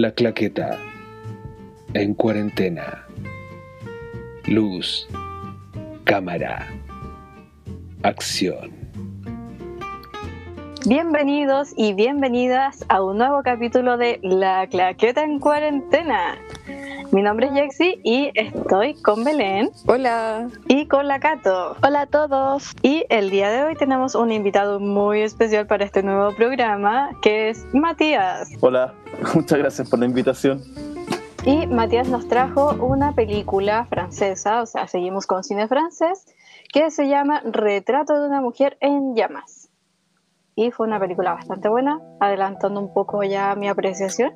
La 0.00 0.12
claqueta. 0.12 0.78
En 1.92 2.14
cuarentena. 2.14 3.04
Luz. 4.46 5.06
Cámara. 6.04 6.68
Acción. 8.02 8.70
Bienvenidos 10.86 11.74
y 11.76 11.92
bienvenidas 11.92 12.82
a 12.88 13.02
un 13.02 13.18
nuevo 13.18 13.42
capítulo 13.42 13.98
de 13.98 14.20
La 14.22 14.66
claqueta 14.68 15.22
en 15.22 15.38
cuarentena. 15.38 16.38
Mi 17.12 17.22
nombre 17.22 17.48
es 17.48 17.52
Jexi 17.52 18.00
y 18.04 18.30
estoy 18.36 18.94
con 18.94 19.24
Belén. 19.24 19.72
Hola. 19.88 20.48
Y 20.68 20.86
con 20.86 21.08
la 21.08 21.18
Cato. 21.18 21.74
Hola 21.82 22.02
a 22.02 22.06
todos. 22.06 22.70
Y 22.82 23.04
el 23.08 23.30
día 23.30 23.50
de 23.50 23.64
hoy 23.64 23.74
tenemos 23.74 24.14
un 24.14 24.30
invitado 24.30 24.78
muy 24.78 25.22
especial 25.22 25.66
para 25.66 25.84
este 25.84 26.04
nuevo 26.04 26.32
programa, 26.36 27.10
que 27.20 27.48
es 27.50 27.66
Matías. 27.74 28.52
Hola, 28.60 28.94
muchas 29.34 29.58
gracias 29.58 29.90
por 29.90 29.98
la 29.98 30.06
invitación. 30.06 30.62
Y 31.44 31.66
Matías 31.66 32.08
nos 32.08 32.28
trajo 32.28 32.74
una 32.74 33.12
película 33.12 33.86
francesa, 33.86 34.62
o 34.62 34.66
sea, 34.66 34.86
seguimos 34.86 35.26
con 35.26 35.42
cine 35.42 35.66
francés, 35.66 36.26
que 36.72 36.92
se 36.92 37.08
llama 37.08 37.42
Retrato 37.44 38.20
de 38.20 38.28
una 38.28 38.40
mujer 38.40 38.76
en 38.80 39.16
llamas. 39.16 39.68
Y 40.54 40.70
fue 40.70 40.86
una 40.86 41.00
película 41.00 41.32
bastante 41.32 41.68
buena, 41.68 41.98
adelantando 42.20 42.78
un 42.78 42.94
poco 42.94 43.24
ya 43.24 43.56
mi 43.56 43.68
apreciación. 43.68 44.32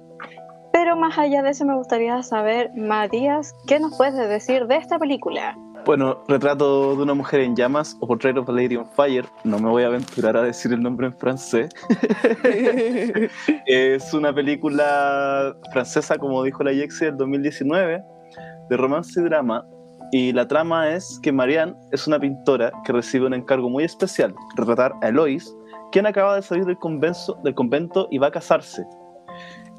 Pero 0.75 0.97
más 0.97 1.17
allá 1.17 1.41
de 1.45 1.51
eso 1.51 1.65
me 1.65 1.77
gustaría 1.77 2.21
saber, 2.25 2.73
Matías, 2.75 3.55
¿qué 3.69 3.79
nos 3.79 3.97
puedes 3.97 4.17
decir 4.17 4.67
de 4.67 4.75
esta 4.75 4.99
película? 4.99 5.57
Bueno, 5.87 6.25
Retrato 6.27 6.97
de 6.97 7.03
una 7.05 7.15
mujer 7.15 7.43
en 7.43 7.55
llamas 7.55 7.97
o 8.01 8.09
Portrait 8.09 8.37
of 8.37 8.49
a 8.49 8.53
Lady 8.53 8.75
on 8.75 8.85
Fire, 8.85 9.25
no 9.45 9.61
me 9.61 9.71
voy 9.71 9.85
a 9.85 9.87
aventurar 9.87 10.37
a 10.37 10.43
decir 10.43 10.73
el 10.73 10.83
nombre 10.83 11.07
en 11.07 11.17
francés. 11.17 11.71
es 13.67 14.13
una 14.13 14.35
película 14.35 15.55
francesa, 15.73 16.19
como 16.19 16.43
dijo 16.43 16.65
la 16.65 16.73
Yexi, 16.73 17.05
del 17.05 17.19
2019, 17.19 18.03
de 18.69 18.77
romance 18.77 19.21
y 19.21 19.23
drama. 19.23 19.65
Y 20.11 20.33
la 20.33 20.49
trama 20.49 20.91
es 20.91 21.21
que 21.23 21.31
Marianne 21.31 21.77
es 21.93 22.09
una 22.09 22.19
pintora 22.19 22.73
que 22.85 22.93
recibe 22.93 23.27
un 23.27 23.35
encargo 23.35 23.71
muy 23.71 23.85
especial, 23.85 24.35
retratar 24.57 24.93
a 25.03 25.09
Eloise, 25.11 25.55
quien 25.93 26.07
acaba 26.07 26.35
de 26.35 26.43
salir 26.43 26.65
del, 26.65 26.79
convento, 26.79 27.39
del 27.45 27.55
convento 27.55 28.09
y 28.11 28.19
va 28.19 28.27
a 28.27 28.33
casarse. 28.33 28.85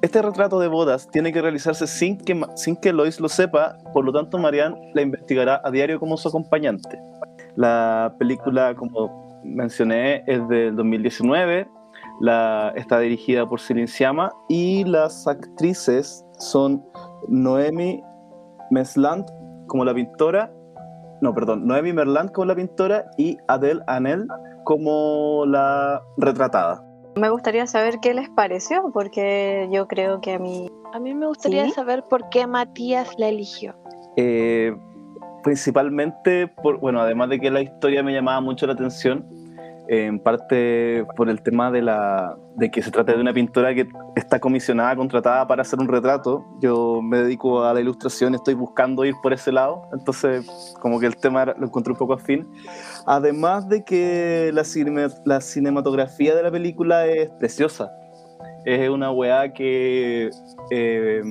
Este 0.01 0.21
retrato 0.21 0.59
de 0.59 0.67
bodas 0.67 1.09
tiene 1.09 1.31
que 1.31 1.41
realizarse 1.41 1.87
sin 1.87 2.17
que, 2.17 2.39
sin 2.55 2.75
que 2.75 2.93
Lois 2.93 3.19
lo 3.19 3.29
sepa, 3.29 3.77
por 3.93 4.05
lo 4.05 4.11
tanto 4.11 4.37
Marianne 4.37 4.91
la 4.93 5.01
investigará 5.01 5.61
a 5.63 5.71
diario 5.71 5.99
como 5.99 6.17
su 6.17 6.27
acompañante. 6.27 6.99
La 7.55 8.13
película, 8.19 8.75
como 8.75 9.41
mencioné, 9.43 10.23
es 10.27 10.47
del 10.47 10.75
2019, 10.75 11.67
la, 12.19 12.73
está 12.75 12.99
dirigida 12.99 13.47
por 13.47 13.59
Céline 13.59 13.87
Sciamma 13.87 14.31
y 14.49 14.83
las 14.83 15.27
actrices 15.27 16.25
son 16.39 16.83
Noemi 17.27 18.03
Mesland 18.71 19.25
como 19.67 19.85
la 19.85 19.93
pintora, 19.93 20.51
no, 21.21 21.33
perdón, 21.33 21.65
Noemi 21.65 21.93
Merland 21.93 22.31
como 22.31 22.45
la 22.45 22.55
pintora 22.55 23.05
y 23.17 23.37
Adele 23.47 23.81
Anel 23.87 24.27
como 24.63 25.45
la 25.45 26.01
retratada. 26.17 26.83
Me 27.15 27.29
gustaría 27.29 27.65
saber 27.65 27.99
qué 28.01 28.13
les 28.13 28.29
pareció, 28.29 28.91
porque 28.93 29.69
yo 29.71 29.87
creo 29.87 30.19
que 30.19 30.33
a 30.33 30.39
mí... 30.39 30.69
A 30.93 30.99
mí 30.99 31.13
me 31.13 31.27
gustaría 31.27 31.65
¿Sí? 31.65 31.71
saber 31.71 32.03
por 32.09 32.29
qué 32.29 32.45
Matías 32.47 33.09
la 33.17 33.29
eligió. 33.29 33.75
Eh, 34.17 34.75
principalmente, 35.43 36.47
por, 36.47 36.79
bueno, 36.79 36.99
además 36.99 37.29
de 37.29 37.39
que 37.39 37.51
la 37.51 37.61
historia 37.61 38.03
me 38.03 38.13
llamaba 38.13 38.41
mucho 38.41 38.67
la 38.67 38.73
atención, 38.73 39.25
en 39.87 40.19
parte 40.19 41.05
por 41.15 41.29
el 41.29 41.41
tema 41.41 41.71
de, 41.71 41.81
la, 41.81 42.35
de 42.55 42.71
que 42.71 42.81
se 42.81 42.91
trata 42.91 43.13
de 43.13 43.21
una 43.21 43.33
pintora 43.33 43.73
que 43.73 43.87
está 44.15 44.39
comisionada, 44.39 44.95
contratada 44.95 45.47
para 45.47 45.61
hacer 45.61 45.79
un 45.79 45.87
retrato. 45.87 46.43
Yo 46.61 47.01
me 47.01 47.19
dedico 47.19 47.63
a 47.63 47.73
la 47.73 47.81
ilustración, 47.81 48.35
estoy 48.35 48.53
buscando 48.55 49.05
ir 49.05 49.13
por 49.21 49.33
ese 49.33 49.51
lado, 49.51 49.89
entonces 49.93 50.45
como 50.81 50.99
que 50.99 51.05
el 51.05 51.15
tema 51.17 51.45
lo 51.45 51.65
encontré 51.65 51.93
un 51.93 51.99
poco 51.99 52.13
afín. 52.13 52.47
Además 53.05 53.69
de 53.69 53.83
que 53.83 54.51
la, 54.53 54.63
cine- 54.63 55.09
la 55.25 55.41
cinematografía 55.41 56.35
de 56.35 56.43
la 56.43 56.51
película 56.51 57.05
es 57.05 57.29
preciosa. 57.39 57.91
Es 58.65 58.89
una 58.89 59.11
weá 59.11 59.53
que... 59.53 60.29
eh, 60.71 61.21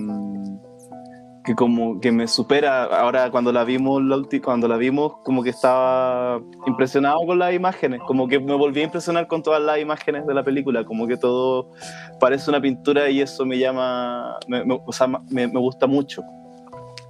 que 1.44 1.54
como 1.54 2.00
que 2.00 2.10
me 2.10 2.26
supera. 2.26 2.84
Ahora 2.84 3.30
cuando 3.30 3.52
la 3.52 3.64
vimos 3.64 4.02
cuando 4.42 4.66
la 4.66 4.76
vimos 4.76 5.16
como 5.24 5.42
que 5.42 5.50
estaba 5.50 6.40
impresionado 6.66 7.18
con 7.26 7.38
las 7.38 7.52
imágenes 7.52 8.00
como 8.06 8.26
que 8.28 8.40
me 8.40 8.54
volví 8.54 8.80
a 8.80 8.84
impresionar 8.84 9.26
con 9.26 9.42
todas 9.42 9.60
las 9.62 9.78
imágenes 9.78 10.26
de 10.26 10.32
la 10.34 10.42
película 10.42 10.84
como 10.84 11.06
que 11.06 11.16
todo 11.18 11.70
parece 12.18 12.48
una 12.50 12.60
pintura 12.60 13.10
y 13.10 13.20
eso 13.20 13.44
me 13.44 13.58
llama 13.58 14.36
me, 14.48 14.64
me- 14.64 14.80
o 14.86 14.92
sea, 14.92 15.06
me, 15.06 15.20
me 15.46 15.60
gusta 15.60 15.86
mucho. 15.86 16.22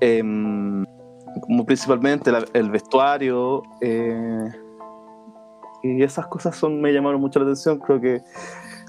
Em, 0.01 0.85
como 1.41 1.65
principalmente 1.65 2.33
la- 2.33 2.45
el 2.55 2.71
vestuario 2.71 3.63
eh, 3.81 4.49
y 5.83 6.03
esas 6.03 6.27
cosas 6.27 6.57
son 6.57 6.81
me 6.81 6.93
llamaron 6.93 7.21
mucho 7.21 7.39
la 7.39 7.45
atención. 7.45 7.79
Creo 7.79 8.01
que 8.01 8.21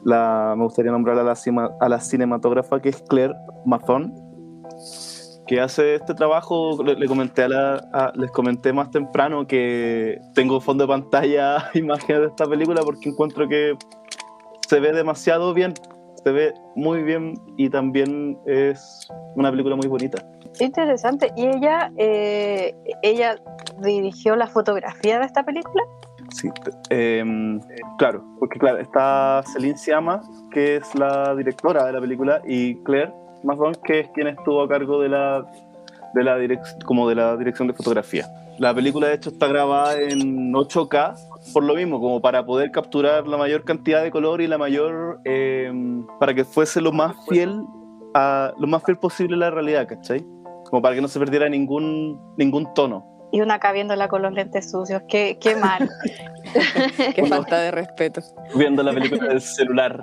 la, 0.03 0.55
me 0.57 0.63
gustaría 0.63 0.91
nombrar 0.91 1.19
a 1.19 1.23
la, 1.23 1.35
cima- 1.35 1.71
a 1.79 1.89
la 1.89 1.99
cinematógrafa 1.99 2.81
que 2.81 2.89
es 2.89 3.01
Claire 3.09 3.33
Mathon 3.65 4.13
que 5.47 5.61
hace 5.61 5.95
este 5.95 6.13
trabajo, 6.13 6.81
le, 6.83 6.95
le 6.95 7.07
comenté 7.07 7.43
a 7.43 7.47
la, 7.49 7.75
a- 7.93 8.11
les 8.15 8.31
comenté 8.31 8.73
más 8.73 8.89
temprano 8.91 9.45
que 9.45 10.19
tengo 10.33 10.59
fondo 10.59 10.85
de 10.85 10.87
pantalla 10.87 11.69
imágenes 11.73 12.21
de 12.21 12.27
esta 12.27 12.45
película 12.45 12.81
porque 12.83 13.09
encuentro 13.09 13.47
que 13.47 13.75
se 14.67 14.79
ve 14.79 14.91
demasiado 14.93 15.53
bien, 15.53 15.73
se 16.23 16.31
ve 16.31 16.53
muy 16.75 17.03
bien 17.03 17.35
y 17.57 17.69
también 17.69 18.37
es 18.47 19.07
una 19.35 19.51
película 19.51 19.75
muy 19.75 19.87
bonita. 19.87 20.17
Interesante. 20.59 21.31
¿Y 21.35 21.45
ella, 21.47 21.91
eh, 21.97 22.73
ella 23.03 23.35
dirigió 23.83 24.35
la 24.35 24.47
fotografía 24.47 25.19
de 25.19 25.25
esta 25.25 25.43
película? 25.43 25.83
Sí, 26.31 26.49
em, 26.89 27.59
claro, 27.99 28.23
porque 28.39 28.57
claro, 28.57 28.79
está 28.79 29.43
Celine 29.53 29.77
Sciamma, 29.77 30.21
que 30.51 30.77
es 30.77 30.95
la 30.95 31.35
directora 31.35 31.85
de 31.85 31.91
la 31.93 32.01
película, 32.01 32.41
y 32.47 32.81
Claire 32.83 33.13
Mazón, 33.45 33.75
que 33.83 34.01
es 34.01 34.09
quien 34.09 34.27
estuvo 34.27 34.61
a 34.61 34.67
cargo 34.67 35.01
de 35.01 35.09
la, 35.09 35.45
de 36.13 36.23
la 36.23 36.37
direc- 36.39 36.83
como 36.85 37.07
de 37.07 37.15
la 37.15 37.35
dirección 37.37 37.67
de 37.67 37.73
fotografía. 37.73 38.27
La 38.57 38.73
película, 38.73 39.07
de 39.07 39.15
hecho, 39.15 39.29
está 39.31 39.47
grabada 39.47 39.99
en 39.99 40.53
8K, 40.53 41.15
por 41.53 41.63
lo 41.63 41.75
mismo, 41.75 41.99
como 41.99 42.21
para 42.21 42.45
poder 42.45 42.71
capturar 42.71 43.27
la 43.27 43.35
mayor 43.37 43.63
cantidad 43.65 44.01
de 44.01 44.11
color 44.11 44.39
y 44.41 44.47
la 44.47 44.57
mayor, 44.57 45.19
em, 45.25 46.05
para 46.19 46.33
que 46.33 46.45
fuese 46.45 46.79
lo 46.79 46.91
más 46.93 47.15
fiel 47.27 47.61
a, 48.13 48.53
lo 48.57 48.67
más 48.67 48.81
fiel 48.83 48.97
posible 48.97 49.35
a 49.35 49.39
la 49.39 49.49
realidad, 49.51 49.87
¿cachai? 49.87 50.25
Como 50.69 50.81
para 50.81 50.95
que 50.95 51.01
no 51.01 51.09
se 51.09 51.19
perdiera 51.19 51.49
ningún, 51.49 52.17
ningún 52.37 52.73
tono. 52.73 53.05
Y 53.33 53.41
una 53.41 53.55
acá 53.55 53.73
viéndola 53.73 54.07
con 54.07 54.21
los 54.21 54.31
lentes 54.31 54.71
sucios. 54.71 55.01
Qué, 55.09 55.37
qué 55.41 55.57
mal. 55.57 55.89
Qué 57.15 57.25
falta 57.25 57.59
de 57.59 57.71
respeto. 57.71 58.21
Viendo 58.55 58.81
la 58.83 58.93
película 58.93 59.27
del 59.27 59.41
celular. 59.41 60.01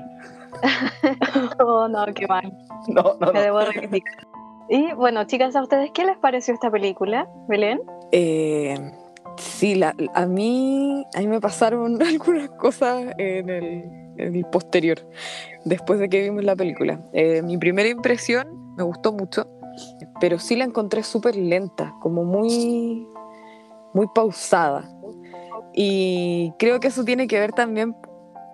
oh, 1.61 1.89
no, 1.89 2.05
qué 2.15 2.27
mal. 2.27 2.53
No, 2.89 3.03
no, 3.21 3.27
no. 3.27 3.33
Me 3.33 3.41
debo 3.41 3.61
reivindicar. 3.61 4.27
Y 4.69 4.93
bueno, 4.95 5.25
chicas, 5.25 5.55
¿a 5.57 5.63
ustedes 5.63 5.91
qué 5.93 6.05
les 6.05 6.17
pareció 6.19 6.55
esta 6.55 6.71
película? 6.71 7.29
Belén. 7.49 7.81
Eh, 8.13 8.75
sí, 9.37 9.75
la- 9.75 9.95
a, 10.15 10.27
mí, 10.27 11.05
a 11.15 11.19
mí 11.21 11.27
me 11.27 11.41
pasaron 11.41 12.01
algunas 12.03 12.49
cosas 12.51 13.07
en 13.19 13.51
el, 13.51 13.85
en 14.17 14.35
el 14.37 14.45
posterior, 14.47 14.99
después 15.65 15.99
de 15.99 16.09
que 16.09 16.23
vimos 16.23 16.45
la 16.45 16.57
película. 16.57 17.01
Eh, 17.13 17.43
mi 17.43 17.59
primera 17.59 17.89
impresión 17.89 18.75
me 18.77 18.83
gustó 18.85 19.13
mucho, 19.13 19.47
pero 20.21 20.39
sí 20.39 20.57
la 20.57 20.65
encontré 20.65 21.03
súper 21.03 21.37
lenta, 21.37 21.95
como 22.01 22.25
muy, 22.25 23.07
muy 23.93 24.07
pausada. 24.15 24.89
Y 25.75 26.53
creo 26.59 26.81
que 26.81 26.89
eso 26.89 27.05
tiene 27.05 27.27
que 27.27 27.41
ver 27.41 27.53
también 27.53 27.95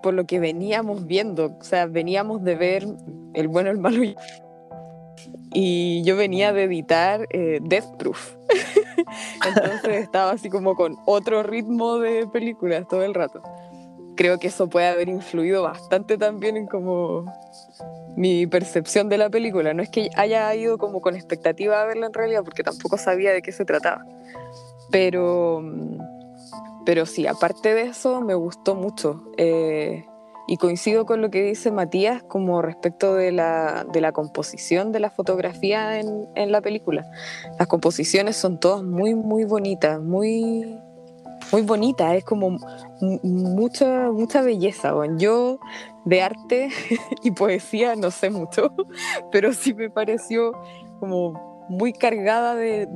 por 0.02 0.14
lo 0.14 0.26
que 0.26 0.40
veníamos 0.40 1.06
viendo. 1.06 1.56
O 1.60 1.64
sea, 1.64 1.86
veníamos 1.86 2.42
de 2.44 2.54
ver 2.56 2.86
El 3.34 3.48
bueno, 3.48 3.70
el 3.70 3.78
malo 3.78 4.02
y 5.52 6.02
yo 6.04 6.16
venía 6.16 6.52
de 6.52 6.64
editar 6.64 7.26
eh, 7.30 7.58
Death 7.62 7.96
Proof. 7.98 8.34
Entonces 9.46 10.02
estaba 10.02 10.32
así 10.32 10.50
como 10.50 10.74
con 10.74 10.96
otro 11.06 11.42
ritmo 11.42 11.98
de 11.98 12.26
películas 12.26 12.86
todo 12.88 13.02
el 13.02 13.14
rato. 13.14 13.42
Creo 14.16 14.38
que 14.38 14.48
eso 14.48 14.68
puede 14.68 14.88
haber 14.88 15.08
influido 15.08 15.62
bastante 15.62 16.18
también 16.18 16.56
en 16.56 16.66
como 16.66 17.24
mi 18.16 18.46
percepción 18.46 19.08
de 19.08 19.16
la 19.16 19.30
película. 19.30 19.72
No 19.74 19.82
es 19.82 19.90
que 19.90 20.10
haya 20.16 20.52
ido 20.54 20.76
como 20.76 21.00
con 21.00 21.14
expectativa 21.14 21.80
a 21.80 21.86
verla 21.86 22.06
en 22.06 22.12
realidad, 22.12 22.42
porque 22.44 22.64
tampoco 22.64 22.98
sabía 22.98 23.32
de 23.32 23.42
qué 23.42 23.52
se 23.52 23.64
trataba. 23.64 24.04
Pero, 24.90 25.62
pero 26.88 27.04
sí, 27.04 27.26
aparte 27.26 27.74
de 27.74 27.82
eso, 27.82 28.22
me 28.22 28.32
gustó 28.32 28.74
mucho. 28.74 29.22
Eh, 29.36 30.06
y 30.46 30.56
coincido 30.56 31.04
con 31.04 31.20
lo 31.20 31.28
que 31.28 31.42
dice 31.42 31.70
Matías 31.70 32.22
como 32.22 32.62
respecto 32.62 33.14
de 33.14 33.30
la, 33.30 33.84
de 33.92 34.00
la 34.00 34.12
composición 34.12 34.90
de 34.90 34.98
la 35.00 35.10
fotografía 35.10 36.00
en, 36.00 36.26
en 36.34 36.50
la 36.50 36.62
película. 36.62 37.04
Las 37.58 37.68
composiciones 37.68 38.36
son 38.36 38.58
todas 38.58 38.82
muy, 38.82 39.14
muy 39.14 39.44
bonitas, 39.44 40.00
muy, 40.00 40.80
muy 41.52 41.60
bonitas. 41.60 42.14
Es 42.14 42.24
como 42.24 42.52
mu- 42.52 43.20
mucha, 43.22 44.10
mucha 44.10 44.40
belleza. 44.40 44.94
weón. 44.96 45.18
Yo 45.18 45.58
de 46.06 46.22
arte 46.22 46.70
y 47.22 47.32
poesía 47.32 47.96
no 47.96 48.10
sé 48.10 48.30
mucho, 48.30 48.72
pero 49.30 49.52
sí 49.52 49.74
me 49.74 49.90
pareció 49.90 50.52
como 51.00 51.47
muy 51.68 51.92
cargada 51.92 52.54
de, 52.54 52.86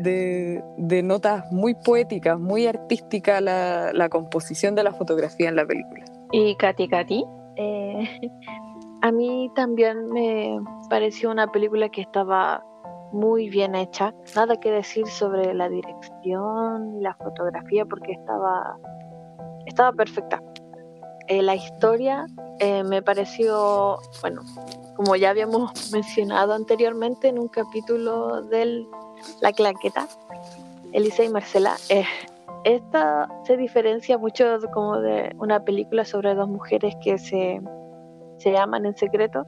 de- 0.76 1.02
notas 1.02 1.50
muy 1.52 1.74
poéticas, 1.74 2.38
muy 2.38 2.66
artística 2.66 3.40
la, 3.40 3.92
la 3.92 4.08
composición 4.08 4.74
de 4.74 4.84
la 4.84 4.92
fotografía 4.92 5.48
en 5.48 5.56
la 5.56 5.66
película. 5.66 6.04
¿Y 6.32 6.54
Katy 6.56 6.88
Katy? 6.88 7.24
Eh, 7.56 8.30
a 9.02 9.12
mí 9.12 9.50
también 9.54 10.06
me 10.06 10.58
pareció 10.88 11.30
una 11.30 11.46
película 11.48 11.88
que 11.88 12.00
estaba 12.02 12.64
muy 13.12 13.50
bien 13.50 13.74
hecha. 13.74 14.14
Nada 14.34 14.56
que 14.58 14.70
decir 14.70 15.06
sobre 15.06 15.52
la 15.54 15.68
dirección 15.68 17.02
la 17.02 17.14
fotografía 17.16 17.84
porque 17.84 18.12
estaba, 18.12 18.78
estaba 19.66 19.92
perfecta. 19.92 20.40
Eh, 21.28 21.42
la 21.42 21.54
historia 21.54 22.26
eh, 22.58 22.82
me 22.84 23.02
pareció, 23.02 23.98
bueno, 24.22 24.42
como 24.96 25.16
ya 25.16 25.30
habíamos 25.30 25.72
mencionado 25.92 26.54
anteriormente 26.54 27.28
en 27.28 27.38
un 27.38 27.48
capítulo 27.48 28.42
de 28.42 28.86
La 29.40 29.52
Claqueta, 29.52 30.08
Elisa 30.92 31.24
y 31.24 31.28
Marcela, 31.28 31.76
eh, 31.88 32.04
esta 32.64 33.28
se 33.44 33.56
diferencia 33.56 34.18
mucho 34.18 34.58
como 34.72 35.00
de 35.00 35.34
una 35.38 35.64
película 35.64 36.04
sobre 36.04 36.34
dos 36.34 36.48
mujeres 36.48 36.94
que 37.02 37.18
se, 37.18 37.60
se 38.38 38.56
aman 38.56 38.86
en 38.86 38.96
secreto. 38.96 39.46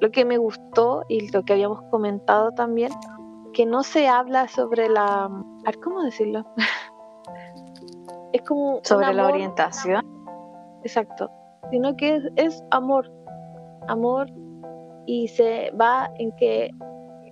Lo 0.00 0.10
que 0.10 0.24
me 0.24 0.38
gustó 0.38 1.04
y 1.08 1.30
lo 1.32 1.44
que 1.44 1.54
habíamos 1.54 1.82
comentado 1.90 2.52
también, 2.52 2.92
que 3.52 3.66
no 3.66 3.82
se 3.82 4.08
habla 4.08 4.48
sobre 4.48 4.88
la... 4.88 5.30
¿Cómo 5.82 6.02
decirlo? 6.02 6.44
es 8.32 8.42
como... 8.42 8.80
Sobre 8.82 9.12
la 9.12 9.26
orientación. 9.26 10.04
Exacto. 10.82 11.30
Sino 11.70 11.96
que 11.96 12.16
es, 12.16 12.24
es 12.36 12.64
amor. 12.70 13.10
Amor 13.88 14.30
y 15.06 15.28
se 15.28 15.70
va 15.80 16.10
en 16.18 16.32
que 16.32 16.70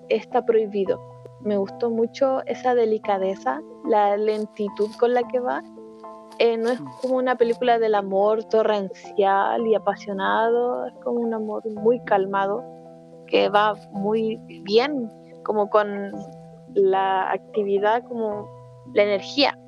está 0.08 0.44
prohibido. 0.44 1.00
Me 1.40 1.56
gustó 1.56 1.90
mucho 1.90 2.42
esa 2.46 2.74
delicadeza, 2.74 3.60
la 3.88 4.16
lentitud 4.16 4.90
con 4.98 5.14
la 5.14 5.22
que 5.24 5.40
va. 5.40 5.62
Eh, 6.38 6.56
no 6.56 6.70
es 6.70 6.80
como 7.00 7.16
una 7.16 7.36
película 7.36 7.78
del 7.78 7.94
amor 7.94 8.44
torrencial 8.44 9.66
y 9.66 9.74
apasionado, 9.74 10.86
es 10.86 10.94
como 11.04 11.20
un 11.20 11.34
amor 11.34 11.62
muy 11.82 12.00
calmado, 12.04 12.64
que 13.26 13.48
va 13.48 13.74
muy 13.92 14.40
bien, 14.64 15.10
como 15.44 15.68
con 15.68 16.12
la 16.74 17.30
actividad, 17.30 18.02
como 18.04 18.48
la 18.94 19.02
energía 19.02 19.58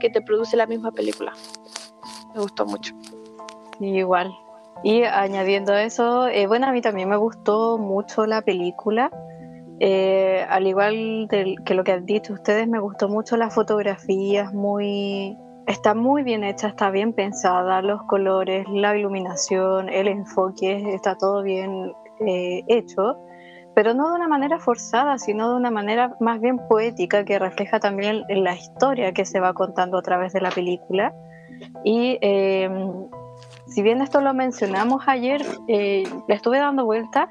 que 0.00 0.10
te 0.10 0.20
produce 0.22 0.56
la 0.56 0.66
misma 0.66 0.92
película. 0.92 1.32
Me 2.34 2.40
gustó 2.40 2.66
mucho. 2.66 2.94
Sí, 3.78 3.86
igual. 3.86 4.32
Y 4.84 5.04
añadiendo 5.04 5.74
eso, 5.74 6.26
eh, 6.26 6.46
bueno, 6.46 6.66
a 6.66 6.72
mí 6.72 6.80
también 6.80 7.08
me 7.08 7.16
gustó 7.16 7.78
mucho 7.78 8.26
la 8.26 8.42
película. 8.42 9.10
Eh, 9.80 10.44
al 10.48 10.66
igual 10.66 11.26
del- 11.28 11.56
que 11.64 11.74
lo 11.74 11.84
que 11.84 11.92
han 11.92 12.06
dicho 12.06 12.32
ustedes, 12.32 12.68
me 12.68 12.78
gustó 12.78 13.08
mucho 13.08 13.36
la 13.36 13.50
fotografía, 13.50 14.42
es 14.44 14.52
muy, 14.52 15.36
está 15.66 15.94
muy 15.94 16.22
bien 16.22 16.44
hecha, 16.44 16.68
está 16.68 16.90
bien 16.90 17.12
pensada, 17.12 17.82
los 17.82 18.02
colores, 18.04 18.64
la 18.68 18.96
iluminación, 18.96 19.88
el 19.88 20.08
enfoque, 20.08 20.94
está 20.94 21.16
todo 21.16 21.42
bien 21.42 21.92
eh, 22.24 22.62
hecho, 22.68 23.16
pero 23.74 23.94
no 23.94 24.10
de 24.10 24.16
una 24.16 24.28
manera 24.28 24.58
forzada, 24.60 25.18
sino 25.18 25.50
de 25.50 25.56
una 25.56 25.70
manera 25.70 26.14
más 26.20 26.40
bien 26.40 26.58
poética 26.68 27.24
que 27.24 27.38
refleja 27.38 27.80
también 27.80 28.22
la 28.28 28.54
historia 28.54 29.12
que 29.12 29.24
se 29.24 29.40
va 29.40 29.52
contando 29.54 29.98
a 29.98 30.02
través 30.02 30.32
de 30.32 30.40
la 30.40 30.50
película. 30.50 31.12
Y 31.84 32.18
eh, 32.20 32.68
si 33.72 33.82
bien 33.82 34.02
esto 34.02 34.20
lo 34.20 34.34
mencionamos 34.34 35.04
ayer, 35.06 35.44
eh, 35.66 36.04
le 36.28 36.34
estuve 36.34 36.58
dando 36.58 36.84
vueltas 36.84 37.28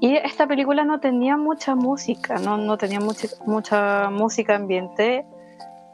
y 0.00 0.16
esta 0.16 0.46
película 0.46 0.84
no 0.84 1.00
tenía 1.00 1.36
mucha 1.36 1.74
música, 1.74 2.36
no, 2.38 2.56
no 2.56 2.76
tenía 2.76 3.00
mucha, 3.00 3.28
mucha 3.46 4.10
música 4.10 4.56
ambiente. 4.56 5.26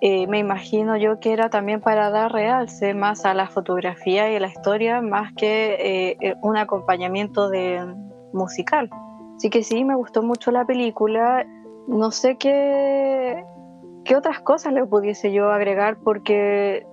Eh, 0.01 0.27
me 0.29 0.39
imagino 0.39 0.97
yo 0.97 1.19
que 1.21 1.33
era 1.33 1.51
también 1.51 1.81
para 1.81 2.11
dar 2.11 2.33
realce 2.33 2.95
más 2.95 3.25
a 3.25 3.35
la 3.35 3.49
fotografía 3.49 4.31
y 4.31 4.37
a 4.37 4.41
la 4.41 4.49
historia, 4.49 5.01
más 5.01 5.33
que 5.35 6.17
eh, 6.21 6.35
un 6.43 6.57
acompañamiento 6.57 7.49
de 7.49 7.85
musical. 8.33 8.91
Así 9.37 9.51
que 9.51 9.63
sí, 9.63 9.85
me 9.85 9.95
gustó 9.95 10.23
mucho 10.23 10.51
la 10.51 10.65
película. 10.65 11.47
No 11.87 12.11
sé 12.11 12.37
qué, 12.37 13.45
qué 14.05 14.17
otras 14.17 14.41
cosas 14.41 14.73
le 14.73 14.85
pudiese 14.85 15.33
yo 15.33 15.51
agregar 15.51 15.99
porque 16.03 16.87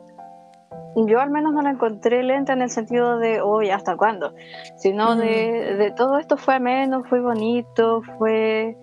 yo 0.95 1.19
al 1.19 1.29
menos 1.29 1.53
no 1.53 1.61
la 1.61 1.71
encontré 1.71 2.23
lenta 2.23 2.53
en 2.53 2.61
el 2.61 2.69
sentido 2.69 3.17
de, 3.19 3.41
hoy 3.41 3.69
¿hasta 3.69 3.97
cuándo? 3.97 4.33
Sino 4.77 5.15
de, 5.15 5.75
de 5.77 5.91
todo 5.91 6.17
esto 6.17 6.37
fue 6.37 6.55
ameno, 6.55 7.03
fue 7.03 7.19
bonito, 7.19 8.01
fue 8.17 8.77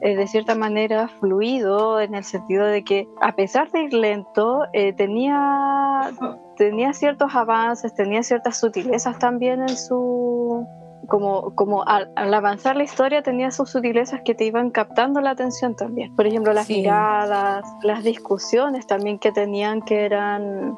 eh, 0.00 0.16
de 0.16 0.26
cierta 0.28 0.54
manera 0.54 1.08
fluido, 1.08 2.00
en 2.00 2.14
el 2.14 2.22
sentido 2.24 2.64
de 2.66 2.84
que 2.84 3.08
a 3.20 3.34
pesar 3.34 3.70
de 3.72 3.82
ir 3.82 3.92
lento, 3.92 4.62
eh, 4.72 4.92
tenía, 4.92 6.10
tenía 6.56 6.92
ciertos 6.92 7.34
avances, 7.34 7.92
tenía 7.94 8.22
ciertas 8.22 8.58
sutilezas 8.60 9.18
también 9.18 9.60
en 9.62 9.76
su... 9.76 10.66
Como, 11.08 11.54
como 11.54 11.84
al, 11.84 12.12
al 12.16 12.34
avanzar 12.34 12.76
la 12.76 12.82
historia 12.84 13.22
tenía 13.22 13.50
sus 13.50 13.70
sutilezas 13.70 14.20
que 14.26 14.34
te 14.34 14.44
iban 14.44 14.70
captando 14.70 15.22
la 15.22 15.30
atención 15.30 15.74
también. 15.74 16.14
Por 16.14 16.26
ejemplo, 16.26 16.52
las 16.52 16.66
Sí. 16.66 16.80
miradas, 16.82 17.64
las 17.82 18.04
discusiones 18.04 18.86
también 18.86 19.18
que 19.18 19.32
tenían 19.32 19.80
que 19.80 20.04
eran 20.04 20.76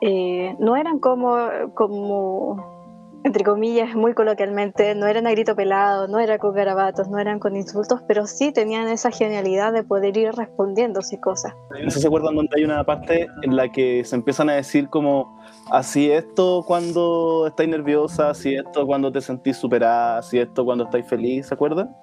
eh, 0.00 0.56
no 0.58 0.76
eran 0.76 0.98
como, 0.98 1.36
como, 1.74 3.20
entre 3.24 3.44
comillas, 3.44 3.94
muy 3.94 4.14
coloquialmente, 4.14 4.94
no 4.94 5.06
eran 5.06 5.26
a 5.26 5.30
grito 5.32 5.56
pelado, 5.56 6.08
no 6.08 6.18
eran 6.18 6.38
con 6.38 6.54
garabatos, 6.54 7.08
no 7.08 7.18
eran 7.18 7.38
con 7.38 7.56
insultos, 7.56 8.00
pero 8.06 8.26
sí 8.26 8.52
tenían 8.52 8.88
esa 8.88 9.10
genialidad 9.10 9.72
de 9.72 9.82
poder 9.82 10.16
ir 10.16 10.32
respondiéndose 10.32 11.18
cosas. 11.20 11.54
No 11.70 11.90
sé 11.90 11.96
si 11.96 12.00
se 12.02 12.06
acuerdan 12.06 12.36
donde 12.36 12.50
hay 12.56 12.64
una 12.64 12.84
parte 12.84 13.26
en 13.42 13.56
la 13.56 13.70
que 13.70 14.04
se 14.04 14.16
empiezan 14.16 14.50
a 14.50 14.54
decir 14.54 14.88
como 14.88 15.38
así 15.70 16.10
esto 16.10 16.64
cuando 16.66 17.46
estáis 17.48 17.68
nerviosa, 17.68 18.30
así 18.30 18.54
esto 18.54 18.86
cuando 18.86 19.10
te 19.10 19.20
sentís 19.20 19.56
superada, 19.56 20.18
así 20.18 20.38
esto 20.38 20.64
cuando 20.64 20.84
estáis 20.84 21.06
feliz, 21.06 21.46
¿se 21.46 21.54
acuerdan? 21.54 21.94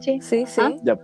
Sí. 0.00 0.20
Sí, 0.20 0.46
sí. 0.46 0.60
Ah. 0.60 0.72
Ya. 0.82 0.98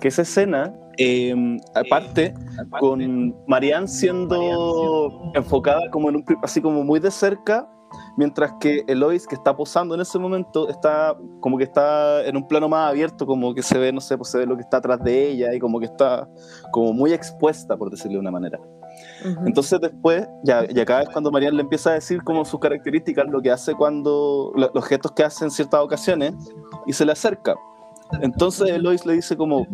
Que 0.00 0.08
esa 0.08 0.22
escena, 0.22 0.74
eh, 0.98 1.34
aparte, 1.74 2.34
con 2.80 3.34
Marianne 3.46 3.88
siendo 3.88 5.32
enfocada 5.34 5.90
como 5.90 6.08
en 6.08 6.16
un, 6.16 6.24
así 6.42 6.60
como 6.60 6.84
muy 6.84 7.00
de 7.00 7.10
cerca, 7.10 7.68
mientras 8.16 8.52
que 8.60 8.84
Elois, 8.88 9.26
que 9.26 9.34
está 9.34 9.54
posando 9.56 9.94
en 9.94 10.00
ese 10.00 10.18
momento, 10.18 10.68
está 10.68 11.16
como 11.40 11.58
que 11.58 11.64
está 11.64 12.24
en 12.26 12.36
un 12.36 12.46
plano 12.46 12.68
más 12.68 12.88
abierto, 12.90 13.26
como 13.26 13.54
que 13.54 13.62
se 13.62 13.78
ve, 13.78 13.92
no 13.92 14.00
sé, 14.00 14.16
pues 14.16 14.30
se 14.30 14.38
ve 14.38 14.46
lo 14.46 14.54
que 14.56 14.62
está 14.62 14.78
atrás 14.78 15.02
de 15.02 15.28
ella 15.30 15.54
y 15.54 15.58
como 15.58 15.78
que 15.78 15.86
está 15.86 16.28
como 16.70 16.92
muy 16.92 17.12
expuesta, 17.12 17.76
por 17.76 17.90
decirlo 17.90 18.14
de 18.14 18.20
una 18.20 18.30
manera. 18.30 18.58
Entonces 19.46 19.80
después, 19.80 20.26
ya, 20.44 20.66
y 20.68 20.78
acá 20.78 21.02
es 21.02 21.08
cuando 21.08 21.30
Marianne 21.30 21.56
le 21.56 21.62
empieza 21.62 21.90
a 21.90 21.94
decir 21.94 22.22
como 22.22 22.44
sus 22.44 22.60
características, 22.60 23.26
lo 23.28 23.40
que 23.40 23.50
hace 23.50 23.74
cuando, 23.74 24.52
lo- 24.54 24.70
los 24.74 24.84
gestos 24.84 25.12
que 25.12 25.24
hace 25.24 25.44
en 25.44 25.50
ciertas 25.50 25.80
ocasiones, 25.80 26.34
y 26.86 26.92
se 26.92 27.04
le 27.06 27.12
acerca. 27.12 27.54
Entonces 28.20 28.68
Elois 28.70 29.06
le 29.06 29.14
dice 29.14 29.36
como, 29.36 29.66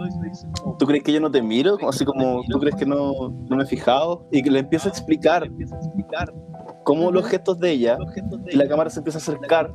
¿tú 0.78 0.86
crees 0.86 1.02
que 1.02 1.12
yo 1.12 1.20
no 1.20 1.30
te 1.30 1.42
miro? 1.42 1.76
Así 1.88 2.04
como, 2.04 2.42
¿tú 2.50 2.58
crees 2.60 2.76
que 2.76 2.86
no, 2.86 3.12
no 3.48 3.56
me 3.56 3.62
he 3.64 3.66
fijado? 3.66 4.26
Y 4.30 4.42
que 4.42 4.50
le 4.50 4.60
empieza 4.60 4.88
a 4.88 4.90
explicar 4.90 5.48
cómo 6.84 7.10
los 7.10 7.26
gestos 7.26 7.58
de 7.58 7.70
ella, 7.72 7.96
y 8.52 8.56
la 8.56 8.68
cámara 8.68 8.90
se 8.90 9.00
empieza 9.00 9.18
a 9.18 9.22
acercar. 9.22 9.70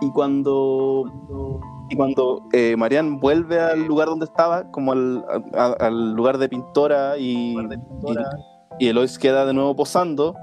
Y 0.00 0.10
cuando, 0.10 1.04
y 1.90 1.96
cuando 1.96 2.42
eh, 2.52 2.74
Marianne 2.76 3.18
vuelve 3.20 3.60
al 3.60 3.84
lugar 3.86 4.08
donde 4.08 4.24
estaba, 4.26 4.64
como 4.72 4.92
al, 4.92 5.24
al 5.54 6.12
lugar 6.14 6.38
de 6.38 6.48
pintora, 6.48 7.16
y, 7.18 7.54
y, 8.78 8.84
y 8.84 8.88
Elois 8.88 9.18
queda 9.18 9.44
de 9.46 9.54
nuevo 9.54 9.74
posando, 9.76 10.34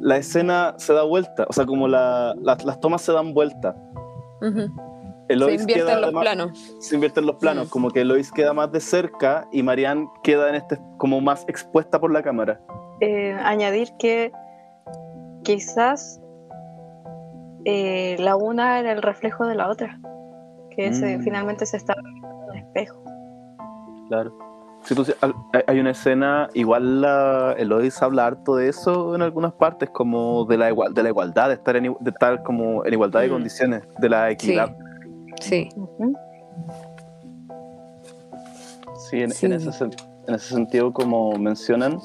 la 0.00 0.16
escena 0.16 0.74
se 0.78 0.92
da 0.94 1.02
vuelta, 1.04 1.46
o 1.48 1.52
sea, 1.52 1.66
como 1.66 1.86
la- 1.86 2.34
las- 2.42 2.64
las 2.64 2.80
tomas 2.80 3.02
se 3.02 3.12
dan 3.12 3.34
vuelta. 3.34 3.76
Ujú. 5.22 5.26
Se 5.28 5.32
Elois 5.34 5.60
invierten 5.60 5.86
queda 5.86 5.94
los 5.96 6.04
además- 6.04 6.22
planos. 6.22 6.76
se 6.80 6.94
invierten 6.94 7.26
los 7.26 7.36
planos, 7.36 7.66
Mm. 7.66 7.70
como 7.70 7.90
que 7.90 8.00
Elois 8.02 8.30
queda 8.32 8.52
más 8.52 8.70
de 8.72 8.80
cerca 8.80 9.46
y 9.52 9.62
Marianne 9.62 10.08
queda 10.22 10.48
en 10.48 10.56
este 10.56 10.78
como 10.98 11.20
más 11.20 11.44
expuesta 11.48 11.98
por 12.00 12.12
la 12.12 12.22
cámara. 12.22 12.60
Eh, 13.00 13.32
añadir 13.42 13.88
que 13.98 14.32
quizás 15.42 16.20
eh, 17.64 18.16
la 18.18 18.34
una 18.36 18.80
era 18.80 18.90
el 18.92 19.02
reflejo 19.02 19.46
de 19.46 19.54
la 19.54 19.68
otra, 19.68 19.98
que 20.70 20.92
se- 20.92 21.18
Mm. 21.18 21.22
finalmente 21.22 21.64
se 21.64 21.76
estaba 21.76 22.00
viendo 22.02 22.28
en 22.50 22.58
el 22.58 22.64
espejo. 22.64 23.02
Claro. 24.08 24.36
Si 24.82 24.96
tú, 24.96 25.04
hay- 25.68 25.78
una 25.78 25.90
escena, 25.92 26.48
igual 26.54 27.02
la, 27.02 27.54
Elois 27.56 28.02
habla 28.02 28.26
harto 28.26 28.56
de 28.56 28.68
eso 28.68 29.14
en 29.14 29.22
algunas 29.22 29.52
partes, 29.52 29.90
como 29.90 30.44
de 30.46 30.58
la, 30.58 30.70
igual, 30.70 30.92
de 30.92 31.04
la 31.04 31.10
igualdad, 31.10 31.48
de 31.48 31.54
estar, 31.54 31.76
en, 31.76 31.94
de 32.00 32.10
estar 32.10 32.42
como 32.42 32.84
en 32.84 32.92
igualdad 32.92 33.20
de 33.20 33.28
Mm. 33.28 33.32
condiciones, 33.32 33.82
de 34.00 34.08
la 34.08 34.28
Sí. 34.30 34.32
Sí. 35.42 35.68
Sí, 39.10 39.20
en, 39.22 39.30
Sí. 39.30 39.46
en 39.46 39.52
ese, 39.52 39.70
sen- 39.70 39.94
en 40.28 40.34
ese 40.34 40.54
sentido, 40.54 40.92
como 40.92 41.32
mencionan, 41.38 41.98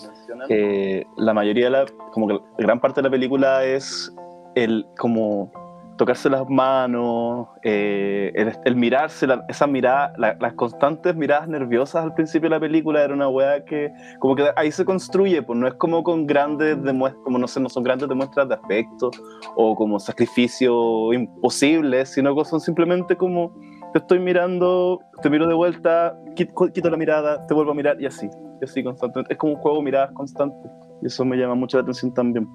eh, 0.49 1.05
la 1.17 1.33
mayoría 1.33 1.65
de 1.65 1.71
la, 1.71 1.85
como 2.11 2.27
que 2.27 2.39
gran 2.57 2.79
parte 2.79 3.01
de 3.01 3.03
la 3.07 3.11
película 3.11 3.63
es 3.63 4.11
el 4.55 4.85
como 4.97 5.51
tocarse 5.97 6.29
las 6.29 6.47
manos, 6.47 7.47
eh, 7.63 8.31
el, 8.35 8.53
el 8.65 8.75
mirarse, 8.75 9.25
la- 9.27 9.43
esa 9.49 9.67
mirada, 9.67 10.13
la- 10.17 10.37
las 10.39 10.53
constantes 10.53 11.15
miradas 11.15 11.47
nerviosas 11.47 12.03
al 12.03 12.13
principio 12.13 12.49
de 12.49 12.55
la 12.55 12.59
película 12.59 13.03
era 13.03 13.13
una 13.13 13.27
weá 13.27 13.65
que 13.65 13.91
como 14.19 14.35
que 14.35 14.45
ahí 14.55 14.71
se 14.71 14.85
construye, 14.85 15.41
pues 15.41 15.57
no 15.59 15.67
es 15.67 15.73
como 15.73 16.03
con 16.03 16.25
grandes 16.27 16.81
demuestras, 16.83 17.23
como 17.23 17.37
no 17.39 17.47
sé, 17.47 17.59
no 17.59 17.69
son 17.69 17.83
grandes 17.83 18.07
demuestras 18.07 18.47
de 18.47 18.55
afecto 18.55 19.11
o 19.55 19.75
como 19.75 19.99
sacrificio 19.99 21.11
imposible, 21.13 22.05
sino 22.05 22.35
que 22.35 22.45
son 22.45 22.59
simplemente 22.59 23.15
como 23.15 23.51
te 23.93 23.99
estoy 23.99 24.19
mirando, 24.19 24.99
te 25.21 25.29
miro 25.29 25.47
de 25.47 25.53
vuelta, 25.53 26.15
quito, 26.35 26.53
quito 26.73 26.89
la 26.89 26.97
mirada, 26.97 27.45
te 27.47 27.53
vuelvo 27.53 27.71
a 27.71 27.73
mirar 27.75 27.99
y 28.01 28.05
así, 28.05 28.29
y 28.61 28.63
así 28.65 28.83
constantemente. 28.83 29.33
Es 29.33 29.39
como 29.39 29.53
un 29.53 29.59
juego 29.59 29.77
de 29.77 29.83
miradas 29.83 30.11
constantes 30.13 30.69
y 31.01 31.07
eso 31.07 31.23
me 31.25 31.37
llama 31.37 31.55
mucho 31.55 31.77
la 31.77 31.81
atención 31.83 32.13
también. 32.13 32.47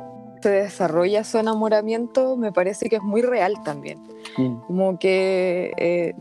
Se 0.42 0.50
desarrolla 0.50 1.22
su 1.22 1.38
enamoramiento, 1.38 2.37
me 2.37 2.52
parece 2.52 2.88
que 2.88 2.96
es 2.96 3.02
muy 3.02 3.22
real 3.22 3.62
también. 3.64 4.00
Como 4.66 4.99
que 4.99 5.72
eh, 5.76 6.14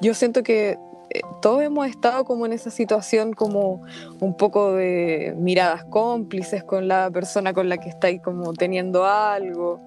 yo 0.00 0.14
siento 0.14 0.42
que 0.42 0.78
eh, 1.10 1.20
todos 1.42 1.62
hemos 1.62 1.86
estado 1.88 2.24
como 2.24 2.46
en 2.46 2.52
esa 2.52 2.70
situación 2.70 3.32
como 3.32 3.82
un 4.20 4.36
poco 4.36 4.72
de 4.72 5.34
miradas 5.36 5.84
cómplices 5.84 6.64
con 6.64 6.88
la 6.88 7.10
persona 7.10 7.52
con 7.52 7.68
la 7.68 7.78
que 7.78 7.88
estáis 7.88 8.20
como 8.22 8.52
teniendo 8.52 9.06
algo, 9.06 9.80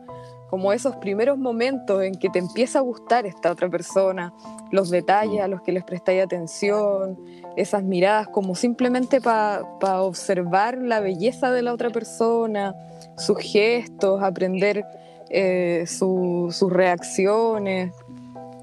como 0.50 0.72
esos 0.72 0.96
primeros 0.98 1.38
momentos 1.38 2.01
en 2.03 2.15
que 2.15 2.29
te 2.29 2.39
empieza 2.39 2.79
a 2.79 2.82
gustar 2.82 3.25
esta 3.25 3.51
otra 3.51 3.70
persona, 3.70 4.34
los 4.72 4.89
detalles 4.89 5.41
a 5.41 5.48
los 5.48 5.62
que 5.62 5.72
les 5.72 5.84
prestáis 5.84 6.24
atención, 6.24 7.20
esas 7.56 7.84
miradas 7.84 8.27
como 8.29 8.56
simplemente 8.56 9.20
para 9.20 10.01
observar 10.01 10.77
la 10.77 11.00
belleza 11.00 11.51
de 11.51 11.62
la 11.62 11.74
otra 11.74 11.89
persona, 11.89 12.75
sus 13.18 13.38
gestos, 13.40 14.22
aprender 14.22 14.86
eh, 15.30 15.86
su- 15.88 16.50
sus 16.52 16.72
reacciones. 16.72 17.94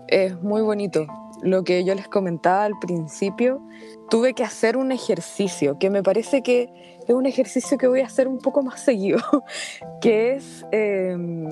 Es 0.09 0.41
muy 0.43 0.63
bonito. 0.63 1.07
Lo 1.43 1.63
que 1.65 1.85
yo 1.85 1.95
les 1.95 2.09
comentaba 2.09 2.65
al 2.65 2.79
principio, 2.81 3.61
tuve 4.09 4.33
que 4.35 4.45
hacer 4.45 4.77
un 4.77 4.93
ejercicio 4.93 5.79
que 5.79 5.91
me 5.91 6.03
parece 6.03 6.43
que 6.43 6.73
es 7.07 7.15
un 7.15 7.27
ejercicio 7.27 7.77
que 7.77 7.87
voy 7.87 8.01
a 8.01 8.07
hacer 8.07 8.29
un 8.29 8.39
poco 8.39 8.63
más 8.63 8.81
seguido, 8.81 9.19
que 10.01 10.37
es 10.37 10.65
em, 10.71 11.49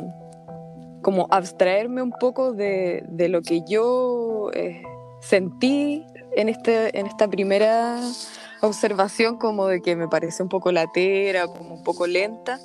como 1.02 1.26
abstraerme 1.30 2.00
un 2.00 2.12
poco 2.12 2.52
de, 2.52 3.04
lo 3.28 3.42
que 3.42 3.62
yo 3.68 4.50
eh, 4.54 4.82
sentí 5.20 6.06
en, 6.36 6.48
este, 6.48 6.98
en 6.98 7.06
esta 7.06 7.28
primera 7.28 8.00
observación, 8.62 9.38
como 9.38 9.66
de 9.66 9.82
que 9.82 9.96
me 9.96 10.08
parece 10.08 10.42
un 10.42 10.48
poco 10.48 10.72
latera, 10.72 11.46
como 11.46 11.74
un 11.74 11.82
poco 11.82 12.06
lenta, 12.06 12.58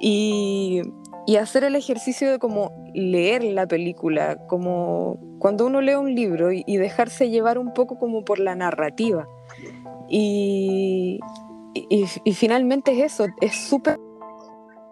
y, 0.00 0.82
y 1.26 1.36
hacer 1.36 1.64
el 1.64 1.76
ejercicio 1.76 2.30
de 2.30 2.38
como 2.38 2.72
leer 2.94 3.44
la 3.44 3.66
película, 3.66 4.38
como 4.48 5.18
cuando 5.38 5.66
uno 5.66 5.80
lee 5.80 5.94
un 5.94 6.14
libro 6.14 6.52
y, 6.52 6.76
dejarse 6.76 7.30
llevar 7.30 7.58
un 7.58 7.72
poco 7.72 7.98
como 7.98 8.24
por 8.24 8.38
la 8.38 8.54
narrativa. 8.54 9.26
Y, 10.08 11.20
y, 11.74 12.06
y 12.24 12.34
finalmente 12.34 12.92
es 12.92 13.12
eso, 13.12 13.26
es 13.40 13.56
súper 13.68 13.98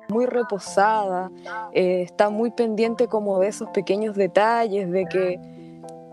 muy 0.09 0.27
reposada, 0.27 1.31
eh, 1.73 2.03
está 2.03 2.31
muy 2.31 2.51
pendiente 2.51 3.09
como 3.09 3.39
de 3.41 3.49
esos 3.49 3.69
pequeños 3.71 4.15
detalles, 4.15 4.91
de 4.91 5.05
que, 5.07 5.41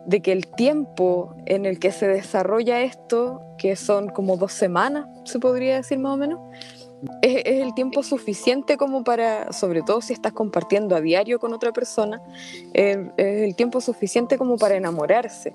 de 0.05 0.21
que 0.21 0.31
el 0.31 0.47
tiempo 0.47 1.35
en 1.45 1.65
el 1.65 1.79
que 1.79 1.91
se 1.91 2.07
desarrolla 2.07 2.81
esto, 2.81 3.41
que 3.57 3.75
son 3.75 4.09
como 4.09 4.37
dos 4.37 4.51
semanas, 4.53 5.07
se 5.25 5.39
podría 5.39 5.75
decir 5.75 5.99
más 5.99 6.13
o 6.13 6.17
menos, 6.17 6.39
es, 7.21 7.43
el 7.45 7.73
tiempo 7.73 8.03
suficiente 8.03 8.77
como 8.77 9.03
para, 9.03 9.51
sobre 9.53 9.81
todo 9.81 10.01
si 10.01 10.13
estás 10.13 10.33
compartiendo 10.33 10.95
a 10.95 11.01
diario 11.01 11.39
con 11.39 11.53
otra 11.53 11.71
persona, 11.71 12.21
es 12.73 12.97
el 13.17 13.55
tiempo 13.55 13.81
suficiente 13.81 14.37
como 14.37 14.57
para 14.57 14.75
enamorarse, 14.75 15.53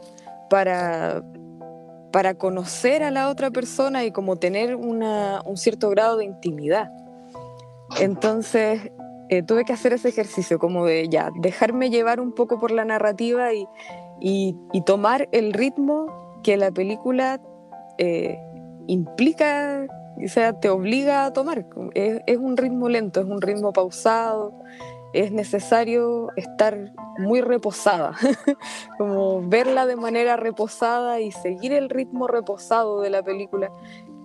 para, 0.49 1.23
para 2.13 2.35
conocer 2.35 3.03
a 3.03 3.11
la 3.11 3.29
otra 3.29 3.51
persona 3.51 4.05
y 4.05 4.13
como 4.13 4.37
tener 4.37 4.77
una- 4.77 5.43
un 5.45 5.57
cierto 5.57 5.91
grado 5.91 6.17
de 6.17 6.25
intimidad. 6.25 6.91
Entonces 8.01 8.91
eh, 9.29 9.43
tuve 9.43 9.65
que 9.65 9.73
hacer 9.73 9.93
ese 9.93 10.09
ejercicio 10.09 10.59
como 10.59 10.87
de 10.87 11.09
ya, 11.09 11.31
dejarme 11.41 11.91
llevar 11.91 12.21
un 12.21 12.33
poco 12.33 12.61
por 12.61 12.71
la 12.71 12.85
narrativa 12.85 13.53
y, 13.53 13.67
y- 14.21 14.57
tomar 14.85 15.29
el 15.33 15.53
ritmo 15.53 16.07
que 16.43 16.57
la 16.57 16.71
película 16.71 17.41
eh, 17.99 18.39
implica, 18.87 19.87
o 20.25 20.29
sea, 20.29 20.53
te 20.59 20.69
obliga 20.69 21.27
a 21.27 21.33
tomar. 21.33 21.67
Es, 21.95 22.21
es 22.27 22.39
un 22.39 22.57
ritmo 22.57 22.89
lento, 22.89 23.21
es 23.21 23.27
un 23.27 23.41
ritmo 23.41 23.73
pausado, 23.73 24.53
es 25.13 25.33
necesario 25.33 26.29
estar 26.37 26.93
muy 27.19 27.41
reposada, 27.41 28.15
como 28.99 29.47
verla 29.49 29.87
de 29.87 29.97
manera 29.97 30.37
reposada 30.37 31.21
y 31.21 31.33
seguir 31.33 31.73
el 31.73 31.89
ritmo 31.89 32.27
reposado 32.27 33.01
de 33.01 33.11
la 33.11 33.23
película. 33.23 33.71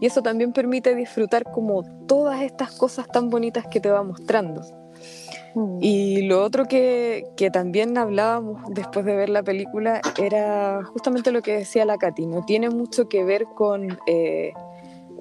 Y 0.02 0.08
eso 0.08 0.22
también 0.22 0.52
permite 0.52 0.96
disfrutar 0.96 1.44
como 1.44 1.84
todas 2.08 2.42
estas 2.42 2.72
cosas 2.72 3.08
tan 3.08 3.30
bonitas 3.30 3.68
que 3.68 3.80
te 3.80 3.90
va 3.92 4.04
mostrando. 4.04 4.62
Y 5.82 6.22
lo 6.24 6.42
otro 6.44 6.66
que, 6.66 7.26
que 7.36 7.52
también 7.52 7.98
hablábamos 7.98 8.62
después 8.70 9.06
de 9.06 9.16
ver 9.16 9.30
la 9.30 9.44
película 9.44 10.00
era 10.18 10.82
justamente 10.84 11.32
lo 11.32 11.42
que 11.42 11.58
decía 11.58 11.86
la 11.86 11.98
Katy, 11.98 12.26
no 12.26 12.46
tiene 12.46 12.70
mucho 12.70 13.10
que 13.10 13.24
ver 13.26 13.46
con 13.56 13.98
eh, 14.08 14.54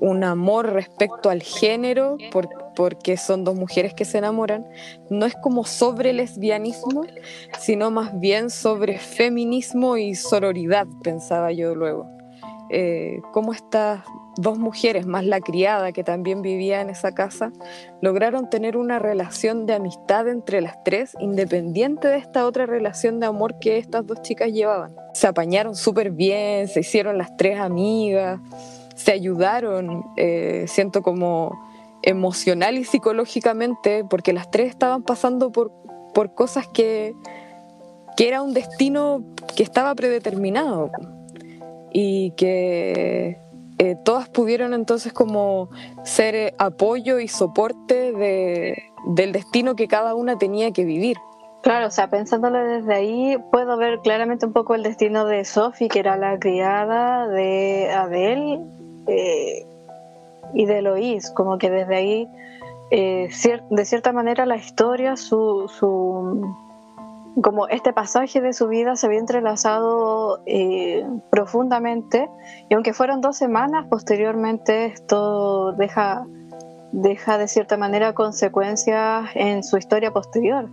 un 0.01 0.23
amor 0.23 0.71
respecto 0.73 1.31
al 1.31 1.43
género, 1.43 2.17
por- 2.31 2.49
porque 2.77 3.17
son 3.17 3.43
dos 3.45 3.57
mujeres 3.57 3.93
que 3.93 4.05
se 4.05 4.19
enamoran, 4.19 4.65
no 5.11 5.27
es 5.27 5.35
como 5.43 5.65
sobre 5.65 6.13
lesbianismo, 6.13 7.03
sino 7.59 7.91
más 7.91 8.19
bien 8.21 8.51
sobre 8.51 8.99
feminismo 8.99 9.97
y 9.97 10.15
sororidad, 10.15 10.87
pensaba 11.03 11.51
yo 11.53 11.75
luego. 11.75 12.07
Eh, 12.73 13.21
cómo 13.33 13.53
estas 13.53 14.05
dos 14.37 14.59
mujeres, 14.59 15.05
más 15.05 15.25
la 15.25 15.41
criada 15.41 15.91
que 15.91 16.05
también 16.05 16.41
vivía 16.41 16.81
en 16.81 16.89
esa 16.89 17.13
casa, 17.13 17.53
lograron 18.01 18.49
tener 18.49 18.77
una 18.77 19.01
relación 19.01 19.67
de 19.67 19.75
amistad 19.75 20.29
entre 20.29 20.61
las 20.61 20.83
tres, 20.85 21.17
independiente 21.19 22.07
de 22.07 22.19
esta 22.19 22.47
otra 22.47 22.67
relación 22.67 23.19
de 23.19 23.27
amor 23.27 23.59
que 23.59 23.79
estas 23.79 24.07
dos 24.07 24.23
chicas 24.23 24.53
llevaban. 24.53 24.95
Se 25.15 25.27
apañaron 25.27 25.75
súper 25.75 26.13
bien, 26.13 26.69
se 26.69 26.81
hicieron 26.81 27.19
las 27.19 27.37
tres 27.37 27.59
amigas, 27.59 28.39
se 28.95 29.11
ayudaron, 29.11 30.05
eh, 30.17 30.67
siento 30.69 31.03
como 31.03 31.59
emocional 32.03 32.79
y 32.79 32.85
psicológicamente, 32.85 34.05
porque 34.09 34.33
las 34.33 34.49
tres 34.51 34.71
estaban 34.71 35.03
pasando 35.03 35.51
por, 35.51 35.73
por 36.15 36.35
cosas 36.35 36.69
que, 36.69 37.15
que 38.17 38.29
era 38.29 38.43
un 38.43 38.55
destino 38.55 39.25
que 39.57 39.65
estaba 39.65 39.95
predeterminado 39.97 40.91
y 41.93 42.33
que 42.33 43.39
eh, 43.79 43.97
todas 44.05 44.29
pudieron 44.29 44.75
entonces 44.75 45.13
como 45.13 45.71
ser 46.05 46.35
eh, 46.35 46.55
apoyo 46.59 47.19
y 47.19 47.29
soporte 47.29 48.13
de, 48.13 48.83
del 49.07 49.33
destino 49.33 49.75
que 49.75 49.89
cada 49.89 50.15
una 50.15 50.39
tenía 50.39 50.71
que 50.71 50.85
vivir. 50.85 51.17
Claro, 51.63 51.89
o 51.89 51.91
sea, 51.91 52.09
pensándolo 52.09 52.59
desde 52.63 52.95
ahí, 52.95 53.39
puedo 53.51 53.77
ver 53.77 54.01
claramente 54.01 54.47
un 54.47 54.53
poco 54.53 54.75
el 54.75 54.83
destino 54.83 55.27
de 55.27 55.45
Sophie, 55.45 55.89
que 55.89 55.99
era 55.99 56.17
la 56.17 56.39
criada 56.39 57.27
de 57.29 57.91
Adele 57.91 58.61
eh, 59.07 59.67
y 60.55 60.67
de 60.67 60.79
Eloís, 60.79 61.31
como 61.31 61.59
que 61.59 61.71
desde 61.71 61.97
ahí, 61.97 62.29
de 62.91 63.85
cierta 63.85 64.13
manera, 64.13 64.47
la 64.47 64.57
historia, 64.57 65.17
su, 65.17 65.69
su, 65.69 66.55
como 67.43 67.69
este 67.69 67.93
pasaje 67.93 68.41
de 68.41 68.53
su 68.53 68.69
vida 68.69 68.97
se 68.97 69.07
había 69.07 69.21
entrelazado 69.21 70.41
eh, 70.47 71.07
profundamente, 71.31 72.29
y 72.69 72.75
aunque 72.75 72.93
fueron 72.93 73.21
dos 73.21 73.37
semanas, 73.37 73.87
posteriormente 73.89 74.87
esto 74.87 75.73
deja, 75.73 76.27
deja 76.93 77.39
de 77.39 77.49
cierta 77.49 77.77
manera 77.77 78.15
consecuencias 78.15 79.31
en 79.35 79.63
su 79.63 79.77
historia 79.77 80.13
posterior. 80.13 80.69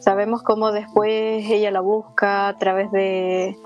Sabemos 0.00 0.42
cómo 0.42 0.72
después 0.72 1.44
ella 1.50 1.70
la 1.70 1.80
busca 1.80 2.48
a 2.48 2.56
través 2.56 2.90
de, 2.90 3.56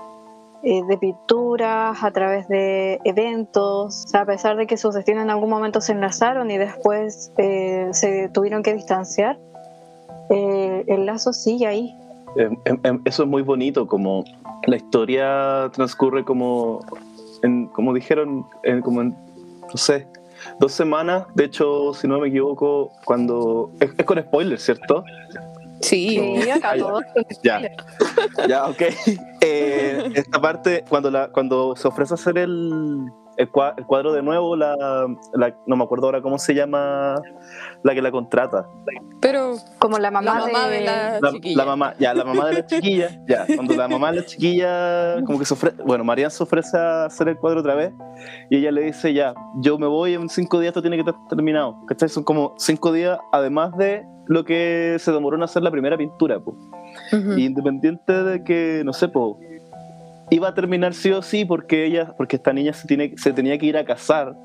eh, 0.63 0.83
de 0.87 0.97
pinturas, 0.97 2.03
a 2.03 2.11
través 2.11 2.47
de 2.47 2.99
eventos, 3.03 4.13
a 4.13 4.25
pesar 4.25 4.57
de 4.57 4.67
que 4.67 4.77
sus 4.77 4.93
destinos 4.93 5.23
en 5.23 5.29
algún 5.29 5.49
momento 5.49 5.79
se 5.79 5.93
enlazaron 5.93 6.51
y 6.51 6.57
después 6.57 7.31
eh, 7.37 7.87
se 7.91 8.29
tuvieron 8.29 8.63
que 8.63 8.73
distanciar, 8.73 9.39
eh, 10.29 10.83
el 10.87 11.05
lazo 11.05 11.33
sigue 11.33 11.67
ahí. 11.67 11.95
Em, 12.37 12.57
em, 12.65 12.79
em, 12.83 13.01
eso 13.05 13.23
es 13.23 13.29
muy 13.29 13.41
bonito, 13.41 13.87
como 13.87 14.23
la 14.67 14.75
historia 14.75 15.69
transcurre 15.73 16.23
como, 16.23 16.79
en, 17.43 17.67
como 17.67 17.93
dijeron, 17.93 18.45
en, 18.63 18.81
como 18.81 19.01
en, 19.01 19.09
no 19.61 19.77
sé, 19.77 20.07
dos 20.59 20.71
semanas. 20.73 21.25
De 21.35 21.45
hecho, 21.45 21.93
si 21.93 22.07
no 22.07 22.19
me 22.19 22.27
equivoco, 22.29 22.91
cuando... 23.05 23.71
Es, 23.79 23.91
es 23.97 24.05
con 24.05 24.19
spoilers, 24.21 24.63
¿cierto? 24.63 25.03
Sí, 25.81 26.19
Sí, 26.41 26.49
acá 26.49 26.71
Ah, 26.71 26.75
ya. 26.77 26.83
todo. 26.83 26.99
Ya, 27.43 27.61
ya, 28.47 28.65
ok. 28.67 28.81
Eh, 29.47 30.11
esta 30.15 30.41
parte, 30.41 30.83
cuando, 30.89 31.11
la, 31.11 31.27
cuando 31.27 31.75
se 31.75 31.87
ofrece 31.87 32.15
hacer 32.15 32.35
el, 32.39 33.05
el, 33.37 33.51
cua- 33.51 33.73
el 33.77 33.85
cuadro 33.85 34.13
de 34.13 34.21
nuevo, 34.21 34.55
la, 34.55 34.75
la- 35.33 35.55
no 35.65 35.75
me 35.75 35.83
acuerdo 35.83 36.05
ahora 36.07 36.21
cómo 36.21 36.37
se 36.39 36.53
llama 36.53 37.15
la 37.83 37.93
que 37.93 38.01
la 38.01 38.11
contrata. 38.11 38.67
Pero 39.21 39.55
Como 39.79 39.97
la 39.97 40.11
mamá, 40.11 40.39
la 40.39 40.45
mamá 40.47 40.69
de, 40.69 40.81
la 40.81 41.19
La, 41.19 41.31
chiquilla. 41.31 41.57
la 41.57 41.65
mamá, 41.65 41.93
ya, 41.99 42.13
la 42.13 42.23
mamá 42.23 42.47
de 42.47 42.53
la 42.53 42.65
chiquilla, 42.65 43.09
ya, 43.27 43.45
cuando 43.55 43.75
la 43.75 43.87
mamá 43.87 44.11
de 44.11 44.17
la 44.21 44.25
chiquilla, 44.25 45.23
como 45.25 45.39
que 45.39 45.45
se 45.45 45.53
ofrece, 45.53 45.81
bueno, 45.83 46.03
Marian 46.03 46.29
se 46.31 46.43
ofrece 46.43 46.77
a 46.77 47.05
hacer 47.05 47.29
el 47.29 47.37
cuadro 47.37 47.59
otra 47.61 47.75
vez 47.75 47.91
y 48.49 48.57
ella 48.57 48.71
le 48.71 48.81
dice, 48.83 49.13
ya, 49.13 49.33
yo 49.61 49.77
me 49.77 49.87
voy, 49.87 50.13
en 50.13 50.29
cinco 50.29 50.59
días 50.59 50.69
esto 50.71 50.81
tiene 50.81 50.95
que 50.97 51.01
estar 51.09 51.15
terminado, 51.29 51.77
¿cachai? 51.87 52.09
Son 52.09 52.23
como 52.23 52.53
cinco 52.57 52.91
días, 52.91 53.17
además 53.31 53.75
de 53.77 54.05
lo 54.27 54.43
que 54.43 54.97
se 54.99 55.11
demoró 55.11 55.37
en 55.37 55.43
hacer 55.43 55.61
la 55.63 55.71
primera 55.71 55.97
pintura. 55.97 56.37
Ujú. 56.37 57.33
Y 57.37 57.45
independiente 57.45 58.11
de 58.23 58.43
que, 58.43 58.81
no 58.85 58.93
sé, 58.93 59.07
po, 59.07 59.39
iba 60.29 60.47
a 60.49 60.53
terminar 60.53 60.93
sí 60.93 61.11
o 61.11 61.21
sí 61.21 61.45
porque 61.45 61.85
ella, 61.85 62.13
porque 62.17 62.35
esta 62.37 62.53
niña 62.53 62.73
se, 62.73 62.87
tiene, 62.87 63.13
se 63.17 63.33
tenía 63.33 63.57
que 63.57 63.65
ir 63.65 63.77
a 63.77 63.85
casar, 63.85 64.35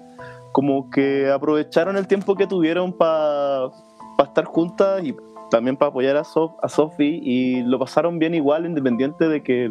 como 0.53 0.91
que 0.91 1.31
aprovecharon 1.31 1.97
el 1.97 2.07
tiempo 2.07 2.35
que 2.35 2.47
tuvieron 2.47 2.93
para 2.93 3.71
estar 4.23 4.45
juntas 4.45 5.03
y 5.05 5.15
también 5.51 5.77
para 5.77 5.91
apoyar 5.91 6.17
a, 6.17 6.25
Sof- 6.25 6.57
a 6.63 6.69
Sophie 6.69 7.21
y 7.23 7.63
lo 7.63 7.79
pasaron 7.79 8.19
bien 8.19 8.35
igual, 8.35 8.67
independiente 8.67 9.29
de 9.29 9.43
que 9.43 9.71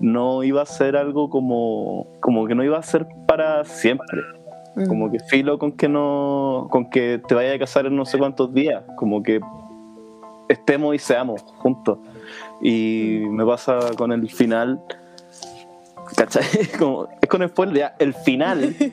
no 0.00 0.44
iba 0.44 0.62
a 0.62 0.66
ser 0.66 0.96
algo 0.96 1.30
como, 1.30 2.06
como 2.20 2.46
que 2.46 2.54
no 2.54 2.62
iba 2.62 2.78
a 2.78 2.82
ser 2.82 3.06
para 3.26 3.64
siempre. 3.64 4.20
Mm. 4.76 4.86
Como 4.86 5.10
que 5.10 5.18
filo 5.18 5.58
con 5.58 5.72
que 5.72 5.88
no, 5.88 6.68
con 6.70 6.90
que 6.90 7.20
te 7.26 7.34
vayas 7.34 7.56
a 7.56 7.58
casar 7.58 7.86
en 7.86 7.96
no 7.96 8.04
sé 8.04 8.18
cuántos 8.18 8.54
días, 8.54 8.84
como 8.96 9.20
que 9.22 9.40
estemos 10.48 10.94
y 10.94 10.98
seamos 10.98 11.42
juntos. 11.58 11.98
Y 12.62 13.22
me 13.30 13.44
pasa 13.44 13.78
con 13.96 14.12
el 14.12 14.28
final, 14.30 14.80
¿cachai? 16.16 16.44
Como, 16.78 17.08
es 17.20 17.28
con 17.28 17.42
el 17.42 17.48
spoiler, 17.48 17.76
ya, 17.76 17.94
el 17.98 18.14
final. 18.14 18.74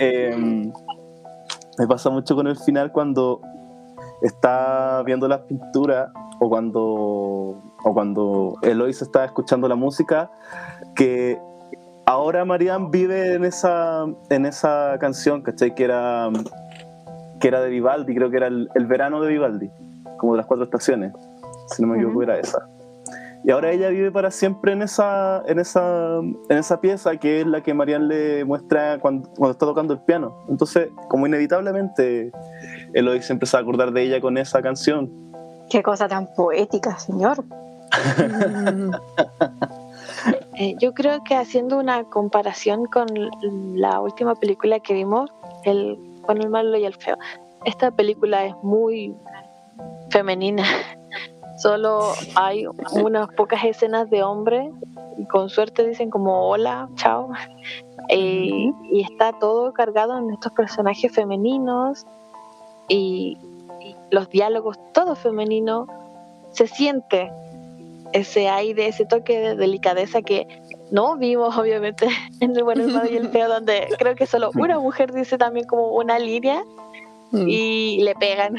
Em, 0.00 0.72
me 1.76 1.86
pasa 1.86 2.08
mucho 2.08 2.34
con 2.36 2.46
el 2.46 2.56
final 2.56 2.92
cuando 2.92 3.40
está 4.22 5.02
viendo 5.04 5.28
las 5.28 5.40
pinturas 5.40 6.10
o 6.40 6.48
cuando, 6.48 6.82
o 6.82 7.94
cuando 7.94 8.56
Eloise 8.62 9.04
está 9.04 9.24
escuchando 9.24 9.68
la 9.68 9.74
música, 9.74 10.30
que 10.94 11.38
ahora 12.06 12.44
Marianne 12.44 12.88
vive 12.90 13.34
en 13.34 13.44
esa, 13.44 14.06
en 14.30 14.46
esa 14.46 14.96
canción, 15.00 15.42
¿cachai? 15.42 15.74
Que 15.74 15.84
era, 15.84 16.30
que 17.40 17.48
era 17.48 17.60
de 17.60 17.68
Vivaldi, 17.68 18.14
creo 18.14 18.30
que 18.30 18.36
era 18.36 18.46
el, 18.46 18.68
el 18.74 18.86
verano 18.86 19.20
de 19.20 19.28
Vivaldi, 19.28 19.70
como 20.18 20.32
de 20.32 20.38
las 20.38 20.46
cuatro 20.46 20.64
estaciones, 20.64 21.12
si 21.66 21.82
no 21.82 21.88
me 21.88 21.96
equivoco 21.96 22.22
era 22.22 22.38
esa. 22.38 22.68
Y 23.48 23.50
ahora 23.50 23.70
ella 23.72 23.88
vive 23.88 24.12
para 24.12 24.30
siempre 24.30 24.72
en 24.72 24.82
esa, 24.82 25.42
en 25.46 25.58
esa, 25.58 26.18
en 26.18 26.58
esa 26.58 26.82
pieza 26.82 27.16
que 27.16 27.40
es 27.40 27.46
la 27.46 27.62
que 27.62 27.72
Marianne 27.72 28.06
le 28.06 28.44
muestra 28.44 28.98
cuando, 28.98 29.26
cuando 29.30 29.52
está 29.52 29.64
tocando 29.64 29.94
el 29.94 30.00
piano. 30.00 30.44
Entonces, 30.50 30.90
como 31.08 31.26
inevitablemente, 31.26 32.30
Eloy 32.92 33.22
se 33.22 33.32
empieza 33.32 33.56
a 33.56 33.62
acordar 33.62 33.90
de 33.92 34.02
ella 34.02 34.20
con 34.20 34.36
esa 34.36 34.60
canción. 34.60 35.10
Qué 35.70 35.82
cosa 35.82 36.06
tan 36.08 36.28
poética, 36.34 36.98
señor. 36.98 37.42
Mm. 37.42 38.90
Eh, 40.60 40.74
yo 40.80 40.92
creo 40.92 41.22
que 41.22 41.36
haciendo 41.36 41.78
una 41.78 42.02
comparación 42.02 42.86
con 42.86 43.06
la 43.76 44.00
última 44.00 44.34
película 44.34 44.80
que 44.80 44.92
vimos, 44.92 45.30
el 45.64 45.96
bueno, 46.26 46.42
el 46.42 46.50
malo 46.50 46.76
y 46.76 46.84
el 46.84 46.94
feo, 46.94 47.16
esta 47.64 47.92
película 47.92 48.44
es 48.44 48.54
muy 48.62 49.14
femenina. 50.10 50.64
Solo 51.58 52.12
hay 52.34 52.66
unas 52.92 53.28
pocas 53.34 53.64
escenas 53.64 54.08
de 54.10 54.22
hombre 54.22 54.70
y 55.18 55.26
con 55.26 55.50
suerte 55.50 55.86
dicen 55.86 56.10
como 56.10 56.48
hola, 56.48 56.88
chao. 56.94 57.30
Y, 58.10 58.72
y 58.90 59.02
está 59.02 59.34
todo 59.38 59.74
cargado 59.74 60.16
en 60.16 60.30
estos 60.30 60.50
personajes 60.52 61.12
femeninos 61.12 62.06
y, 62.88 63.36
y 63.82 63.96
los 64.10 64.30
diálogos 64.30 64.78
todos 64.94 65.18
femeninos. 65.18 65.86
Se 66.52 66.66
siente 66.68 67.30
ese 68.14 68.48
aire, 68.48 68.86
ese 68.86 69.04
toque 69.04 69.38
de 69.38 69.56
delicadeza 69.56 70.22
que 70.22 70.46
no 70.90 71.18
vimos 71.18 71.54
obviamente 71.58 72.08
en 72.40 72.56
el 72.56 72.64
y 73.10 73.16
el 73.16 73.28
feo, 73.28 73.48
donde 73.50 73.88
creo 73.98 74.14
que 74.14 74.24
solo 74.24 74.52
una 74.54 74.78
mujer 74.78 75.12
dice 75.12 75.36
también 75.36 75.66
como 75.66 75.88
una 75.88 76.18
línea 76.18 76.62
Mm. 77.30 77.48
y 77.48 78.02
le 78.02 78.14
pegan. 78.14 78.56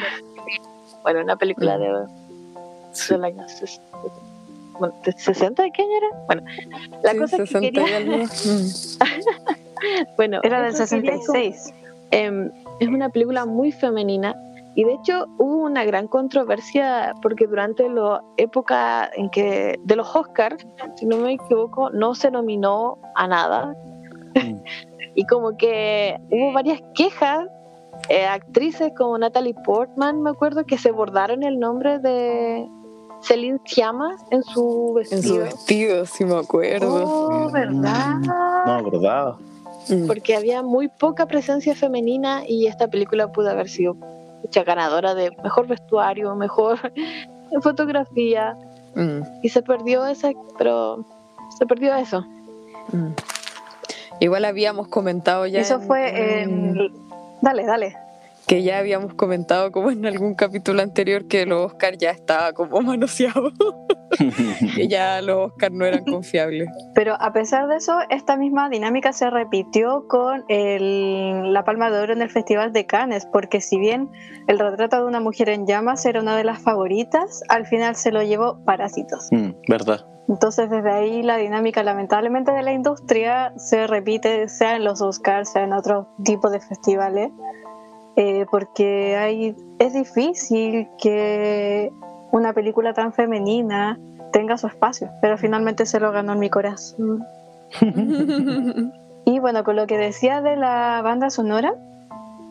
Bueno, 1.03 1.21
una 1.21 1.37
película 1.37 1.77
de, 1.77 2.05
Sí. 2.91 3.13
del 3.13 3.25
año 3.25 3.43
ses- 3.47 3.81
bueno, 4.79 4.93
¿de 5.03 5.11
60 5.11 5.63
de 5.63 5.71
qué 5.71 5.81
año 5.83 5.91
era? 5.97 6.07
Bueno, 6.27 6.43
la 7.03 7.11
Sí, 7.11 7.17
cosa 7.17 7.37
que 7.37 7.45
60 7.47 7.67
y 7.67 7.71
quería, 7.71 7.99
bueno, 10.17 10.39
Era 10.43 10.61
del 10.63 10.73
eso 10.73 10.85
quería 10.95 11.11
como- 11.13 11.23
66. 11.23 11.73
Em, 12.11 12.51
es 12.79 12.87
una 12.87 13.09
película 13.09 13.45
muy 13.45 13.71
femenina 13.71 14.35
y 14.75 14.83
de 14.83 14.93
hecho 14.93 15.25
hubo 15.37 15.63
una 15.63 15.83
gran 15.83 16.07
controversia 16.07 17.13
porque 17.21 17.45
durante 17.45 17.87
la 17.89 18.21
época 18.37 19.09
en 19.15 19.29
que 19.29 19.75
de 19.83 19.95
los 19.95 20.15
Oscars, 20.15 20.65
si 20.95 21.05
no 21.05 21.17
me 21.17 21.33
equivoco, 21.33 21.89
no 21.91 22.15
se 22.15 22.31
nominó 22.31 22.97
a 23.15 23.27
nada 23.27 23.75
Mm. 24.35 24.35
y 25.15 25.25
como 25.25 25.57
que 25.57 26.15
hubo 26.29 26.53
varias 26.53 26.79
quejas 26.93 27.47
eh, 28.09 28.25
actrices 28.27 28.91
como 28.95 29.17
Natalie 29.17 29.55
Portman, 29.65 30.21
me 30.21 30.29
acuerdo 30.29 30.65
que 30.65 30.77
se 30.77 30.91
bordaron 30.91 31.41
el 31.43 31.59
nombre 31.59 31.97
de 31.99 32.67
Celine 33.21 33.59
Sciamma 33.65 34.15
en 34.31 34.43
su 34.43 34.95
En 35.11 35.21
su 35.23 35.35
vestido 35.37 35.43
vestido, 35.43 36.05
sí 36.05 36.25
me 36.25 36.37
acuerdo. 36.37 37.03
Oh, 37.05 37.51
¿verdad? 37.51 38.15
No 38.17 38.65
me 38.65 38.79
acordaba. 38.87 39.37
Mm. 39.87 40.05
porque 40.05 40.35
había 40.35 40.61
muy 40.61 40.87
poca 40.87 41.25
presencia 41.25 41.73
femenina 41.73 42.43
y 42.47 42.67
esta 42.67 42.87
película 42.89 43.31
pudo 43.31 43.49
haber 43.49 43.67
sido 43.69 43.95
mucha 44.43 44.63
ganadora 44.63 45.15
de 45.15 45.31
mejor 45.43 45.65
vestuario, 45.67 46.35
mejor 46.35 46.79
fotografía 47.61 48.55
Mm. 48.95 49.21
y 49.43 49.49
se 49.49 49.61
perdió 49.61 50.05
esa, 50.07 50.31
pero 50.57 51.05
se 51.57 51.65
perdió 51.67 51.95
eso. 51.95 52.21
Mm. 52.91 53.13
Igual 54.19 54.45
habíamos 54.45 54.87
comentado 54.87 55.45
ya. 55.45 55.59
Eso 55.59 55.75
en- 55.75 55.81
fue 55.81 56.41
en- 56.41 56.49
en... 56.79 56.91
Dale, 57.41 57.65
dale. 57.65 57.95
Que 58.49 58.63
ya 58.63 58.79
habíamos 58.79 59.13
comentado 59.13 59.71
como 59.71 59.91
en 59.91 60.03
algún 60.07 60.33
capítulo 60.33 60.81
anterior 60.81 61.27
que 61.27 61.45
los 61.45 61.67
Oscar 61.67 61.97
ya 61.99 62.09
estaba 62.09 62.51
como 62.53 62.81
manoseado, 62.81 63.51
que 64.75 64.87
ya 64.87 65.21
los 65.21 65.51
Oscar 65.51 65.71
no 65.71 65.85
eran 65.85 66.03
confiables. 66.03 66.67
Pero 66.95 67.13
a 67.21 67.31
pesar 67.31 67.67
de 67.67 67.75
eso, 67.75 67.95
esta 68.09 68.37
misma 68.37 68.67
dinámica 68.69 69.13
se 69.13 69.29
repitió 69.29 70.07
con 70.07 70.45
el- 70.47 71.53
la 71.53 71.63
Palma 71.63 71.91
de 71.91 71.99
Oro 71.99 72.13
en 72.13 72.23
el 72.23 72.31
Festival 72.31 72.73
de 72.73 72.87
Cannes, 72.87 73.27
porque 73.31 73.61
si 73.61 73.77
bien 73.79 74.09
el 74.47 74.57
retrato 74.57 74.97
de 74.97 75.05
una 75.05 75.19
mujer 75.19 75.49
en 75.49 75.67
llamas 75.67 76.03
era 76.07 76.19
una 76.19 76.35
de 76.35 76.43
las 76.43 76.59
favoritas, 76.59 77.43
al 77.49 77.67
final 77.67 77.95
se 77.95 78.11
lo 78.11 78.23
llevó 78.23 78.63
Parásitos. 78.65 79.27
Mm, 79.31 79.51
¿Verdad? 79.69 80.05
Entonces 80.27 80.69
desde 80.71 80.91
ahí 80.91 81.21
la 81.21 81.37
dinámica 81.37 81.83
lamentablemente 81.83 82.51
de 82.51 82.63
la 82.63 82.71
industria 82.71 83.53
se 83.57 83.85
repite, 83.85 84.47
sea 84.49 84.75
en 84.75 84.83
los 84.85 85.01
Oscars, 85.03 85.51
sea 85.51 85.63
en 85.63 85.73
otro 85.73 86.07
tipo 86.23 86.49
de 86.49 86.59
festivales, 86.59 87.29
eh, 88.19 88.45
porque 88.51 89.15
hay, 89.15 89.55
es 89.79 89.93
difícil 89.93 90.89
que 91.01 91.89
una 92.31 92.51
película 92.53 92.93
tan 92.93 93.13
femenina 93.13 93.97
tenga 94.33 94.57
su 94.57 94.67
espacio, 94.67 95.09
pero 95.21 95.37
finalmente 95.37 95.85
se 95.85 95.99
lo 95.99 96.11
ganó 96.11 96.33
en 96.33 96.39
mi 96.39 96.49
corazón. 96.49 97.23
Y 99.25 99.37
bueno, 99.37 99.63
con 99.63 99.75
lo 99.75 99.85
que 99.85 99.99
decía 99.99 100.41
de 100.41 100.55
la 100.55 101.01
banda 101.03 101.29
sonora, 101.29 101.75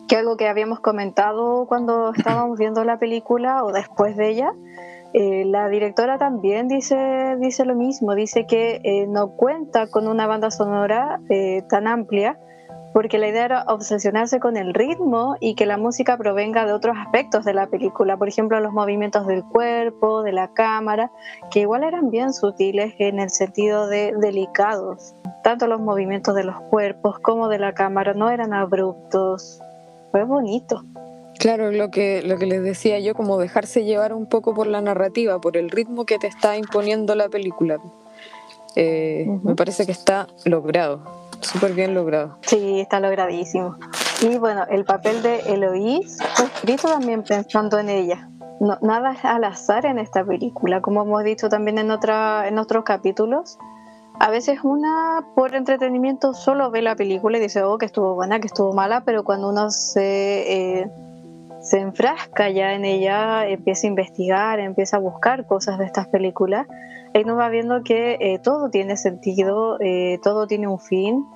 que 0.06 0.14
algo 0.14 0.36
que 0.36 0.46
habíamos 0.46 0.78
comentado 0.78 1.66
cuando 1.66 2.12
estábamos 2.16 2.56
viendo 2.60 2.84
la 2.84 3.00
película 3.00 3.64
o 3.64 3.72
después 3.72 4.16
de 4.16 4.28
ella, 4.28 4.52
eh, 5.12 5.44
la 5.44 5.68
directora 5.68 6.18
también 6.18 6.68
dice, 6.68 7.36
dice 7.40 7.64
lo 7.64 7.74
mismo, 7.74 8.14
dice 8.14 8.46
que 8.46 8.80
eh, 8.84 9.06
no 9.08 9.30
cuenta 9.30 9.88
con 9.88 10.06
una 10.06 10.28
banda 10.28 10.52
sonora 10.52 11.20
eh, 11.30 11.64
tan 11.68 11.88
amplia 11.88 12.38
porque 12.98 13.18
la 13.18 13.28
idea 13.28 13.44
era 13.44 13.64
obsesionarse 13.68 14.40
con 14.40 14.56
el 14.56 14.74
ritmo 14.74 15.36
y 15.38 15.54
que 15.54 15.66
la 15.66 15.76
música 15.76 16.16
provenga 16.16 16.66
de 16.66 16.72
otros 16.72 16.96
aspectos 16.98 17.44
de 17.44 17.54
la 17.54 17.68
película, 17.68 18.16
por 18.16 18.26
ejemplo 18.26 18.58
los 18.58 18.72
movimientos 18.72 19.24
del 19.28 19.44
cuerpo, 19.44 20.24
de 20.24 20.32
la 20.32 20.52
cámara, 20.52 21.12
que 21.52 21.60
igual 21.60 21.84
eran 21.84 22.10
bien 22.10 22.34
sutiles 22.34 22.96
en 22.98 23.20
el 23.20 23.30
sentido 23.30 23.86
de 23.86 24.14
delicados. 24.20 25.14
Tanto 25.44 25.68
los 25.68 25.80
movimientos 25.80 26.34
de 26.34 26.42
los 26.42 26.60
cuerpos 26.70 27.20
como 27.20 27.48
de 27.48 27.60
la 27.60 27.72
cámara 27.72 28.14
no 28.14 28.30
eran 28.30 28.52
abruptos. 28.52 29.60
Fue 30.10 30.24
bonito. 30.24 30.82
Claro, 31.38 31.70
lo 31.70 31.92
que, 31.92 32.22
lo 32.24 32.36
que 32.36 32.46
les 32.46 32.64
decía 32.64 32.98
yo, 32.98 33.14
como 33.14 33.38
dejarse 33.38 33.84
llevar 33.84 34.12
un 34.12 34.26
poco 34.26 34.54
por 34.54 34.66
la 34.66 34.80
narrativa, 34.80 35.40
por 35.40 35.56
el 35.56 35.70
ritmo 35.70 36.04
que 36.04 36.18
te 36.18 36.26
está 36.26 36.56
imponiendo 36.56 37.14
la 37.14 37.28
película. 37.28 37.78
Eh. 38.74 39.24
Me 39.44 39.54
parece 39.54 39.86
que 39.86 39.92
está 39.92 40.26
logrado, 40.44 41.27
súper 41.40 41.72
bien 41.74 41.94
logrado. 41.94 42.38
Sí, 42.42 42.80
está 42.80 43.00
logradísimo. 43.00 43.76
Y 44.20 44.38
bueno, 44.38 44.64
el 44.68 44.84
papel 44.84 45.22
de 45.22 45.40
Eloís 45.40 46.18
fue 46.34 46.46
escrito 46.46 46.88
también 46.88 47.22
pensando 47.22 47.78
en 47.78 47.88
ella. 47.88 48.28
No, 48.60 48.76
nada 48.82 49.12
es 49.12 49.24
al 49.24 49.44
azar 49.44 49.86
en 49.86 49.98
esta 49.98 50.24
película, 50.24 50.80
como 50.80 51.02
hemos 51.02 51.22
dicho 51.22 51.48
también 51.48 51.78
en, 51.78 51.90
otra, 51.90 52.48
en 52.48 52.58
otros 52.58 52.84
capítulos. 52.84 53.56
a 54.18 54.30
veces 54.30 54.58
una 54.64 55.24
por 55.36 55.54
entretenimiento 55.54 56.34
solo 56.34 56.70
ve 56.70 56.82
la 56.82 56.96
película 56.96 57.38
y 57.38 57.40
dice, 57.40 57.62
oh, 57.62 57.78
que 57.78 57.86
estuvo 57.86 58.14
buena, 58.14 58.40
que 58.40 58.48
estuvo 58.48 58.72
mala, 58.72 59.04
pero 59.04 59.22
cuando 59.22 59.48
uno 59.50 59.70
se, 59.70 60.80
eh, 60.80 60.90
se 61.68 61.80
enfrasca 61.80 62.48
ya 62.48 62.72
en 62.72 62.86
ella, 62.86 63.46
empieza 63.46 63.86
a 63.86 63.90
investigar, 63.90 64.58
empieza 64.58 64.96
a 64.96 65.00
buscar 65.00 65.46
cosas 65.46 65.78
de 65.78 65.84
estas 65.84 66.08
películas, 66.08 66.66
ahí 67.12 67.24
uno 67.24 67.36
va 67.36 67.50
viendo 67.50 67.82
que 67.82 68.16
eh, 68.20 68.38
todo 68.38 68.70
tiene 68.70 68.96
sentido, 68.96 69.76
eh, 69.80 70.18
todo 70.22 70.46
tiene 70.46 70.66
un 70.66 70.78
fin 70.78 71.26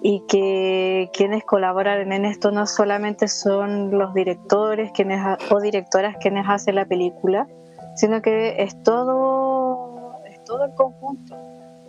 y 0.00 0.24
que 0.26 1.10
quienes 1.12 1.44
colaboran 1.44 2.10
en 2.12 2.24
esto 2.24 2.50
no 2.50 2.66
solamente 2.66 3.28
son 3.28 3.90
los 3.90 4.14
directores 4.14 4.90
quienes, 4.92 5.20
o 5.50 5.60
directoras 5.60 6.16
quienes 6.16 6.46
hacen 6.48 6.74
la 6.74 6.86
película, 6.86 7.46
sino 7.94 8.22
que 8.22 8.62
es 8.62 8.82
todo, 8.82 10.14
es 10.30 10.42
todo 10.44 10.64
el 10.64 10.72
conjunto. 10.72 11.36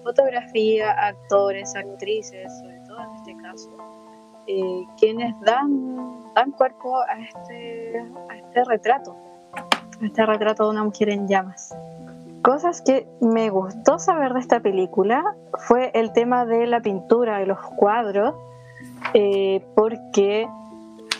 Fotografía, 0.03 0.91
actores, 0.91 1.73
actrices, 1.77 2.51
sobre 2.59 2.79
todo 2.81 2.99
en 2.99 3.15
este 3.15 3.37
caso, 3.37 3.69
eh, 4.47 4.85
quienes 4.97 5.39
dan, 5.41 6.33
dan 6.33 6.51
cuerpo 6.51 6.97
a 6.97 7.19
este, 7.19 7.99
a 8.29 8.37
este 8.37 8.63
retrato, 8.65 9.15
a 10.01 10.05
este 10.05 10.25
retrato 10.25 10.65
de 10.65 10.69
una 10.71 10.83
mujer 10.83 11.09
en 11.09 11.27
llamas. 11.27 11.75
Cosas 12.41 12.81
que 12.81 13.07
me 13.19 13.49
gustó 13.49 13.99
saber 13.99 14.33
de 14.33 14.39
esta 14.39 14.61
película 14.61 15.35
fue 15.57 15.91
el 15.93 16.13
tema 16.13 16.45
de 16.45 16.67
la 16.67 16.81
pintura, 16.81 17.39
de 17.39 17.45
los 17.45 17.59
cuadros, 17.59 18.33
eh, 19.13 19.65
porque 19.75 20.47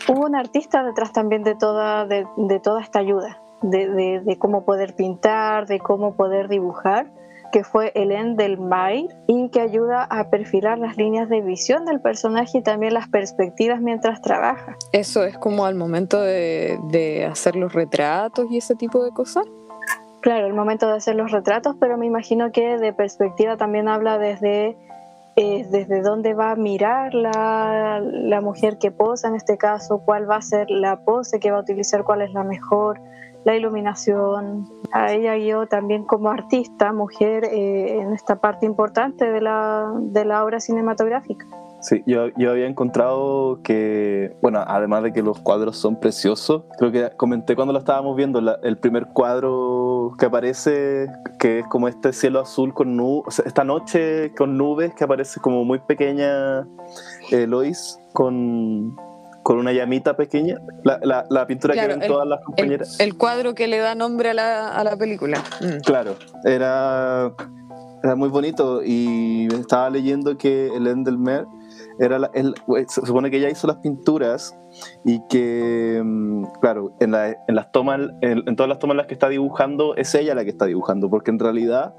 hubo 0.08 0.26
un 0.26 0.34
artista 0.34 0.82
detrás 0.82 1.12
también 1.12 1.42
de 1.44 1.54
toda, 1.54 2.06
de, 2.06 2.26
de 2.36 2.60
toda 2.60 2.80
esta 2.80 3.00
ayuda, 3.00 3.38
de, 3.60 3.88
de, 3.88 4.20
de, 4.20 4.38
cómo 4.38 4.64
poder 4.64 4.94
pintar, 4.94 5.66
de 5.66 5.78
cómo 5.78 6.14
poder 6.14 6.48
dibujar 6.48 7.10
que 7.50 7.64
fue 7.64 7.92
Hélène 7.94 8.36
del 8.36 8.58
May 8.58 9.08
y 9.26 9.48
que 9.50 9.60
ayuda 9.60 10.04
a 10.04 10.30
perfilar 10.30 10.78
las 10.78 10.96
líneas 10.96 11.28
de 11.28 11.40
visión 11.40 11.84
del 11.84 12.00
personaje 12.00 12.58
y 12.58 12.62
también 12.62 12.94
las 12.94 13.08
perspectivas 13.08 13.80
mientras 13.80 14.20
trabaja. 14.22 14.76
Eso 14.92 15.24
es 15.24 15.36
como 15.38 15.64
al 15.64 15.74
momento 15.74 16.20
de, 16.20 16.78
de 16.90 17.26
hacer 17.26 17.56
los 17.56 17.72
retratos 17.72 18.46
y 18.50 18.58
ese 18.58 18.74
tipo 18.74 19.04
de 19.04 19.10
cosas. 19.10 19.44
Claro, 20.20 20.46
el 20.46 20.52
momento 20.52 20.86
de 20.86 20.94
hacer 20.94 21.14
los 21.14 21.32
retratos, 21.32 21.76
pero 21.80 21.96
me 21.96 22.06
imagino 22.06 22.52
que 22.52 22.76
de 22.76 22.92
perspectiva 22.92 23.56
también 23.56 23.88
habla 23.88 24.18
desde, 24.18 24.76
eh, 25.36 25.66
desde 25.70 26.02
dónde 26.02 26.34
va 26.34 26.50
a 26.50 26.56
mirar 26.56 27.14
la, 27.14 28.00
la 28.02 28.40
mujer 28.42 28.76
que 28.76 28.90
posa 28.90 29.28
en 29.28 29.34
este 29.34 29.56
caso, 29.56 30.02
cuál 30.04 30.30
va 30.30 30.36
a 30.36 30.42
ser 30.42 30.70
la 30.70 31.04
pose 31.04 31.40
que 31.40 31.50
va 31.50 31.58
a 31.58 31.60
utilizar, 31.62 32.04
cuál 32.04 32.20
es 32.20 32.32
la 32.34 32.44
mejor, 32.44 33.00
la 33.44 33.56
iluminación. 33.56 34.68
A 34.92 35.12
ella 35.12 35.36
y 35.36 35.46
yo 35.46 35.66
también 35.66 36.04
como 36.04 36.30
artista, 36.30 36.92
mujer, 36.92 37.44
eh, 37.44 38.00
en 38.00 38.12
esta 38.12 38.40
parte 38.40 38.66
importante 38.66 39.30
de 39.30 39.40
la, 39.40 39.92
de 39.98 40.24
la 40.24 40.44
obra 40.44 40.58
cinematográfica. 40.58 41.46
Sí, 41.80 42.02
yo, 42.06 42.28
yo 42.36 42.50
había 42.50 42.66
encontrado 42.66 43.62
que, 43.62 44.36
bueno, 44.42 44.62
además 44.66 45.02
de 45.02 45.12
que 45.12 45.22
los 45.22 45.38
cuadros 45.40 45.78
son 45.78 45.98
preciosos, 45.98 46.64
creo 46.78 46.92
que 46.92 47.10
comenté 47.16 47.56
cuando 47.56 47.72
lo 47.72 47.78
estábamos 47.78 48.16
viendo, 48.16 48.38
el 48.62 48.78
primer 48.78 49.06
cuadro 49.06 50.12
que 50.18 50.26
aparece, 50.26 51.06
que 51.38 51.60
es 51.60 51.66
como 51.68 51.88
este 51.88 52.12
cielo 52.12 52.40
azul 52.40 52.74
con 52.74 52.96
nubes, 52.96 53.38
esta 53.46 53.64
noche 53.64 54.34
con 54.36 54.58
nubes 54.58 54.94
que 54.94 55.04
aparece 55.04 55.40
como 55.40 55.64
muy 55.64 55.78
pequeña 55.78 56.66
eh, 57.30 57.46
Lois 57.46 57.98
con, 58.12 58.94
con 59.42 59.58
una 59.58 59.72
llamita 59.72 60.16
pequeña, 60.16 60.58
la, 60.84 60.98
la, 61.02 61.24
la 61.30 61.46
pintura 61.46 61.74
Claro, 61.74 61.88
que 61.88 61.94
ven 61.94 62.02
el- 62.02 62.08
todas 62.08 62.26
las 62.28 62.40
compañeras. 62.44 63.00
El, 63.00 63.08
el 63.08 63.16
cuadro 63.16 63.54
que 63.54 63.68
le 63.68 63.78
da 63.78 63.94
nombre 63.94 64.30
a 64.30 64.34
la, 64.34 64.68
a 64.68 64.84
la 64.84 64.96
película. 64.96 65.38
Mm. 65.60 65.80
Claro, 65.84 66.16
era, 66.44 67.32
era 68.02 68.14
muy 68.16 68.28
bonito 68.28 68.82
y 68.84 69.48
estaba 69.54 69.88
leyendo 69.90 70.36
que 70.36 70.68
el 70.68 70.86
Endelmer 70.86 71.46
era 71.98 72.18
la- 72.18 72.30
el- 72.34 72.54
se 72.88 73.00
supone 73.06 73.30
que 73.30 73.38
ella 73.38 73.48
hizo 73.50 73.66
las 73.66 73.76
pinturas 73.78 74.56
y 75.04 75.20
que, 75.28 76.00
mm, 76.04 76.44
claro, 76.60 76.92
en, 77.00 77.10
la- 77.12 77.30
en 77.30 77.54
las 77.54 77.72
tomas, 77.72 78.00
en, 78.20 78.42
en 78.46 78.56
todas 78.56 78.68
las 78.68 78.78
tomas 78.78 78.94
en 78.94 78.98
las 78.98 79.06
que 79.06 79.14
está 79.14 79.28
dibujando, 79.28 79.94
es 79.96 80.14
ella 80.14 80.34
la 80.34 80.44
que 80.44 80.50
está 80.50 80.66
dibujando, 80.66 81.08
porque 81.10 81.30
en 81.30 81.38
realidad 81.38 81.94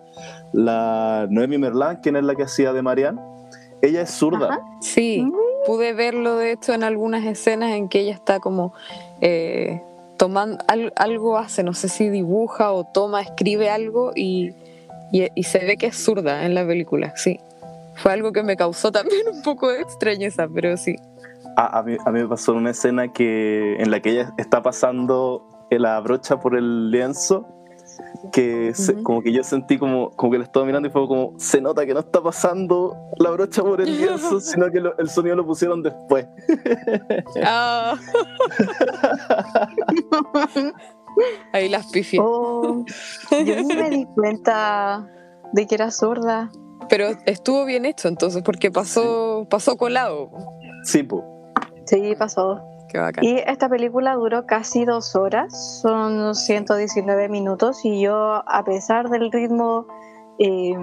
la 0.53 1.27
Noemi 1.29 1.57
Merlan, 1.57 1.97
quien 2.01 2.15
es 2.15 2.23
la 2.23 2.35
que 2.35 2.43
hacía 2.43 2.73
de 2.73 2.81
Marianne, 2.81 3.19
ella 3.81 4.01
es 4.01 4.11
zurda. 4.11 4.47
Ajá. 4.49 4.59
Sí, 4.81 5.25
pude 5.65 5.93
verlo 5.93 6.35
de 6.37 6.51
hecho 6.51 6.73
en 6.73 6.83
algunas 6.83 7.25
escenas 7.25 7.71
en 7.71 7.89
que 7.89 7.99
ella 8.01 8.13
está 8.13 8.39
como 8.39 8.73
eh, 9.21 9.81
tomando 10.17 10.63
al- 10.67 10.93
algo 10.95 11.37
hace, 11.37 11.63
no 11.63 11.73
sé 11.73 11.89
si 11.89 12.09
dibuja 12.09 12.71
o 12.71 12.83
toma, 12.83 13.21
escribe 13.21 13.69
algo 13.69 14.11
y, 14.15 14.53
y, 15.11 15.43
se 15.43 15.59
ve 15.59 15.77
que 15.77 15.87
es 15.87 15.95
zurda 16.03 16.45
en 16.45 16.53
la 16.55 16.65
película, 16.65 17.13
sí. 17.15 17.39
Fue 17.95 18.13
algo 18.13 18.31
que 18.31 18.43
me 18.43 18.55
causó 18.55 18.91
también 18.91 19.27
un 19.31 19.41
poco 19.41 19.69
de 19.71 19.81
extrañeza, 19.81 20.47
pero 20.53 20.77
sí. 20.77 20.95
A, 21.57 21.79
a 21.79 21.83
mí, 21.83 21.97
a 22.05 22.11
mí 22.11 22.21
me 22.21 22.27
pasó 22.27 22.53
una 22.53 22.69
escena 22.71 23.11
que, 23.11 23.75
en 23.79 23.91
la 23.91 23.99
que 23.99 24.11
ella 24.11 24.31
está 24.37 24.61
pasando 24.61 25.43
la 25.69 25.99
brocha 25.99 26.39
por 26.39 26.55
el 26.55 26.91
lienzo, 26.91 27.47
que 28.31 28.73
se- 28.73 29.01
como 29.03 29.21
que 29.21 29.31
yo 29.31 29.43
sentí 29.43 29.77
como, 29.77 30.11
como 30.11 30.31
que 30.31 30.37
la 30.37 30.43
estaba 30.45 30.65
mirando 30.65 30.87
y 30.87 30.91
fue 30.91 31.07
como, 31.07 31.33
se 31.37 31.61
nota 31.61 31.85
que 31.85 31.93
no 31.93 31.99
está 32.01 32.21
pasando 32.21 32.95
la 33.17 33.29
brocha 33.31 33.61
por 33.63 33.81
el 33.81 33.97
lienzo, 33.97 34.39
sino 34.39 34.71
que 34.71 34.79
lo- 34.79 34.97
el 34.97 35.09
sonido 35.09 35.35
lo 35.35 35.45
pusieron 35.45 35.81
después. 35.83 36.27
Ah. 37.43 37.95
Ahí 41.53 41.69
las 41.69 41.87
pifié. 41.91 42.19
Oh, 42.21 42.85
yo 43.31 43.63
ni 43.63 43.75
me 43.75 43.89
di 43.89 44.05
cuenta 44.15 45.07
de 45.51 45.67
que 45.67 45.75
era 45.75 45.91
zurda. 45.91 46.49
Pero 46.89 47.07
estuvo 47.25 47.65
bien 47.65 47.85
hecho 47.85 48.07
entonces, 48.07 48.41
porque 48.43 48.71
pasó, 48.71 49.45
pasó 49.49 49.77
colado. 49.77 50.29
Sí, 50.83 51.03
po. 51.03 51.23
Sí, 51.85 52.15
pasó. 52.17 52.61
Qué 52.91 52.99
bacán. 52.99 53.23
Y 53.23 53.37
esta 53.37 53.69
película 53.69 54.15
duró 54.15 54.45
casi 54.45 54.83
dos 54.83 55.15
horas, 55.15 55.79
son 55.81 56.35
119 56.35 57.29
minutos 57.29 57.85
y 57.85 58.01
yo, 58.01 58.43
a 58.45 58.63
pesar 58.65 59.09
del 59.09 59.31
ritmo 59.31 59.85
eh, 60.39 60.75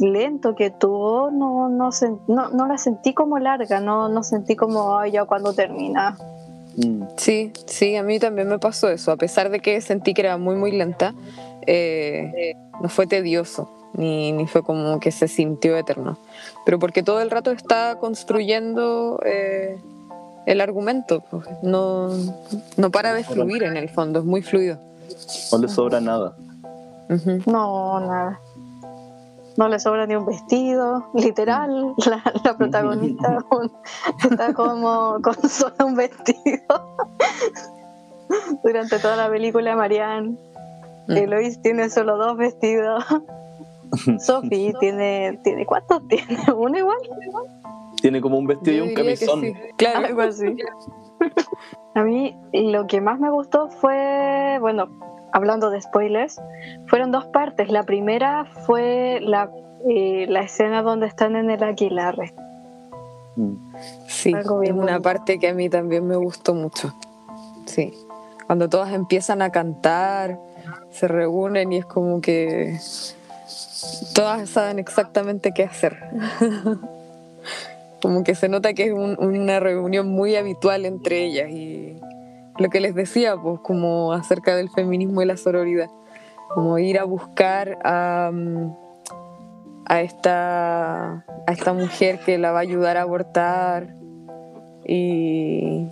lento 0.00 0.54
que 0.56 0.70
tuvo, 0.70 1.30
no, 1.30 1.68
no, 1.68 1.90
sen- 1.92 2.20
no, 2.26 2.48
no 2.50 2.66
la 2.66 2.78
sentí 2.78 3.14
como 3.14 3.38
larga, 3.38 3.80
no, 3.80 4.08
no 4.08 4.22
sentí 4.24 4.56
como, 4.56 4.98
ay, 4.98 5.12
ya 5.12 5.24
cuando 5.24 5.52
termina. 5.52 6.16
Mm. 6.76 7.02
Sí, 7.16 7.52
sí, 7.66 7.94
a 7.96 8.02
mí 8.02 8.18
también 8.18 8.48
me 8.48 8.58
pasó 8.58 8.88
eso. 8.88 9.12
A 9.12 9.16
pesar 9.16 9.50
de 9.50 9.60
que 9.60 9.80
sentí 9.80 10.14
que 10.14 10.22
era 10.22 10.36
muy, 10.36 10.56
muy 10.56 10.72
lenta, 10.72 11.14
eh, 11.66 12.54
no 12.80 12.88
fue 12.88 13.06
tedioso, 13.06 13.70
ni, 13.92 14.32
ni 14.32 14.46
fue 14.46 14.62
como 14.62 14.98
que 14.98 15.12
se 15.12 15.28
sintió 15.28 15.76
eterno. 15.76 16.16
Pero 16.64 16.78
porque 16.78 17.02
todo 17.02 17.20
el 17.20 17.30
rato 17.30 17.50
está 17.50 17.98
construyendo 18.00 19.20
eh, 19.24 19.78
el 20.46 20.60
argumento, 20.60 21.22
pues, 21.30 21.46
no, 21.62 22.08
no 22.76 22.90
para 22.90 23.12
de 23.14 23.24
fluir 23.24 23.62
en 23.64 23.76
el 23.76 23.88
fondo, 23.88 24.20
es 24.20 24.24
muy 24.24 24.42
fluido. 24.42 24.78
No 25.52 25.58
le 25.58 25.68
sobra 25.68 26.00
nada. 26.00 26.34
No, 27.46 28.00
nada. 28.00 28.40
No 29.56 29.68
le 29.68 29.78
sobra 29.80 30.06
ni 30.06 30.14
un 30.14 30.24
vestido, 30.26 31.08
literal. 31.14 31.94
La, 32.06 32.22
la 32.44 32.56
protagonista 32.56 33.38
un- 33.50 33.72
está 34.30 34.54
como 34.54 35.18
con 35.22 35.34
solo 35.50 35.74
un 35.84 35.96
vestido. 35.96 36.96
Durante 38.62 38.98
toda 39.00 39.16
la 39.16 39.28
película, 39.28 39.74
Marianne. 39.76 40.36
Mm. 41.08 41.16
Eloís 41.16 41.60
tiene 41.62 41.90
solo 41.90 42.16
dos 42.16 42.36
vestidos. 42.36 43.04
Sophie 44.24 44.72
tiene, 44.78 45.40
tiene. 45.42 45.66
¿Cuántos 45.66 46.06
tiene? 46.08 46.38
¿Uno 46.56 46.78
igual? 46.78 46.98
Tiene 48.00 48.20
como 48.20 48.38
un 48.38 48.46
vestido 48.46 48.84
y 48.84 48.88
un 48.88 48.94
camisón. 48.94 49.40
sí, 49.42 49.54
Claro, 49.76 50.06
Algo 50.06 50.22
así. 50.22 50.56
A 51.94 52.02
mí 52.02 52.36
lo 52.52 52.86
que 52.86 53.00
más 53.00 53.18
me 53.20 53.30
gustó 53.30 53.68
fue, 53.68 54.58
bueno, 54.60 54.88
hablando 55.32 55.70
de 55.70 55.80
spoilers, 55.80 56.40
fueron 56.86 57.12
dos 57.12 57.26
partes. 57.26 57.70
La 57.70 57.82
primera 57.82 58.44
fue 58.44 59.20
la, 59.22 59.50
eh, 59.88 60.26
la 60.28 60.40
escena 60.42 60.82
donde 60.82 61.06
están 61.06 61.36
en 61.36 61.50
el 61.50 61.62
Aquilarre. 61.62 62.34
Mm. 63.36 63.54
Sí, 64.06 64.32
Algo 64.34 64.62
es 64.62 64.70
una 64.70 64.80
bonito. 64.80 65.02
parte 65.02 65.38
que 65.38 65.48
a 65.48 65.54
mí 65.54 65.68
también 65.68 66.06
me 66.06 66.16
gustó 66.16 66.54
mucho. 66.54 66.94
Sí. 67.66 67.92
Cuando 68.46 68.68
todas 68.68 68.92
empiezan 68.92 69.42
a 69.42 69.50
cantar, 69.50 70.38
se 70.90 71.06
reúnen 71.06 71.72
y 71.72 71.78
es 71.78 71.86
como 71.86 72.20
que 72.20 72.78
todas 74.14 74.48
saben 74.50 74.78
exactamente 74.78 75.52
qué 75.52 75.64
hacer. 75.64 75.98
como 78.00 78.24
que 78.24 78.34
se 78.34 78.48
nota 78.48 78.72
que 78.74 78.84
es 78.86 78.92
un- 78.92 79.16
una 79.18 79.60
reunión 79.60 80.08
muy 80.08 80.36
habitual 80.36 80.84
entre 80.86 81.24
ellas 81.24 81.50
y 81.50 81.96
lo 82.58 82.68
que 82.68 82.80
les 82.80 82.94
decía, 82.94 83.36
pues 83.36 83.60
como 83.60 84.12
acerca 84.12 84.54
del 84.56 84.68
feminismo 84.70 85.22
y 85.22 85.26
la 85.26 85.36
sororidad, 85.36 85.88
como 86.54 86.78
ir 86.78 86.98
a 86.98 87.04
buscar 87.04 87.78
a, 87.84 88.30
mm, 88.32 88.74
a 89.86 90.00
esta, 90.02 91.24
a 91.46 91.52
esta 91.52 91.72
mujer 91.72 92.20
que 92.20 92.38
la 92.38 92.52
va 92.52 92.58
a 92.58 92.62
ayudar 92.62 92.96
a 92.96 93.02
abortar 93.02 93.94
y, 94.86 95.88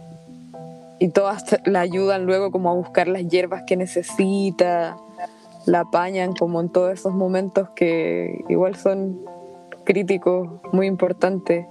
y 0.99 1.09
todas 1.09 1.45
la 1.65 1.81
ayudan 1.81 2.27
luego 2.27 2.51
como 2.51 2.71
a 2.71 2.75
buscar 2.75 3.09
las 3.09 3.27
hierbas 3.29 3.63
que 3.67 3.77
necesita, 3.77 4.97
la 5.67 5.81
apañan 5.81 6.35
como 6.35 6.61
en 6.61 6.69
todos 6.71 6.93
esos 6.93 7.13
momentos 7.13 7.69
que 7.71 8.45
igual 8.49 8.75
son 8.77 9.21
críticos 9.85 10.49
muy 10.73 10.87
importantes. 10.87 11.67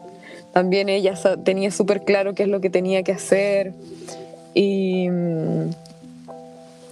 También 0.57 0.89
ella 0.89 1.13
tenía 1.43 1.69
súper 1.69 2.03
claro 2.03 2.33
qué 2.33 2.41
es 2.41 2.49
lo 2.49 2.59
que 2.61 2.71
tenía 2.71 3.03
que 3.03 3.11
hacer 3.11 3.75
y 4.55 5.07
mm, 5.07 5.69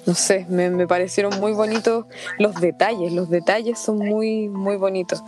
no 0.05 0.13
sé, 0.13 0.45
me, 0.49 0.69
me 0.69 0.85
parecieron 0.85 1.39
muy 1.39 1.51
bonitos 1.53 2.05
los 2.37 2.53
detalles, 2.61 3.11
los 3.11 3.27
detalles 3.31 3.79
son 3.79 3.97
muy, 3.97 4.49
muy 4.49 4.75
bonitos. 4.75 5.23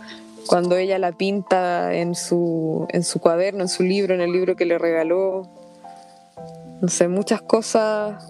Cuando 0.46 0.76
ella 0.76 1.00
la 1.00 1.10
pinta 1.10 1.92
en 1.92 2.14
su, 2.14 2.86
en 2.90 3.02
su 3.02 3.18
cuaderno, 3.18 3.62
en 3.62 3.68
su 3.68 3.82
libro, 3.82 4.14
en 4.14 4.20
el 4.20 4.30
libro 4.30 4.54
que 4.54 4.66
le 4.66 4.78
regaló, 4.78 5.48
no 6.80 6.86
sé, 6.86 7.08
muchas 7.08 7.42
cosas 7.42 8.24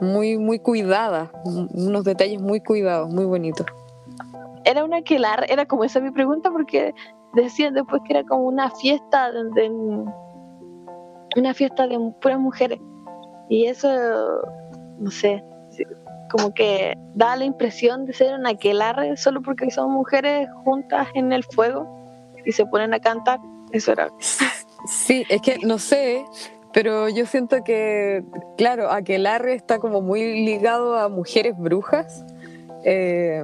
muy, 0.00 0.38
muy 0.38 0.58
cuidadas, 0.58 1.30
unos 1.44 2.02
detalles 2.02 2.40
muy 2.40 2.60
cuidados, 2.60 3.08
muy 3.08 3.26
bonitos. 3.26 3.64
Era 4.64 4.82
una 4.82 5.02
quelar, 5.02 5.46
era 5.48 5.66
como 5.66 5.84
esa 5.84 6.00
mi 6.00 6.10
pregunta, 6.10 6.50
porque 6.50 6.94
decían 7.34 7.74
después 7.74 8.02
que 8.06 8.14
era 8.14 8.24
como 8.24 8.42
una 8.42 8.70
fiesta 8.70 9.30
de, 9.32 9.70
una 11.36 11.54
fiesta 11.54 11.86
de 11.86 11.98
puras 12.20 12.38
mujeres. 12.38 12.80
Y 13.48 13.66
eso, 13.66 13.88
no 14.98 15.10
sé, 15.10 15.42
como 16.30 16.52
que 16.52 16.94
da 17.14 17.36
la 17.36 17.44
impresión 17.44 18.04
de 18.04 18.12
ser 18.12 18.34
una 18.34 18.54
quelarre 18.54 19.16
solo 19.16 19.40
porque 19.42 19.70
son 19.70 19.92
mujeres 19.92 20.48
juntas 20.64 21.08
en 21.14 21.32
el 21.32 21.44
fuego 21.44 21.86
y 22.44 22.52
se 22.52 22.66
ponen 22.66 22.94
a 22.94 23.00
cantar. 23.00 23.38
Eso 23.72 23.92
era. 23.92 24.08
Sí, 24.86 25.24
es 25.28 25.42
que 25.42 25.58
no 25.64 25.78
sé, 25.78 26.24
pero 26.72 27.08
yo 27.08 27.26
siento 27.26 27.64
que, 27.64 28.24
claro, 28.56 28.90
Aquelarre 28.90 29.54
está 29.54 29.78
como 29.78 30.00
muy 30.00 30.44
ligado 30.44 30.96
a 30.96 31.08
mujeres 31.08 31.56
brujas, 31.58 32.24
eh, 32.84 33.42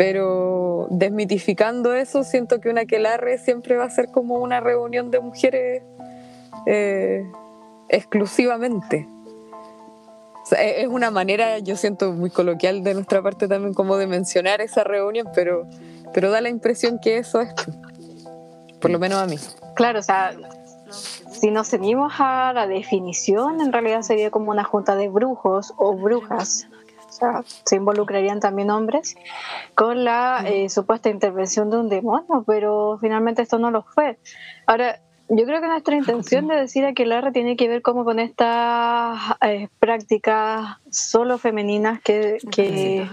pero 0.00 0.86
desmitificando 0.88 1.92
eso, 1.92 2.24
siento 2.24 2.58
que 2.58 2.70
una 2.70 2.80
Aquelarre 2.80 3.36
siempre 3.36 3.76
va 3.76 3.84
a 3.84 3.90
ser 3.90 4.08
como 4.08 4.36
una 4.36 4.58
reunión 4.58 5.10
de 5.10 5.20
mujeres 5.20 5.82
eh, 6.64 7.30
exclusivamente. 7.90 9.06
E- 10.52 10.80
es 10.80 10.88
una 10.88 11.10
manera, 11.10 11.58
yo 11.58 11.76
siento, 11.76 12.12
muy 12.12 12.30
coloquial 12.30 12.82
de 12.82 12.94
nuestra 12.94 13.20
parte 13.20 13.46
también 13.46 13.74
como 13.74 13.98
de 13.98 14.06
mencionar 14.06 14.62
esa 14.62 14.84
reunión, 14.84 15.28
pero, 15.34 15.66
pero 16.14 16.30
da 16.30 16.40
la 16.40 16.48
impresión 16.48 16.98
que 16.98 17.18
eso 17.18 17.42
es, 17.42 17.52
por 18.80 18.90
lo 18.90 18.98
menos 18.98 19.18
a 19.18 19.26
mí. 19.26 19.36
Claro, 19.74 19.98
o 19.98 20.02
sea, 20.02 20.32
si 21.30 21.50
nos 21.50 21.68
ceñimos 21.68 22.14
a 22.18 22.54
la 22.54 22.66
definición, 22.66 23.60
en 23.60 23.70
realidad 23.70 24.00
sería 24.00 24.30
como 24.30 24.50
una 24.50 24.64
junta 24.64 24.96
de 24.96 25.10
brujos 25.10 25.74
o 25.76 25.94
brujas. 25.94 26.66
Sea, 27.20 27.44
se 27.64 27.76
involucrarían 27.76 28.40
también 28.40 28.70
hombres 28.70 29.14
con 29.74 30.04
la 30.04 30.42
eh, 30.46 30.68
supuesta 30.70 31.10
intervención 31.10 31.70
de 31.70 31.76
un 31.76 31.88
demonio, 31.88 32.44
pero 32.46 32.98
finalmente 33.00 33.42
esto 33.42 33.58
no 33.58 33.70
lo 33.70 33.82
fue. 33.82 34.18
Ahora, 34.66 35.00
yo 35.32 35.44
creo 35.44 35.60
que 35.60 35.68
nuestra 35.68 35.94
intención 35.94 36.48
de 36.48 36.56
decir 36.56 36.84
a 36.84 36.92
que 36.92 37.06
Lara 37.06 37.30
tiene 37.30 37.56
que 37.56 37.68
ver 37.68 37.82
como 37.82 38.04
con 38.04 38.18
estas 38.18 39.20
eh, 39.42 39.68
prácticas 39.78 40.78
solo 40.90 41.38
femeninas 41.38 42.00
que, 42.00 42.38
que, 42.50 43.08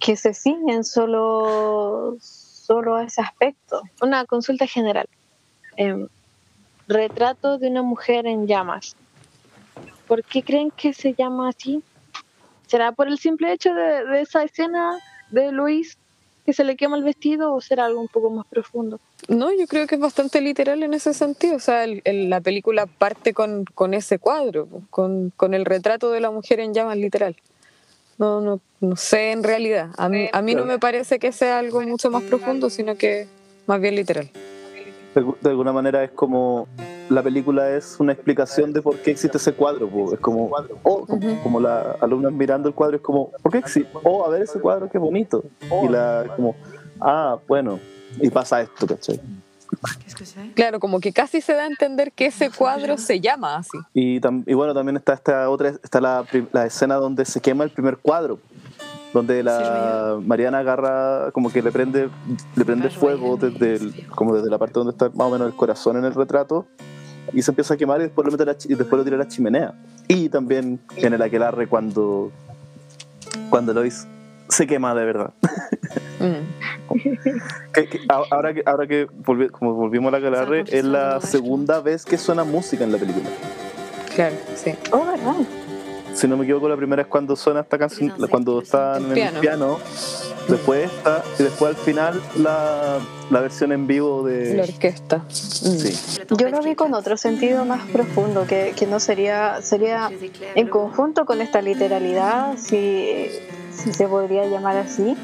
que 0.00 0.16
se 0.16 0.34
ciñen 0.34 0.82
solo, 0.82 2.16
solo 2.20 2.96
a 2.96 3.04
ese 3.04 3.20
aspecto. 3.20 3.82
Una 4.00 4.24
consulta 4.24 4.66
general. 4.66 5.06
Em, 5.76 6.08
retrato 6.88 7.58
de 7.58 7.68
una 7.68 7.82
mujer 7.82 8.26
en 8.26 8.48
llamas. 8.48 8.96
¿Por 10.08 10.24
qué 10.24 10.42
creen 10.42 10.72
que 10.72 10.92
se 10.92 11.14
llama 11.14 11.50
así? 11.50 11.84
¿Será 12.72 12.92
por 12.92 13.06
el 13.06 13.18
simple 13.18 13.52
hecho 13.52 13.74
de, 13.74 14.06
de 14.06 14.22
esa 14.22 14.42
escena 14.44 14.98
de 15.30 15.52
Luis 15.52 15.98
que 16.46 16.54
se 16.54 16.64
le 16.64 16.74
quema 16.74 16.96
el 16.96 17.04
vestido 17.04 17.52
o 17.52 17.60
será 17.60 17.84
algo 17.84 18.00
un 18.00 18.08
poco 18.08 18.30
más 18.30 18.46
profundo? 18.46 18.98
No, 19.28 19.52
yo 19.52 19.66
creo 19.66 19.86
que 19.86 19.96
es 19.96 20.00
bastante 20.00 20.40
literal 20.40 20.82
en 20.82 20.94
ese 20.94 21.12
sentido. 21.12 21.56
O 21.56 21.60
sea, 21.60 21.84
el- 21.84 22.00
el- 22.06 22.30
la 22.30 22.40
película 22.40 22.86
parte 22.86 23.34
con, 23.34 23.66
con 23.66 23.92
ese 23.92 24.18
cuadro, 24.18 24.68
con, 24.88 25.34
con 25.36 25.52
el 25.52 25.66
retrato 25.66 26.10
de 26.12 26.20
la 26.20 26.30
mujer 26.30 26.60
en 26.60 26.72
llamas 26.72 26.96
literal. 26.96 27.36
No, 28.16 28.40
no, 28.40 28.58
no 28.80 28.96
sé 28.96 29.32
en 29.32 29.42
realidad. 29.44 29.90
A 29.98 30.08
mí, 30.08 30.30
a 30.32 30.40
mí 30.40 30.54
no 30.54 30.64
me 30.64 30.78
parece 30.78 31.18
que 31.18 31.30
sea 31.30 31.58
algo 31.58 31.82
mucho 31.82 32.10
más 32.10 32.22
profundo, 32.22 32.70
sino 32.70 32.96
que 32.96 33.26
más 33.66 33.82
bien 33.82 33.96
literal. 33.96 34.30
De, 35.14 35.24
de 35.40 35.50
alguna 35.50 35.72
manera 35.72 36.02
es 36.04 36.10
como 36.12 36.68
la 37.10 37.22
película 37.22 37.68
es 37.70 37.96
una 37.98 38.12
explicación 38.12 38.72
de 38.72 38.80
por 38.80 38.96
qué 38.98 39.10
existe 39.10 39.36
ese 39.36 39.52
cuadro. 39.52 39.86
po. 39.88 40.14
Es 40.14 40.20
como, 40.20 40.50
oh, 40.82 41.06
como, 41.06 41.42
como 41.42 41.60
la 41.60 41.96
alumna 42.00 42.30
mirando 42.30 42.68
el 42.68 42.74
cuadro, 42.74 42.96
es 42.96 43.02
como, 43.02 43.30
¿por 43.42 43.52
qué 43.52 43.58
existe? 43.58 43.90
Oh, 44.02 44.24
a 44.24 44.28
ver 44.30 44.42
ese 44.42 44.58
cuadro, 44.60 44.88
qué 44.88 44.96
bonito. 44.98 45.44
Y 45.84 45.88
la, 45.88 46.24
como, 46.36 46.54
ah, 47.00 47.38
bueno, 47.46 47.78
y 48.20 48.30
pasa 48.30 48.62
esto, 48.62 48.86
¿cachai? 48.86 49.20
Claro, 50.54 50.80
como 50.80 51.00
que 51.00 51.12
casi 51.12 51.40
se 51.40 51.54
da 51.54 51.62
a 51.64 51.66
entender 51.66 52.12
que 52.12 52.26
ese 52.26 52.50
cuadro 52.50 52.98
se 52.98 53.20
llama 53.20 53.56
así. 53.56 53.78
Y, 53.94 54.20
tam- 54.20 54.44
y 54.46 54.54
bueno, 54.54 54.74
también 54.74 54.96
está 54.96 55.14
esta 55.14 55.48
otra, 55.48 55.70
está 55.70 56.00
la, 56.00 56.24
la 56.52 56.66
escena 56.66 56.96
donde 56.96 57.24
se 57.24 57.40
quema 57.40 57.64
el 57.64 57.70
primer 57.70 57.96
cuadro, 57.96 58.38
donde 59.12 59.42
la 59.42 60.18
Mariana 60.24 60.58
agarra, 60.60 61.30
como 61.32 61.50
que 61.52 61.62
le 61.62 61.70
prende, 61.72 62.08
le 62.56 62.64
prende 62.64 62.88
fuego 62.90 63.36
desde 63.36 63.74
el- 63.74 64.06
como 64.08 64.34
desde 64.34 64.48
la 64.50 64.58
parte 64.58 64.74
donde 64.74 64.92
está 64.92 65.10
más 65.10 65.26
o 65.28 65.30
menos 65.30 65.46
el 65.48 65.54
corazón 65.54 65.96
en 65.98 66.04
el 66.04 66.14
retrato, 66.14 66.66
y 67.32 67.42
se 67.42 67.50
empieza 67.50 67.74
a 67.74 67.76
quemar 67.76 68.00
y 68.00 68.04
después 68.04 68.24
lo, 68.24 68.32
mete 68.32 68.42
a 68.42 68.46
la 68.46 68.56
y 68.64 68.74
después 68.74 68.98
lo 68.98 69.04
tira 69.04 69.16
a 69.16 69.18
la 69.20 69.28
chimenea. 69.28 69.74
Y 70.08 70.28
también 70.28 70.80
en 70.96 71.12
el 71.12 71.22
aquelarre 71.22 71.66
cuando, 71.68 72.32
cuando 73.50 73.72
Lois 73.74 74.06
se 74.48 74.66
quema 74.66 74.94
de 74.94 75.04
verdad. 75.04 75.30
Mm. 76.20 76.94
Que- 77.72 77.88
que 77.88 78.00
ahora 78.08 78.52
que, 78.52 78.62
ahora 78.66 78.86
que 78.86 79.08
volvi- 79.08 79.50
como 79.50 79.72
volvimos 79.74 80.08
a 80.08 80.12
la 80.12 80.18
aquelarre, 80.18 80.64
es 80.68 80.84
la 80.84 81.20
segunda 81.22 81.80
vez 81.80 82.04
que 82.04 82.18
suena 82.18 82.44
música 82.44 82.84
en 82.84 82.92
la 82.92 82.98
película. 82.98 83.28
Claro, 84.14 84.36
sí. 84.54 84.74
Oh, 84.90 85.06
¿verdad? 85.06 85.36
Si 86.14 86.28
no 86.28 86.36
me 86.36 86.44
equivoco, 86.44 86.68
la 86.68 86.76
primera 86.76 87.02
es 87.02 87.08
cuando 87.08 87.36
suena 87.36 87.60
esta 87.60 87.78
canción, 87.78 88.12
cuando 88.30 88.60
están 88.60 89.12
en 89.12 89.18
el 89.18 89.40
piano, 89.40 89.78
después 90.48 90.90
esta, 90.90 91.22
y 91.38 91.42
después 91.44 91.76
al 91.76 91.82
final 91.82 92.22
la, 92.36 92.98
la 93.30 93.40
versión 93.40 93.72
en 93.72 93.86
vivo 93.86 94.22
La 94.26 94.32
de... 94.32 94.60
orquesta. 94.62 95.18
Mm. 95.18 95.30
Sí, 95.30 96.20
Yo 96.36 96.48
lo 96.48 96.60
vi 96.62 96.74
con 96.74 96.94
otro 96.94 97.16
sentido 97.16 97.64
más 97.64 97.84
profundo, 97.90 98.46
que, 98.46 98.74
que 98.76 98.86
no 98.86 99.00
sería, 99.00 99.62
sería 99.62 100.10
en 100.54 100.68
conjunto 100.68 101.24
con 101.24 101.40
esta 101.40 101.62
literalidad, 101.62 102.56
si, 102.58 103.26
si 103.74 103.92
se 103.92 104.06
podría 104.06 104.46
llamar 104.46 104.76
así, 104.76 105.16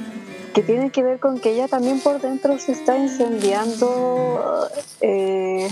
que 0.54 0.62
tiene 0.62 0.90
que 0.90 1.02
ver 1.02 1.20
con 1.20 1.38
que 1.38 1.52
ella 1.52 1.68
también 1.68 2.00
por 2.00 2.20
dentro 2.20 2.58
se 2.58 2.72
está 2.72 2.98
incendiando. 2.98 4.68
Eh, 5.00 5.68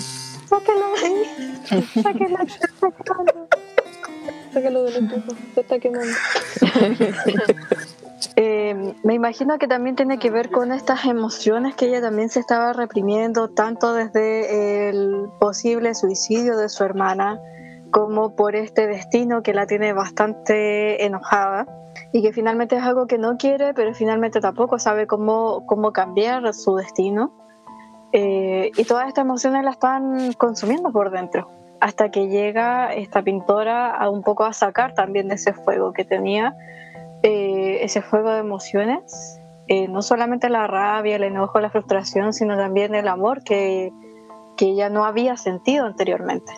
sáquenlo 0.48 0.92
de 0.92 1.06
ahí, 1.06 1.84
sáquenlo. 2.02 2.38
Sácalo 4.56 4.84
del 4.84 4.96
estufa, 5.04 5.36
se 5.54 5.60
está 5.60 5.78
quemando. 5.78 6.12
Eh, 8.38 8.94
me 9.02 9.14
imagino 9.14 9.58
que 9.58 9.66
también 9.66 9.96
tiene 9.96 10.18
que 10.18 10.30
ver 10.30 10.50
con 10.50 10.72
estas 10.72 11.06
emociones 11.06 11.74
que 11.74 11.86
ella 11.86 12.02
también 12.02 12.28
se 12.28 12.40
estaba 12.40 12.74
reprimiendo, 12.74 13.48
tanto 13.48 13.94
desde 13.94 14.88
el 14.88 15.28
posible 15.38 15.94
suicidio 15.94 16.56
de 16.56 16.68
su 16.68 16.84
hermana, 16.84 17.40
como 17.90 18.34
por 18.34 18.54
este 18.54 18.86
destino 18.86 19.42
que 19.42 19.54
la 19.54 19.66
tiene 19.66 19.94
bastante 19.94 21.04
enojada 21.04 21.66
y 22.12 22.20
que 22.20 22.32
finalmente 22.32 22.76
es 22.76 22.82
algo 22.82 23.06
que 23.06 23.16
no 23.16 23.38
quiere, 23.38 23.72
pero 23.72 23.94
finalmente 23.94 24.40
tampoco 24.40 24.78
sabe 24.78 25.06
cómo, 25.06 25.64
cómo 25.66 25.92
cambiar 25.92 26.52
su 26.52 26.76
destino. 26.76 27.32
Eh, 28.12 28.70
y 28.76 28.84
todas 28.84 29.08
estas 29.08 29.24
emociones 29.24 29.64
la 29.64 29.70
están 29.70 30.32
consumiendo 30.34 30.90
por 30.90 31.10
dentro, 31.10 31.50
hasta 31.80 32.10
que 32.10 32.28
llega 32.28 32.92
esta 32.94 33.22
pintora 33.22 33.94
a 33.94 34.10
un 34.10 34.22
poco 34.22 34.44
a 34.44 34.52
sacar 34.52 34.94
también 34.94 35.28
de 35.28 35.34
ese 35.34 35.52
fuego 35.52 35.92
que 35.92 36.04
tenía 36.04 36.54
eh, 37.22 37.78
ese 37.82 38.02
fuego 38.02 38.30
de 38.30 38.40
emociones, 38.40 39.40
eh, 39.68 39.88
no 39.88 40.02
solamente 40.02 40.48
la 40.48 40.66
rabia, 40.66 41.16
el 41.16 41.24
enojo, 41.24 41.60
la 41.60 41.70
frustración, 41.70 42.32
sino 42.32 42.56
también 42.56 42.94
el 42.94 43.08
amor 43.08 43.42
que, 43.42 43.92
que 44.56 44.66
ella 44.66 44.90
no 44.90 45.04
había 45.04 45.36
sentido 45.36 45.86
anteriormente. 45.86 46.52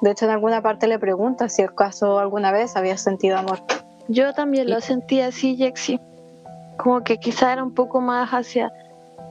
De 0.00 0.10
hecho, 0.10 0.24
en 0.24 0.32
alguna 0.32 0.60
parte 0.60 0.88
le 0.88 0.98
pregunta 0.98 1.48
si 1.48 1.62
acaso 1.62 2.18
alguna 2.18 2.52
vez 2.52 2.76
había 2.76 2.96
sentido 2.96 3.38
amor. 3.38 3.60
Yo 4.08 4.32
también 4.34 4.70
lo 4.70 4.80
sentí 4.80 5.20
así, 5.20 5.56
Jexi. 5.56 6.00
Como 6.78 7.02
que 7.02 7.18
quizá 7.18 7.52
era 7.52 7.62
un 7.62 7.74
poco 7.74 8.00
más 8.00 8.30
hacia 8.30 8.72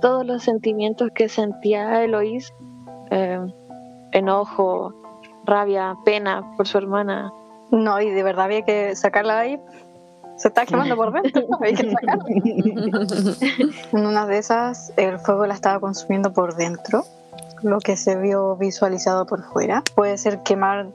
todos 0.02 0.26
los 0.26 0.44
sentimientos 0.44 1.10
que 1.14 1.30
sentía 1.30 2.04
Eloís. 2.04 2.52
eh, 3.12 3.40
enojo, 4.16 4.94
rabia, 5.46 5.96
pena 6.04 6.54
por 6.58 6.68
su 6.68 6.78
hermana. 6.78 7.32
No, 7.72 8.02
y 8.02 8.10
de 8.10 8.24
verdad 8.24 8.46
había 8.46 8.64
que 8.64 8.96
sacarla 8.96 9.36
de 9.36 9.42
ahí. 9.42 9.60
Se 10.38 10.50
está 10.50 10.66
quemando 10.66 10.96
por 10.96 11.14
dentro, 11.14 11.46
había 11.60 11.74
que 11.74 11.92
sacarla. 11.94 12.26
En 13.92 14.06
una 14.06 14.26
de 14.26 14.38
esas, 14.38 14.92
el 14.98 15.20
fuego 15.20 15.46
la 15.46 15.54
estaba 15.54 15.80
consumiendo 15.80 16.34
por 16.34 16.56
dentro, 16.56 17.06
lo 17.62 17.80
que 17.80 17.96
se 17.96 18.16
vio 18.18 18.56
visualizado 18.56 19.26
por 19.26 19.44
fuera. 19.44 19.84
Puede 19.96 20.18
ser 20.18 20.44
quemar 20.44 20.88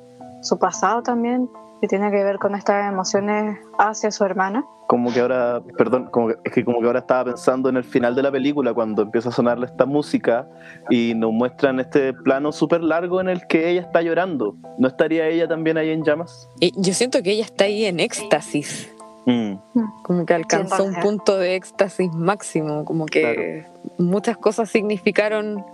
su 0.42 0.58
pasado 0.58 1.02
también, 1.02 1.48
que 1.80 1.88
tiene 1.88 2.10
que 2.10 2.22
ver 2.22 2.38
con 2.38 2.54
estas 2.54 2.92
emociones 2.92 3.58
hacia 3.78 4.10
su 4.10 4.24
hermana. 4.24 4.64
Como 4.86 5.12
que 5.12 5.20
ahora, 5.20 5.62
perdón, 5.78 6.08
como 6.10 6.28
que- 6.28 6.36
es 6.44 6.52
que 6.52 6.64
como 6.64 6.80
que 6.80 6.86
ahora 6.86 6.98
estaba 6.98 7.24
pensando 7.26 7.68
en 7.68 7.76
el 7.76 7.84
final 7.84 8.14
de 8.14 8.22
la 8.22 8.30
película 8.32 8.74
cuando 8.74 9.02
empieza 9.02 9.28
a 9.28 9.32
sonarle 9.32 9.66
esta 9.66 9.86
música 9.86 10.48
y 10.90 11.14
nos 11.14 11.32
muestran 11.32 11.78
este 11.80 12.12
plano 12.12 12.50
súper 12.52 12.82
largo 12.82 13.20
en 13.20 13.28
el 13.28 13.46
que 13.46 13.70
ella 13.70 13.80
está 13.82 14.02
llorando. 14.02 14.56
¿No 14.78 14.88
estaría 14.88 15.26
ella 15.28 15.46
también 15.48 15.78
ahí 15.78 15.90
en 15.90 16.02
llamas? 16.04 16.48
Y 16.58 16.72
yo 16.76 16.92
siento 16.92 17.22
que 17.22 17.30
ella 17.32 17.44
está 17.44 17.64
ahí 17.64 17.84
en 17.84 18.00
éxtasis. 18.00 18.92
Mm, 19.26 19.52
Como 20.02 20.26
que 20.26 20.34
alcanzó 20.34 20.82
un 20.84 20.94
punto 20.96 21.38
de 21.38 21.54
éxtasis 21.54 22.12
máximo. 22.12 22.84
Como 22.84 23.06
que 23.06 23.64
muchas 23.98 24.36
cosas 24.38 24.70
significaron 24.70 25.64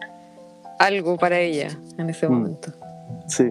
algo 0.79 1.17
para 1.17 1.39
ella 1.39 1.69
en 1.97 2.11
ese 2.11 2.29
Mm. 2.29 2.33
momento. 2.33 2.73
sí. 3.29 3.51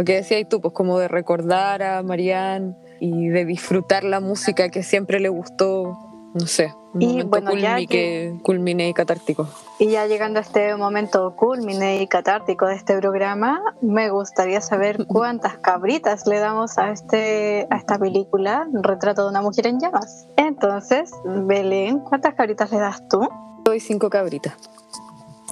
Lo 0.00 0.04
que 0.06 0.14
decías 0.14 0.48
tú, 0.48 0.62
pues 0.62 0.72
como 0.72 0.98
de 0.98 1.08
recordar 1.08 1.82
a 1.82 2.02
Marianne 2.02 2.74
y 3.00 3.28
de 3.28 3.44
disfrutar 3.44 4.02
la 4.02 4.18
música 4.18 4.70
que 4.70 4.82
siempre 4.82 5.20
le 5.20 5.28
gustó, 5.28 5.98
no 6.32 6.46
sé, 6.46 6.72
un 6.94 7.02
Y 7.02 7.06
momento 7.08 7.28
bueno, 7.28 7.52
ya 7.52 7.72
culmi 7.72 7.86
que 7.86 8.34
culmine 8.42 8.88
y 8.88 8.94
catártico. 8.94 9.46
Y 9.78 9.88
ya 9.88 10.06
llegando 10.06 10.38
a 10.38 10.42
este 10.42 10.74
momento 10.74 11.36
culmine 11.36 12.00
y 12.00 12.06
catártico 12.06 12.64
de 12.64 12.76
este 12.76 12.96
programa, 12.96 13.60
me 13.82 14.08
gustaría 14.08 14.62
saber 14.62 15.04
cuántas 15.06 15.58
cabritas 15.58 16.26
le 16.26 16.38
damos 16.38 16.78
a, 16.78 16.92
este, 16.92 17.66
a 17.68 17.76
esta 17.76 17.98
película, 17.98 18.66
Retrato 18.72 19.24
de 19.24 19.28
una 19.28 19.42
mujer 19.42 19.66
en 19.66 19.80
llamas. 19.80 20.26
Entonces, 20.38 21.10
Belén, 21.26 21.98
¿cuántas 21.98 22.32
cabritas 22.32 22.70
le 22.70 22.78
das 22.78 23.06
tú? 23.06 23.28
Doy 23.64 23.80
cinco 23.80 24.08
cabritas. 24.08 24.54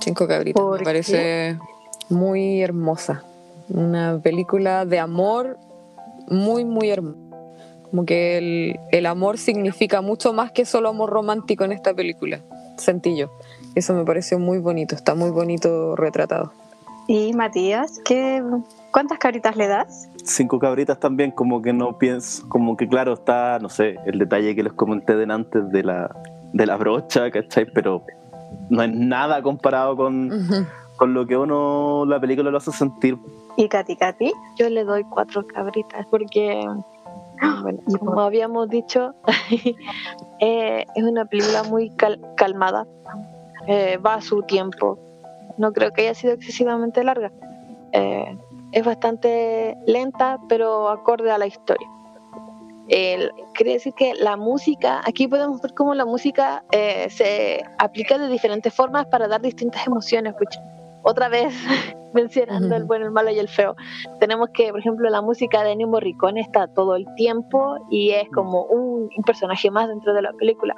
Cinco 0.01 0.27
cabritas. 0.27 0.63
¿Por 0.63 0.79
Me 0.79 0.85
parece 0.85 1.59
muy 2.09 2.63
hermosa. 2.63 3.25
Una 3.71 4.19
película 4.23 4.85
de 4.85 4.99
amor 4.99 5.59
muy, 6.29 6.65
muy 6.65 6.91
hermosa. 6.91 7.19
Como 7.91 8.05
que 8.05 8.37
el, 8.39 8.81
el 8.93 9.07
amor 9.07 9.39
significa 9.39 10.01
mucho 10.03 10.33
más 10.33 10.53
que 10.53 10.65
solo 10.65 10.91
amor 10.91 11.11
romántico 11.11 11.65
en 11.65 11.73
esta 11.73 11.95
película. 11.95 12.41
Sentí 12.77 13.17
yo. 13.17 13.31
Eso 13.75 13.95
me 13.95 14.05
pareció 14.05 14.39
muy 14.39 14.59
bonito. 14.59 14.95
Está 14.95 15.15
muy 15.15 15.31
bonito 15.31 15.97
retratado. 15.97 16.53
Y 17.07 17.33
Matías, 17.33 18.01
¿qué, 18.05 18.43
¿cuántas 18.93 19.19
cabritas 19.19 19.57
le 19.57 19.67
das? 19.67 20.11
Cinco 20.25 20.59
cabritas 20.59 21.01
también, 21.01 21.31
como 21.31 21.63
que 21.63 21.73
no 21.73 21.97
pienso, 21.97 22.47
como 22.51 22.77
que 22.77 22.87
claro, 22.87 23.15
está, 23.15 23.59
no 23.61 23.71
sé, 23.71 23.97
el 24.05 24.19
detalle 24.19 24.55
que 24.55 24.63
les 24.63 24.75
comenté 24.75 25.17
delante 25.17 25.63
de 25.63 25.83
la, 25.83 26.15
de 26.53 26.67
la 26.67 26.77
brocha, 26.77 27.31
¿cachai? 27.31 27.65
Pero 27.73 28.03
no 28.69 28.83
es 28.83 28.93
nada 28.95 29.41
comparado 29.43 29.97
con, 29.97 30.31
Ujú. 30.31 30.67
con 30.99 31.15
lo 31.15 31.27
que 31.27 31.39
uno, 31.39 32.05
la 32.05 32.21
película 32.21 32.51
lo 32.51 32.59
hace 32.59 32.73
sentir. 32.73 33.17
Y 33.59 33.69
Katy 33.69 33.97
Katy. 33.97 34.33
Yo 34.57 34.71
le 34.71 34.85
doy 34.85 35.03
cuatro 35.05 35.45
cabritas 35.47 36.07
porque, 36.11 36.65
bueno, 37.63 37.81
¿Y 37.89 37.99
como 37.99 38.13
por- 38.15 38.23
habíamos 38.23 38.69
dicho, 38.69 39.15
eh, 40.41 40.87
es 40.95 41.03
una 41.05 41.25
película 41.25 41.65
muy 41.65 41.91
cal- 41.97 42.21
calmada, 42.37 42.87
eh, 43.67 43.97
va 43.99 44.15
a 44.15 44.21
su 44.21 44.43
tiempo, 44.43 44.97
no 45.59 45.73
creo 45.73 45.93
que 45.93 46.03
haya 46.03 46.15
sido 46.15 46.35
excesivamente 46.35 47.03
larga. 47.03 47.33
Eh, 47.93 48.39
es 48.71 48.85
bastante 48.85 49.77
lenta, 49.87 50.39
pero 50.49 50.89
acorde 50.89 51.31
a 51.33 51.39
la 51.39 51.47
historia. 51.47 51.89
El- 52.87 53.33
quiere 53.55 53.73
decir 53.73 53.93
que 53.95 54.15
la 54.15 54.37
música, 54.37 55.01
aquí 55.05 55.27
podemos 55.27 55.61
ver 55.61 55.75
cómo 55.75 55.95
la 55.95 56.05
música 56.07 56.63
eh, 56.71 57.11
se 57.11 57.63
aplica 57.79 58.19
de 58.19 58.29
diferentes 58.29 58.73
formas 58.73 59.07
para 59.07 59.27
dar 59.27 59.41
distintas 59.43 59.85
emociones. 59.87 60.35
pucha. 60.35 60.61
Otra 61.09 61.31
vez 61.31 61.55
mencionando 62.13 62.77
el 62.77 62.85
bueno, 62.85 63.07
el 63.07 63.13
malo 63.13 63.31
y 63.31 63.39
el 63.39 63.49
feo. 63.49 63.75
Tenemos 64.21 64.51
que, 64.53 64.71
por 64.71 64.81
ejemplo, 64.81 65.09
la 65.09 65.23
música 65.23 65.65
de 65.65 65.73
Ennio 65.73 65.89
Morricone 65.89 66.43
está 66.43 66.67
todo 66.67 66.97
el 66.97 67.07
tiempo 67.15 67.79
y 67.91 68.11
es 68.11 68.29
como 68.29 68.65
un, 68.65 69.09
un 69.17 69.25
personaje 69.25 69.71
más 69.71 69.89
dentro 69.89 70.13
de 70.13 70.21
la 70.21 70.35
película. 70.35 70.75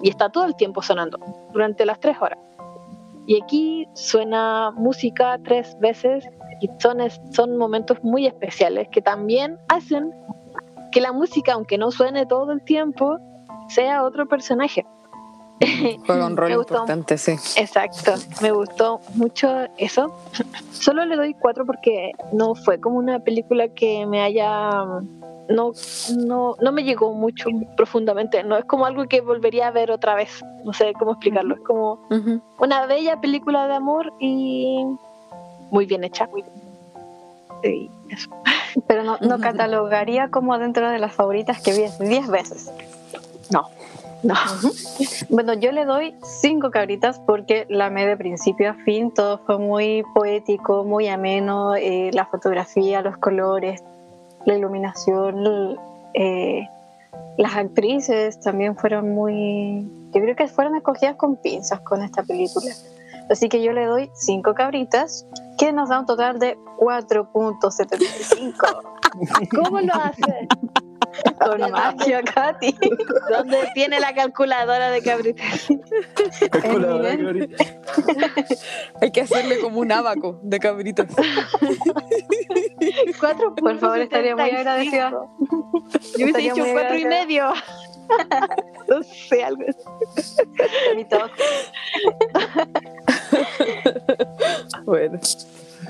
Y 0.00 0.08
está 0.08 0.30
todo 0.30 0.46
el 0.46 0.56
tiempo 0.56 0.80
sonando 0.80 1.18
durante 1.52 1.84
las 1.84 2.00
tres 2.00 2.16
horas. 2.18 2.38
Y 3.26 3.42
aquí 3.42 3.86
suena 3.92 4.70
música 4.70 5.38
tres 5.44 5.76
veces 5.80 6.26
y 6.62 6.70
son, 6.78 6.98
son 7.32 7.58
momentos 7.58 8.02
muy 8.02 8.26
especiales 8.26 8.88
que 8.90 9.02
también 9.02 9.58
hacen 9.68 10.14
que 10.92 11.02
la 11.02 11.12
música, 11.12 11.52
aunque 11.52 11.76
no 11.76 11.90
suene 11.90 12.24
todo 12.24 12.52
el 12.52 12.62
tiempo, 12.62 13.18
sea 13.68 14.02
otro 14.02 14.26
personaje. 14.26 14.86
Juega 16.06 16.26
un 16.26 16.36
rol 16.36 16.54
gustó. 16.56 16.74
importante, 16.74 17.18
sí. 17.18 17.32
Exacto, 17.56 18.14
me 18.40 18.52
gustó 18.52 19.00
mucho 19.14 19.66
eso. 19.78 20.14
Solo 20.72 21.04
le 21.04 21.16
doy 21.16 21.34
cuatro 21.34 21.64
porque 21.66 22.12
no 22.32 22.54
fue 22.54 22.80
como 22.80 22.98
una 22.98 23.20
película 23.20 23.68
que 23.68 24.06
me 24.06 24.22
haya... 24.22 24.70
No, 25.48 25.72
no, 26.16 26.54
no 26.60 26.72
me 26.72 26.84
llegó 26.84 27.12
mucho 27.12 27.50
profundamente, 27.76 28.44
no 28.44 28.56
es 28.56 28.64
como 28.64 28.86
algo 28.86 29.06
que 29.06 29.20
volvería 29.20 29.68
a 29.68 29.70
ver 29.72 29.90
otra 29.90 30.14
vez, 30.14 30.42
no 30.64 30.72
sé 30.72 30.92
cómo 30.94 31.12
explicarlo, 31.12 31.56
es 31.56 31.60
como 31.62 32.00
una 32.58 32.86
bella 32.86 33.20
película 33.20 33.66
de 33.66 33.74
amor 33.74 34.12
y 34.20 34.86
muy 35.70 35.84
bien 35.84 36.04
hecha. 36.04 36.28
Sí, 37.62 37.90
eso. 38.08 38.30
Pero 38.86 39.02
no, 39.02 39.18
no 39.20 39.38
catalogaría 39.40 40.30
como 40.30 40.56
dentro 40.58 40.88
de 40.90 40.98
las 40.98 41.12
favoritas 41.12 41.60
que 41.60 41.72
vi 41.72 42.06
10 42.08 42.28
veces. 42.28 42.70
No. 43.50 43.68
Bueno, 45.28 45.54
yo 45.54 45.72
le 45.72 45.84
doy 45.84 46.14
cinco 46.22 46.70
cabritas 46.70 47.20
porque 47.26 47.66
la 47.68 47.86
amé 47.86 48.06
de 48.06 48.16
principio 48.16 48.70
a 48.70 48.74
fin. 48.74 49.12
Todo 49.12 49.38
fue 49.38 49.58
muy 49.58 50.04
poético, 50.14 50.84
muy 50.84 51.08
ameno. 51.08 51.74
eh, 51.74 52.10
la 52.12 52.26
fotografía, 52.26 53.02
los 53.02 53.16
colores, 53.16 53.82
la 54.44 54.56
iluminación, 54.56 55.76
eh, 56.14 56.68
las 57.38 57.56
actrices 57.56 58.38
también 58.40 58.76
fueron 58.76 59.10
muy. 59.14 59.90
Yo 60.12 60.20
creo 60.20 60.36
que 60.36 60.46
fueron 60.48 60.76
escogidas 60.76 61.16
con 61.16 61.36
pinzas 61.36 61.80
con 61.80 62.02
esta 62.02 62.22
película. 62.22 62.72
Así 63.30 63.48
que 63.48 63.62
yo 63.62 63.72
le 63.72 63.86
doy 63.86 64.10
cinco 64.14 64.52
cabritas, 64.54 65.26
que 65.56 65.72
nos 65.72 65.88
da 65.88 66.00
un 66.00 66.06
total 66.06 66.38
de 66.38 66.58
4.75. 66.78 68.54
¿Cómo 69.64 69.80
lo 69.80 69.94
hace? 69.94 70.48
Con 71.38 71.70
magia, 71.70 72.22
Katy. 72.34 72.76
¿Dónde 73.30 73.68
tiene 73.74 74.00
la 74.00 74.14
calculadora 74.14 74.90
de 74.90 75.02
cabritas? 75.02 75.68
Hay 79.00 79.10
que 79.10 79.22
hacerle 79.22 79.60
como 79.60 79.80
un 79.80 79.92
abaco 79.92 80.38
de 80.42 80.58
cabritas. 80.58 81.08
Cuatro 83.20 83.54
Por 83.54 83.78
favor, 83.78 84.00
estaría 84.00 84.36
muy 84.36 84.50
agradecida. 84.50 85.10
Yo 85.10 86.24
hubiese 86.24 86.38
dicho 86.38 86.64
cuatro 86.72 86.98
y 86.98 87.04
medio. 87.04 87.52
no 88.88 89.02
sé, 89.02 89.44
algo 89.44 89.64
así. 90.16 90.42
Mi 90.96 91.04
toque. 91.04 91.42
Bueno. 94.84 95.18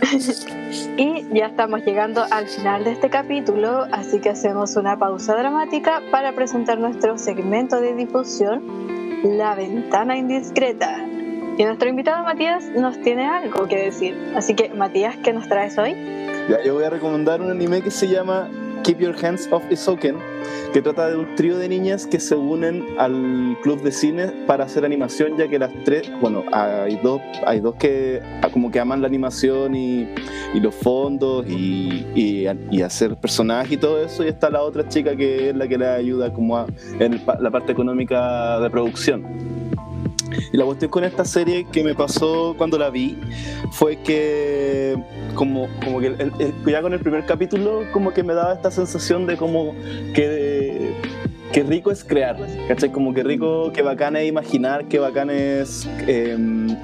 Y 0.96 1.26
ya 1.33 1.46
estamos 1.46 1.85
llegando 1.85 2.24
al 2.31 2.46
final 2.48 2.85
de 2.85 2.92
este 2.92 3.11
capítulo, 3.11 3.87
así 3.92 4.20
que 4.20 4.31
hacemos 4.31 4.76
una 4.76 4.98
pausa 4.98 5.35
dramática 5.37 6.02
para 6.11 6.33
presentar 6.33 6.78
nuestro 6.78 7.18
segmento 7.18 7.81
de 7.81 7.94
difusión, 7.94 8.62
La 9.24 9.55
Ventana 9.55 10.16
Indiscreta. 10.16 10.98
Y 11.59 11.64
nuestro 11.64 11.88
invitado 11.88 12.24
Matías 12.24 12.64
nos 12.70 13.00
tiene 13.00 13.26
algo 13.26 13.66
que 13.68 13.76
decir. 13.76 14.33
Así 14.35 14.55
que, 14.55 14.70
Matías, 14.70 15.16
¿qué 15.18 15.33
nos 15.33 15.48
traes 15.48 15.76
hoy? 15.78 15.94
Ya, 16.48 16.62
yo 16.64 16.74
voy 16.74 16.85
a 16.85 16.90
recomendar 16.90 17.40
un 17.40 17.50
anime 17.50 17.83
que 17.83 17.90
se 17.90 18.09
llama 18.09 18.48
Keep 18.83 18.99
Your 18.99 19.14
Hands 19.25 19.49
Off 19.53 19.62
Isoken, 19.71 20.16
que 20.73 20.83
trata 20.83 21.09
de 21.09 21.16
un 21.16 21.35
trío 21.37 21.57
de 21.57 21.68
niñas 21.68 22.07
que 22.07 22.18
se 22.18 22.35
unen 22.35 22.85
al 22.99 23.57
club 23.62 23.81
de 23.83 23.92
cine 23.92 24.27
para 24.47 24.64
hacer 24.64 24.85
animación, 24.85 25.37
ya 25.38 25.47
que 25.49 25.59
las 25.59 25.71
tres, 25.85 26.11
bueno, 26.21 26.42
hay 26.53 26.99
dos, 27.03 27.21
hay 27.47 27.61
dos 27.61 27.77
que 27.77 28.21
como 28.53 28.71
que 28.71 28.81
aman 28.81 29.01
la 29.01 29.07
animación 29.07 29.75
y, 29.77 30.09
y 30.55 30.61
los 30.61 30.75
fondos 30.75 31.47
y, 31.49 32.07
y, 32.14 32.47
y 32.71 32.83
hacer 32.83 33.14
personajes 33.16 33.73
y 33.73 33.77
todo 33.77 34.03
eso, 34.05 34.25
y 34.25 34.29
está 34.29 34.51
la 34.51 34.62
otra 34.62 34.88
chica 34.88 35.14
que 35.14 35.51
es 35.51 35.57
la 35.57 35.68
que 35.68 35.79
le 35.79 35.87
ayuda 35.87 36.33
como 36.33 36.57
a- 36.57 36.66
en 36.99 37.21
la 37.40 37.51
parte 37.51 37.73
económica 37.73 38.59
de 38.61 38.68
producción. 38.71 39.25
Y 40.53 40.57
la 40.57 40.64
cuestión 40.64 40.90
con 40.90 41.05
esta 41.05 41.25
serie 41.25 41.67
que 41.71 41.83
me 41.85 41.94
pasó 41.94 42.54
cuando 42.56 42.79
la 42.79 42.90
vi 42.90 43.17
fue 43.73 43.96
que 44.02 44.96
como, 45.35 45.69
como 45.85 46.00
que 46.00 46.06
el- 46.09 46.33
ya 46.67 46.83
con 46.83 46.92
el 46.92 47.00
primer 47.00 47.25
capítulo 47.27 47.83
como 47.92 48.13
que 48.13 48.23
me 48.23 48.35
daba 48.35 48.52
esta 48.54 48.71
sensación 48.71 49.27
de 49.27 49.37
como 49.37 49.75
que, 50.15 50.92
que 51.52 51.63
rico 51.63 51.90
es 51.90 52.02
crear, 52.04 52.37
¿cachai? 52.69 52.90
Como 52.90 53.13
que 53.13 53.23
rico, 53.23 53.73
que 53.73 53.83
bacán 53.83 54.17
es 54.17 54.27
imaginar, 54.29 54.88
que 54.88 54.98
bacán 54.98 55.29
es 55.31 55.87
eh, 56.06 56.37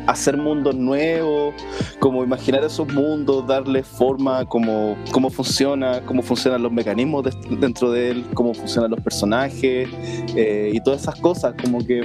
hacer 0.07 0.37
mundos 0.37 0.75
nuevos, 0.75 1.55
como 2.01 2.22
imaginar 2.22 2.62
esos 2.64 2.87
mundos, 2.93 3.47
darle 3.47 3.83
forma, 3.83 4.45
cómo, 4.47 4.97
cómo 5.11 5.31
funciona, 5.31 6.01
cómo 6.05 6.22
funcionan 6.22 6.62
los 6.62 6.72
mecanismos 6.72 7.25
de- 7.25 7.57
dentro 7.57 7.91
de 7.91 8.11
él, 8.11 8.25
cómo 8.35 8.53
funcionan 8.55 8.91
los 8.91 9.01
personajes 9.01 9.89
eh, 10.37 10.70
y 10.72 10.81
todas 10.81 11.03
esas 11.03 11.16
cosas, 11.20 11.55
como 11.62 11.79
que 11.87 12.03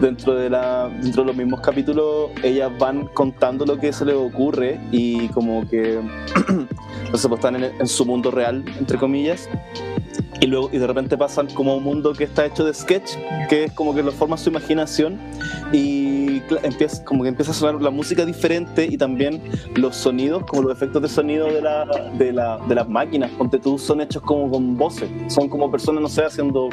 dentro 0.00 0.34
de, 0.34 0.50
la, 0.50 0.88
dentro 0.88 1.22
de 1.22 1.28
los 1.28 1.36
mismos 1.36 1.60
capítulos, 1.60 2.30
ellas 2.42 2.70
van 2.78 3.06
contando 3.08 3.64
lo 3.66 3.78
que 3.78 3.92
se 3.92 4.04
les 4.04 4.14
ocurre 4.14 4.80
y 4.90 5.28
como 5.28 5.68
que, 5.68 6.00
no 7.12 7.18
sé, 7.18 7.28
pues 7.28 7.38
están 7.38 7.62
en 7.62 7.86
su 7.86 8.04
mundo 8.04 8.30
real, 8.30 8.64
entre 8.78 8.98
comillas, 8.98 9.48
y 10.40 10.46
luego 10.46 10.70
y 10.72 10.78
de 10.78 10.86
repente 10.86 11.16
pasan 11.16 11.46
como 11.48 11.72
a 11.72 11.76
un 11.76 11.84
mundo 11.84 12.12
que 12.12 12.24
está 12.24 12.44
hecho 12.46 12.64
de 12.64 12.74
sketch 12.74 13.12
que 13.48 13.64
es 13.64 13.72
como 13.72 13.94
que 13.94 14.02
lo 14.02 14.12
forma 14.12 14.36
su 14.36 14.50
imaginación 14.50 15.18
y 15.72 16.42
empieza 16.62 17.04
como 17.04 17.22
que 17.22 17.28
empieza 17.28 17.50
a 17.52 17.54
sonar 17.54 17.80
la 17.80 17.90
música 17.90 18.24
diferente 18.24 18.86
y 18.86 18.96
también 18.96 19.42
los 19.74 19.96
sonidos 19.96 20.44
como 20.44 20.62
los 20.62 20.72
efectos 20.72 21.02
de 21.02 21.08
sonido 21.08 21.46
de, 21.46 21.60
la, 21.62 21.84
de, 22.18 22.32
la, 22.32 22.58
de 22.68 22.74
las 22.74 22.88
máquinas 22.88 23.30
ponte 23.32 23.58
tú 23.58 23.78
son 23.78 24.00
hechos 24.00 24.22
como 24.22 24.50
con 24.50 24.76
voces 24.76 25.08
son 25.28 25.48
como 25.48 25.70
personas 25.70 26.02
no 26.02 26.08
sé 26.08 26.24
haciendo 26.24 26.68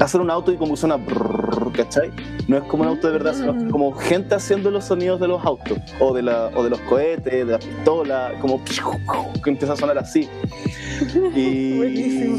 hacer 0.00 0.20
un 0.20 0.30
auto 0.30 0.52
y 0.52 0.56
como 0.56 0.76
suena 0.76 0.96
brrr, 0.96 1.72
¿cachai? 1.72 2.10
no 2.48 2.56
es 2.56 2.64
como 2.64 2.82
un 2.82 2.90
auto 2.90 3.06
de 3.06 3.12
verdad 3.12 3.34
sino 3.34 3.52
Mm. 3.52 3.70
como 3.70 3.92
gente 3.92 4.34
haciendo 4.34 4.70
los 4.70 4.84
sonidos 4.84 5.20
de 5.20 5.28
los 5.28 5.44
autos 5.44 5.78
o 6.00 6.12
de, 6.14 6.22
la, 6.22 6.50
o 6.54 6.62
de 6.62 6.70
los 6.70 6.80
cohetes 6.80 7.32
de 7.32 7.44
la 7.44 7.58
pistola 7.58 8.32
como 8.40 8.62
que 8.64 9.50
empieza 9.50 9.74
a 9.74 9.76
sonar 9.76 9.98
así 9.98 10.28
y 11.34 11.76
Buenísimo. 11.78 12.36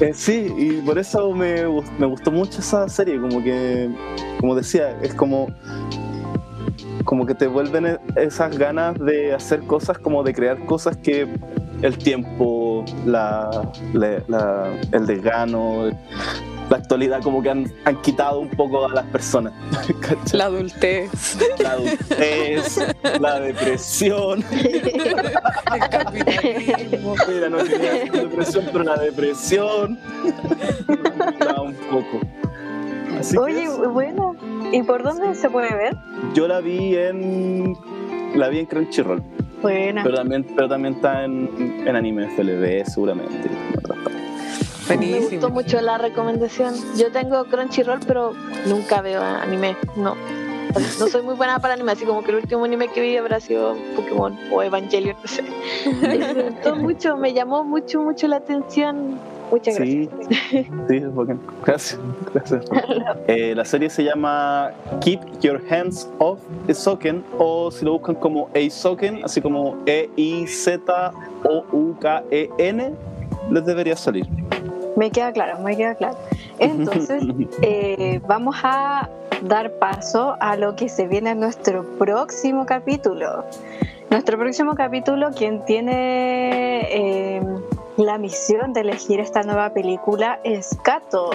eh, 0.00 0.12
sí, 0.14 0.52
y 0.56 0.72
por 0.82 0.98
eso 0.98 1.32
me, 1.32 1.62
me 1.98 2.06
gustó 2.06 2.30
mucho 2.30 2.60
esa 2.60 2.88
serie, 2.88 3.20
como 3.20 3.42
que, 3.42 3.88
como 4.40 4.54
decía, 4.54 4.96
es 5.02 5.14
como, 5.14 5.48
como 7.04 7.26
que 7.26 7.34
te 7.34 7.46
vuelven 7.46 7.86
e- 7.86 7.98
esas 8.16 8.56
ganas 8.58 8.98
de 8.98 9.32
hacer 9.34 9.60
cosas, 9.66 9.98
como 9.98 10.22
de 10.22 10.32
crear 10.34 10.64
cosas 10.66 10.96
que 10.96 11.28
el 11.82 11.98
tiempo, 11.98 12.84
la, 13.06 13.72
la- 13.92 14.22
la- 14.28 14.80
el 14.92 15.06
desgano, 15.06 15.90
la 16.72 16.78
actualidad, 16.78 17.20
como 17.22 17.42
que 17.42 17.50
han, 17.50 17.70
han 17.84 18.00
quitado 18.00 18.40
un 18.40 18.48
poco 18.48 18.86
a 18.86 18.88
las 18.94 19.04
personas. 19.06 19.52
¿cachai? 20.00 20.38
La 20.38 20.46
adultez, 20.46 21.10
La 21.58 21.72
adultez, 21.72 22.78
la 23.20 23.40
depresión. 23.40 24.42
el 24.52 24.92
capitalismo. 25.90 27.14
Mira, 27.28 27.48
no 27.50 27.58
quería 27.58 27.92
decir 27.92 28.12
depresión, 28.12 28.64
pero 28.72 28.84
la 28.84 28.96
depresión. 28.96 29.98
Un 31.62 31.74
poco. 31.90 32.20
Así 33.18 33.36
Oye, 33.36 33.68
bueno, 33.68 34.34
¿y 34.72 34.82
por 34.82 35.02
dónde 35.02 35.34
se 35.34 35.50
puede 35.50 35.74
ver? 35.74 35.94
yo 36.34 36.48
la 36.48 36.60
vi 36.60 36.96
en. 36.96 37.76
La 38.34 38.48
vi 38.48 38.60
en 38.60 38.66
Crunchyroll, 38.66 39.22
Buena. 39.60 40.02
pero 40.02 40.16
también, 40.16 40.46
pero 40.56 40.66
también 40.70 40.94
está 40.94 41.24
en, 41.24 41.84
en 41.86 41.94
anime 41.94 42.28
FLV, 42.34 42.86
seguramente. 42.86 43.46
en 43.48 44.11
Me 44.88 45.20
gustó 45.20 45.50
mucho 45.50 45.80
la 45.80 45.98
recomendación. 45.98 46.74
Yo 46.96 47.10
tengo 47.12 47.44
Crunchyroll, 47.44 48.00
pero 48.06 48.32
nunca 48.66 49.00
veo 49.00 49.22
anime. 49.22 49.76
No. 49.96 50.14
No 50.98 51.06
soy 51.08 51.20
muy 51.22 51.34
buena 51.34 51.58
para 51.58 51.74
anime, 51.74 51.92
así 51.92 52.06
como 52.06 52.22
que 52.22 52.30
el 52.30 52.38
último 52.38 52.64
anime 52.64 52.88
que 52.88 53.02
vi 53.02 53.14
habrá 53.18 53.40
sido 53.40 53.76
Pokémon 53.94 54.38
o 54.50 54.62
Evangelion, 54.62 55.16
no 55.20 55.28
sé. 55.28 55.42
Me 56.00 56.44
gustó 56.44 56.76
mucho, 56.82 57.16
me 57.18 57.34
llamó 57.34 57.62
mucho, 57.62 58.00
mucho 58.00 58.26
la 58.26 58.36
atención. 58.36 59.18
Muchas 59.50 59.74
Sí, 59.76 60.08
gracias. 60.10 60.66
sí, 60.88 60.96
es 60.96 61.14
bacán. 61.14 61.38
Gracias. 61.66 62.00
gracias. 62.32 62.64
Eh, 63.26 63.52
la 63.54 63.66
serie 63.66 63.90
se 63.90 64.02
llama 64.04 64.70
Keep 65.02 65.40
Your 65.40 65.60
Hands 65.70 66.08
Off 66.18 66.40
Soken 66.72 67.22
o 67.38 67.70
si 67.70 67.84
lo 67.84 67.92
buscan 67.92 68.14
como 68.14 68.48
Eisoken, 68.54 69.22
así 69.24 69.42
como 69.42 69.76
E 69.84 70.08
E-I-Z-O-U-K-E-N, 71.52 72.94
les 73.50 73.66
debería 73.66 73.94
salir. 73.96 74.26
Me 74.96 75.10
queda 75.10 75.32
claro, 75.32 75.58
me 75.60 75.76
queda 75.76 75.94
claro. 75.94 76.16
Entonces, 76.58 77.22
eh, 77.62 78.20
vamos 78.26 78.56
a 78.62 79.08
dar 79.42 79.72
paso 79.78 80.36
a 80.40 80.56
lo 80.56 80.76
que 80.76 80.88
se 80.88 81.06
viene 81.06 81.30
en 81.30 81.40
nuestro 81.40 81.84
próximo 81.98 82.66
capítulo. 82.66 83.44
Nuestro 84.10 84.38
próximo 84.38 84.74
capítulo, 84.74 85.30
quien 85.30 85.64
tiene 85.64 86.82
eh, 86.90 87.42
la 87.96 88.18
misión 88.18 88.72
de 88.72 88.82
elegir 88.82 89.20
esta 89.20 89.42
nueva 89.42 89.70
película 89.70 90.38
es 90.44 90.76
Kato. 90.82 91.30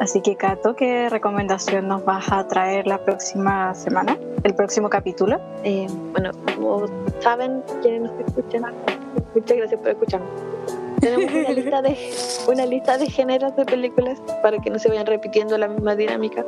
Así 0.00 0.20
que, 0.20 0.36
Kato, 0.36 0.74
¿qué 0.76 1.08
recomendación 1.08 1.88
nos 1.88 2.04
vas 2.04 2.30
a 2.30 2.46
traer 2.46 2.86
la 2.86 2.98
próxima 2.98 3.74
semana? 3.74 4.16
El 4.42 4.54
próximo 4.54 4.88
capítulo. 4.88 5.38
Eh, 5.64 5.86
bueno, 6.12 6.30
como 6.54 6.86
saben, 7.20 7.62
quienes 7.82 8.02
nos 8.02 8.20
escuchan, 8.26 8.72
muchas 9.34 9.56
gracias 9.56 9.80
por 9.80 9.90
escucharnos. 9.90 10.30
Tenemos 11.00 11.32
una 11.32 11.50
lista 11.54 11.82
de 11.82 11.96
una 12.48 12.66
lista 12.66 12.98
de 12.98 13.06
géneros 13.06 13.54
de 13.56 13.64
películas 13.64 14.20
para 14.42 14.58
que 14.58 14.70
no 14.70 14.78
se 14.78 14.88
vayan 14.88 15.06
repitiendo 15.06 15.56
la 15.58 15.68
misma 15.68 15.96
dinámica. 15.96 16.44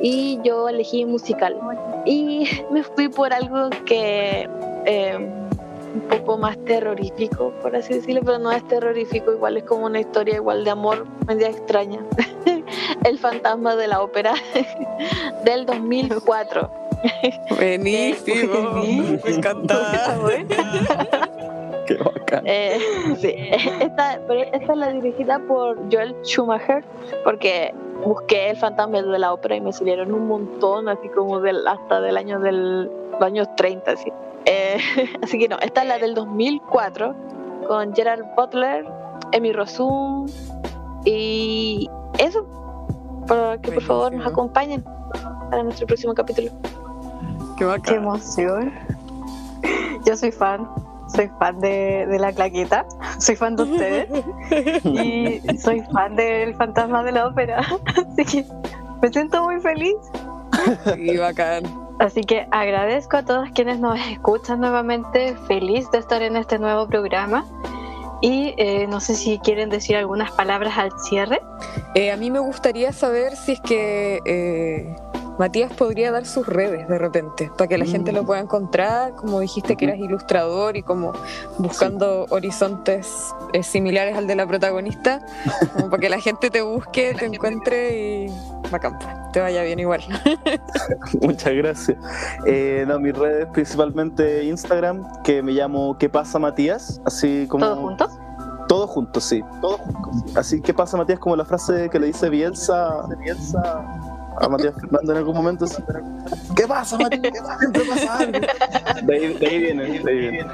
Y 0.00 0.40
yo 0.42 0.68
elegí 0.68 1.04
musical. 1.04 1.56
Y 2.04 2.48
me 2.70 2.82
fui 2.82 3.08
por 3.08 3.32
algo 3.32 3.70
que 3.86 4.48
eh, 4.86 5.16
un 5.94 6.00
poco 6.08 6.38
más 6.38 6.56
terrorífico, 6.64 7.52
por 7.60 7.76
así 7.76 7.94
decirlo, 7.94 8.22
pero 8.24 8.38
no 8.38 8.50
es 8.50 8.66
terrorífico, 8.66 9.32
igual 9.32 9.58
es 9.58 9.64
como 9.64 9.86
una 9.86 10.00
historia 10.00 10.36
igual 10.36 10.64
de 10.64 10.70
amor 10.70 11.06
media 11.26 11.48
extraña. 11.48 12.00
El 13.04 13.18
fantasma 13.18 13.76
de 13.76 13.88
la 13.88 14.00
ópera 14.00 14.34
del 15.44 15.66
2004. 15.66 16.70
Buenísimo. 17.50 18.82
Me 19.24 19.30
encanta. 19.30 20.18
Eh, 22.44 22.78
sí, 23.20 23.34
esta, 23.80 24.20
pero 24.26 24.40
esta 24.52 24.72
es 24.72 24.78
la 24.78 24.92
dirigida 24.92 25.38
por 25.46 25.76
Joel 25.92 26.14
Schumacher, 26.22 26.84
porque 27.24 27.74
busqué 28.04 28.50
el 28.50 28.56
fantasma 28.56 29.02
de 29.02 29.18
la 29.18 29.32
ópera 29.32 29.56
y 29.56 29.60
me 29.60 29.72
salieron 29.72 30.12
un 30.12 30.28
montón, 30.28 30.88
así 30.88 31.08
como 31.10 31.40
del, 31.40 31.66
hasta 31.66 32.00
del 32.00 32.16
año 32.16 32.40
del 32.40 32.90
los 33.12 33.22
años 33.22 33.48
30, 33.56 33.90
así. 33.90 34.12
Eh, 34.46 34.78
así 35.22 35.38
que 35.38 35.48
no, 35.48 35.56
esta 35.60 35.82
es 35.82 35.88
la 35.88 35.98
del 35.98 36.14
2004, 36.14 37.14
con 37.68 37.94
Gerard 37.94 38.24
Butler, 38.36 38.84
Amy 39.36 39.52
Rossum, 39.52 40.26
y 41.04 41.88
eso, 42.18 42.44
para 43.26 43.58
que 43.58 43.72
por 43.72 43.82
favor 43.82 44.12
nos 44.12 44.26
acompañen 44.26 44.84
para 45.50 45.62
nuestro 45.62 45.86
próximo 45.86 46.14
capítulo. 46.14 46.50
Qué 46.50 47.58
¡Qué 47.58 47.64
bacán. 47.64 47.94
emoción! 47.96 48.72
Yo 50.04 50.16
soy 50.16 50.32
fan, 50.32 50.68
soy 51.14 51.30
fan 51.38 51.60
de, 51.60 52.06
de 52.06 52.18
la 52.18 52.32
claqueta, 52.32 52.86
soy 53.18 53.36
fan 53.36 53.56
de 53.56 53.62
ustedes 53.62 54.08
y 54.84 55.40
soy 55.58 55.82
fan 55.92 56.16
del 56.16 56.54
fantasma 56.54 57.02
de 57.02 57.12
la 57.12 57.28
ópera. 57.28 57.60
Así 58.12 58.24
que 58.24 58.46
me 59.00 59.08
siento 59.08 59.42
muy 59.44 59.60
feliz. 59.60 59.96
Sí, 60.94 61.16
bacán. 61.16 61.64
Así 61.98 62.22
que 62.22 62.46
agradezco 62.50 63.18
a 63.18 63.24
todos 63.24 63.48
quienes 63.54 63.78
nos 63.78 63.98
escuchan 64.08 64.60
nuevamente, 64.60 65.36
feliz 65.46 65.90
de 65.92 65.98
estar 65.98 66.22
en 66.22 66.36
este 66.36 66.58
nuevo 66.58 66.86
programa. 66.88 67.44
Y 68.20 68.54
eh, 68.56 68.86
no 68.88 69.00
sé 69.00 69.14
si 69.14 69.38
quieren 69.40 69.68
decir 69.68 69.96
algunas 69.96 70.30
palabras 70.32 70.78
al 70.78 70.90
cierre. 71.08 71.40
Eh, 71.94 72.12
a 72.12 72.16
mí 72.16 72.30
me 72.30 72.38
gustaría 72.38 72.92
saber 72.92 73.36
si 73.36 73.52
es 73.52 73.60
que 73.60 74.20
eh, 74.24 74.94
Matías 75.38 75.72
podría 75.72 76.12
dar 76.12 76.26
sus 76.26 76.46
redes 76.46 76.88
de 76.88 76.98
repente, 76.98 77.50
para 77.56 77.68
que 77.68 77.78
la 77.78 77.84
gente 77.84 78.12
lo 78.12 78.24
pueda 78.24 78.40
encontrar, 78.40 79.14
como 79.14 79.40
dijiste 79.40 79.76
que 79.76 79.86
eras 79.86 79.98
ilustrador 79.98 80.76
y 80.76 80.82
como 80.82 81.12
buscando 81.58 82.26
horizontes 82.30 83.34
eh, 83.52 83.62
similares 83.62 84.16
al 84.16 84.26
de 84.26 84.36
la 84.36 84.46
protagonista, 84.46 85.24
como 85.72 85.90
para 85.90 86.00
que 86.00 86.08
la 86.08 86.20
gente 86.20 86.50
te 86.50 86.60
busque, 86.60 87.14
te 87.18 87.26
encuentre 87.26 88.26
y 88.26 88.26
bacán, 88.70 88.98
pues, 88.98 89.08
te 89.32 89.40
vaya 89.40 89.62
bien 89.62 89.78
igual. 89.78 90.02
Muchas 91.20 91.54
gracias. 91.54 91.96
Eh, 92.46 92.84
no, 92.86 93.00
mis 93.00 93.16
redes 93.16 93.46
principalmente 93.52 94.44
Instagram, 94.44 95.22
que 95.22 95.42
me 95.42 95.52
llamo 95.52 95.96
¿Qué 95.98 96.08
pasa 96.08 96.38
Matías? 96.38 97.00
Así 97.04 97.46
como... 97.48 97.64
¿Todos 97.64 97.78
juntos? 97.78 98.10
Todo 98.68 98.86
junto, 98.86 99.20
sí. 99.20 99.42
Todo 99.60 99.78
junto. 99.78 100.38
Así 100.38 100.60
que 100.60 100.72
pasa 100.72 100.96
Matías 100.96 101.18
como 101.18 101.36
la 101.36 101.44
frase 101.44 101.88
que 101.90 101.98
le 101.98 102.06
dice 102.08 102.28
Bielsa, 102.30 103.06
Bielsa 103.18 103.84
a 104.40 104.48
Matías 104.48 104.74
Fernández 104.74 105.10
en 105.10 105.16
algún 105.16 105.34
momento. 105.34 105.64
así, 105.64 105.82
¿Qué 106.56 106.66
pasa, 106.66 106.98
Matías? 106.98 107.32
Siempre 107.58 107.82
pasa 107.84 108.18
algo. 108.18 108.38
De 109.02 109.14
ahí, 109.14 109.34
de 109.34 109.46
ahí 109.46 109.58
viene, 109.58 109.84
de 109.84 110.10
ahí 110.10 110.18
viene. 110.18 110.46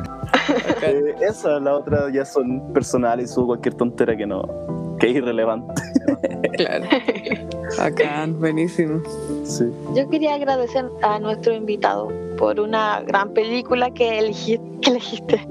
Eh, 0.82 1.14
esa, 1.20 1.60
la 1.60 1.74
otra 1.74 2.10
ya 2.12 2.24
son 2.24 2.72
personales 2.72 3.30
y 3.30 3.34
subo 3.34 3.48
cualquier 3.48 3.74
tontera 3.74 4.16
que 4.16 4.26
no, 4.26 4.42
que 4.98 5.10
es 5.10 5.16
irrelevante. 5.16 5.74
claro. 6.56 6.84
Bacán, 7.78 8.38
buenísimo. 8.40 9.02
Sí. 9.44 9.64
Yo 9.94 10.08
quería 10.08 10.34
agradecer 10.34 10.86
a 11.02 11.18
nuestro 11.18 11.54
invitado 11.54 12.08
por 12.38 12.58
una 12.60 13.00
gran 13.02 13.32
película 13.34 13.90
que, 13.90 14.18
elegí- 14.20 14.60
que 14.80 14.90
elegiste. 14.90 15.46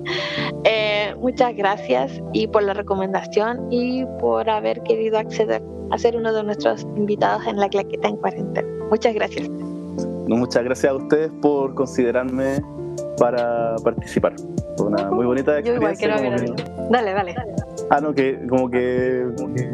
Eh, 0.64 1.14
muchas 1.20 1.56
gracias 1.56 2.22
y 2.34 2.48
por 2.48 2.64
la 2.64 2.74
recomendación 2.74 3.68
y 3.72 4.06
por 4.20 4.50
haber 4.50 4.82
querido 4.84 5.18
acceder 5.20 5.62
a 5.92 5.98
ser 5.98 6.16
uno 6.18 6.34
de 6.34 6.44
nuestros 6.44 6.82
invitados 6.96 7.46
en 7.48 7.58
la 7.58 7.70
claqueta 7.70 8.08
en 8.08 8.18
cuarentena. 8.18 8.68
Muchas 8.90 9.14
gracias. 9.14 9.48
No, 9.50 10.36
muchas 10.36 10.64
gracias 10.64 10.92
a 10.92 10.96
ustedes 10.96 11.32
por 11.42 11.74
considerarme 11.76 12.62
para 13.18 13.76
participar. 13.84 14.34
Fue 14.78 14.88
una 14.88 15.10
muy 15.12 15.26
bonita 15.26 15.60
Yo 15.62 15.76
igual 15.76 15.92
experiencia. 15.94 16.38
quiero 16.38 16.56
que- 16.56 16.92
Dale, 16.92 17.14
dale. 17.14 17.36
Ah, 17.90 18.02
no, 18.02 18.14
que 18.14 18.38
como 18.50 18.70
que, 18.70 19.26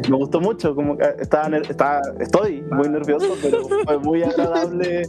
me 0.10 0.18
gustó 0.18 0.40
mucho, 0.40 0.76
como 0.76 0.96
que 0.98 1.04
estaba, 1.20 1.58
estaba- 1.58 2.02
estoy 2.20 2.62
muy 2.72 2.88
nervioso, 2.90 3.28
pero 3.42 3.62
fue 3.86 3.98
muy 4.00 4.22
agradable 4.24 5.04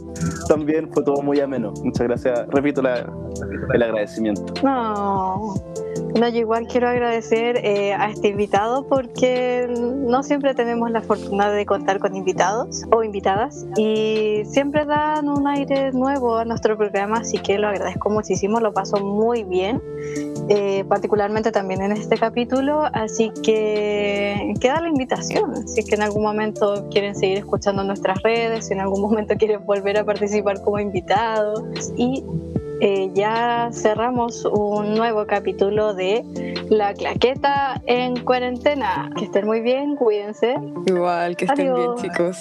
también, 0.47 0.91
fue 0.91 1.03
todo 1.03 1.21
muy 1.21 1.39
ameno. 1.39 1.71
Muchas 1.83 2.07
gracias, 2.07 2.47
repito 2.49 2.81
el 2.81 3.83
agradecimiento. 3.83 4.53
No. 4.63 5.53
No, 6.19 6.29
yo 6.29 6.39
igual 6.39 6.65
quiero 6.67 6.87
agradecer 6.87 7.57
eh, 7.57 7.93
a 7.93 8.09
este 8.09 8.29
invitado 8.29 8.87
porque 8.87 9.67
no 9.69 10.23
siempre 10.23 10.53
tenemos 10.53 10.89
la 10.89 11.01
fortuna 11.01 11.51
de 11.51 11.65
contar 11.65 11.99
con 11.99 12.15
invitados 12.15 12.85
o 12.89 13.03
invitadas 13.03 13.65
y 13.75 14.43
siempre 14.45 14.85
dan 14.85 15.27
un 15.27 15.45
aire 15.45 15.91
nuevo 15.91 16.37
a 16.37 16.45
nuestro 16.45 16.77
programa, 16.77 17.17
así 17.17 17.37
que 17.39 17.59
lo 17.59 17.67
agradezco 17.67 18.09
muchísimo, 18.09 18.61
lo 18.61 18.73
paso 18.73 19.03
muy 19.03 19.43
bien, 19.43 19.81
eh, 20.47 20.85
particularmente 20.87 21.51
también 21.51 21.81
en 21.81 21.91
este 21.91 22.17
capítulo, 22.17 22.83
así 22.93 23.33
que 23.43 24.53
queda 24.61 24.79
la 24.79 24.87
invitación, 24.87 25.67
si 25.67 25.81
es 25.81 25.85
que 25.85 25.95
en 25.95 26.03
algún 26.03 26.23
momento 26.23 26.87
quieren 26.91 27.13
seguir 27.13 27.39
escuchando 27.39 27.83
nuestras 27.83 28.23
redes, 28.23 28.67
si 28.67 28.73
en 28.73 28.79
algún 28.79 29.01
momento 29.01 29.35
quieren 29.35 29.65
volver 29.65 29.97
a 29.97 30.05
participar 30.05 30.61
como 30.61 30.79
invitados 30.79 31.91
y 31.97 32.23
eh, 32.81 33.09
ya 33.13 33.69
cerramos 33.71 34.45
un 34.45 34.95
nuevo 34.95 35.25
capítulo 35.25 35.93
de 35.93 36.23
La 36.69 36.93
Claqueta 36.93 37.81
en 37.85 38.23
cuarentena. 38.23 39.09
Que 39.17 39.25
estén 39.25 39.45
muy 39.45 39.61
bien, 39.61 39.95
cuídense. 39.95 40.55
Igual, 40.85 41.35
que 41.37 41.45
estén 41.45 41.71
Adiós. 41.71 42.01
bien, 42.01 42.11
chicos. 42.11 42.37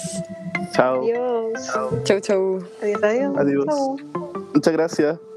Chao. 0.73 1.03
Adiós. 1.03 1.73
Chau, 2.05 2.21
chau. 2.21 2.59
Adiós, 2.83 3.03
adiós. 3.03 3.39
Adiós. 3.39 3.65
Chau. 3.67 3.97
Muchas 4.55 4.73
gracias. 4.73 5.34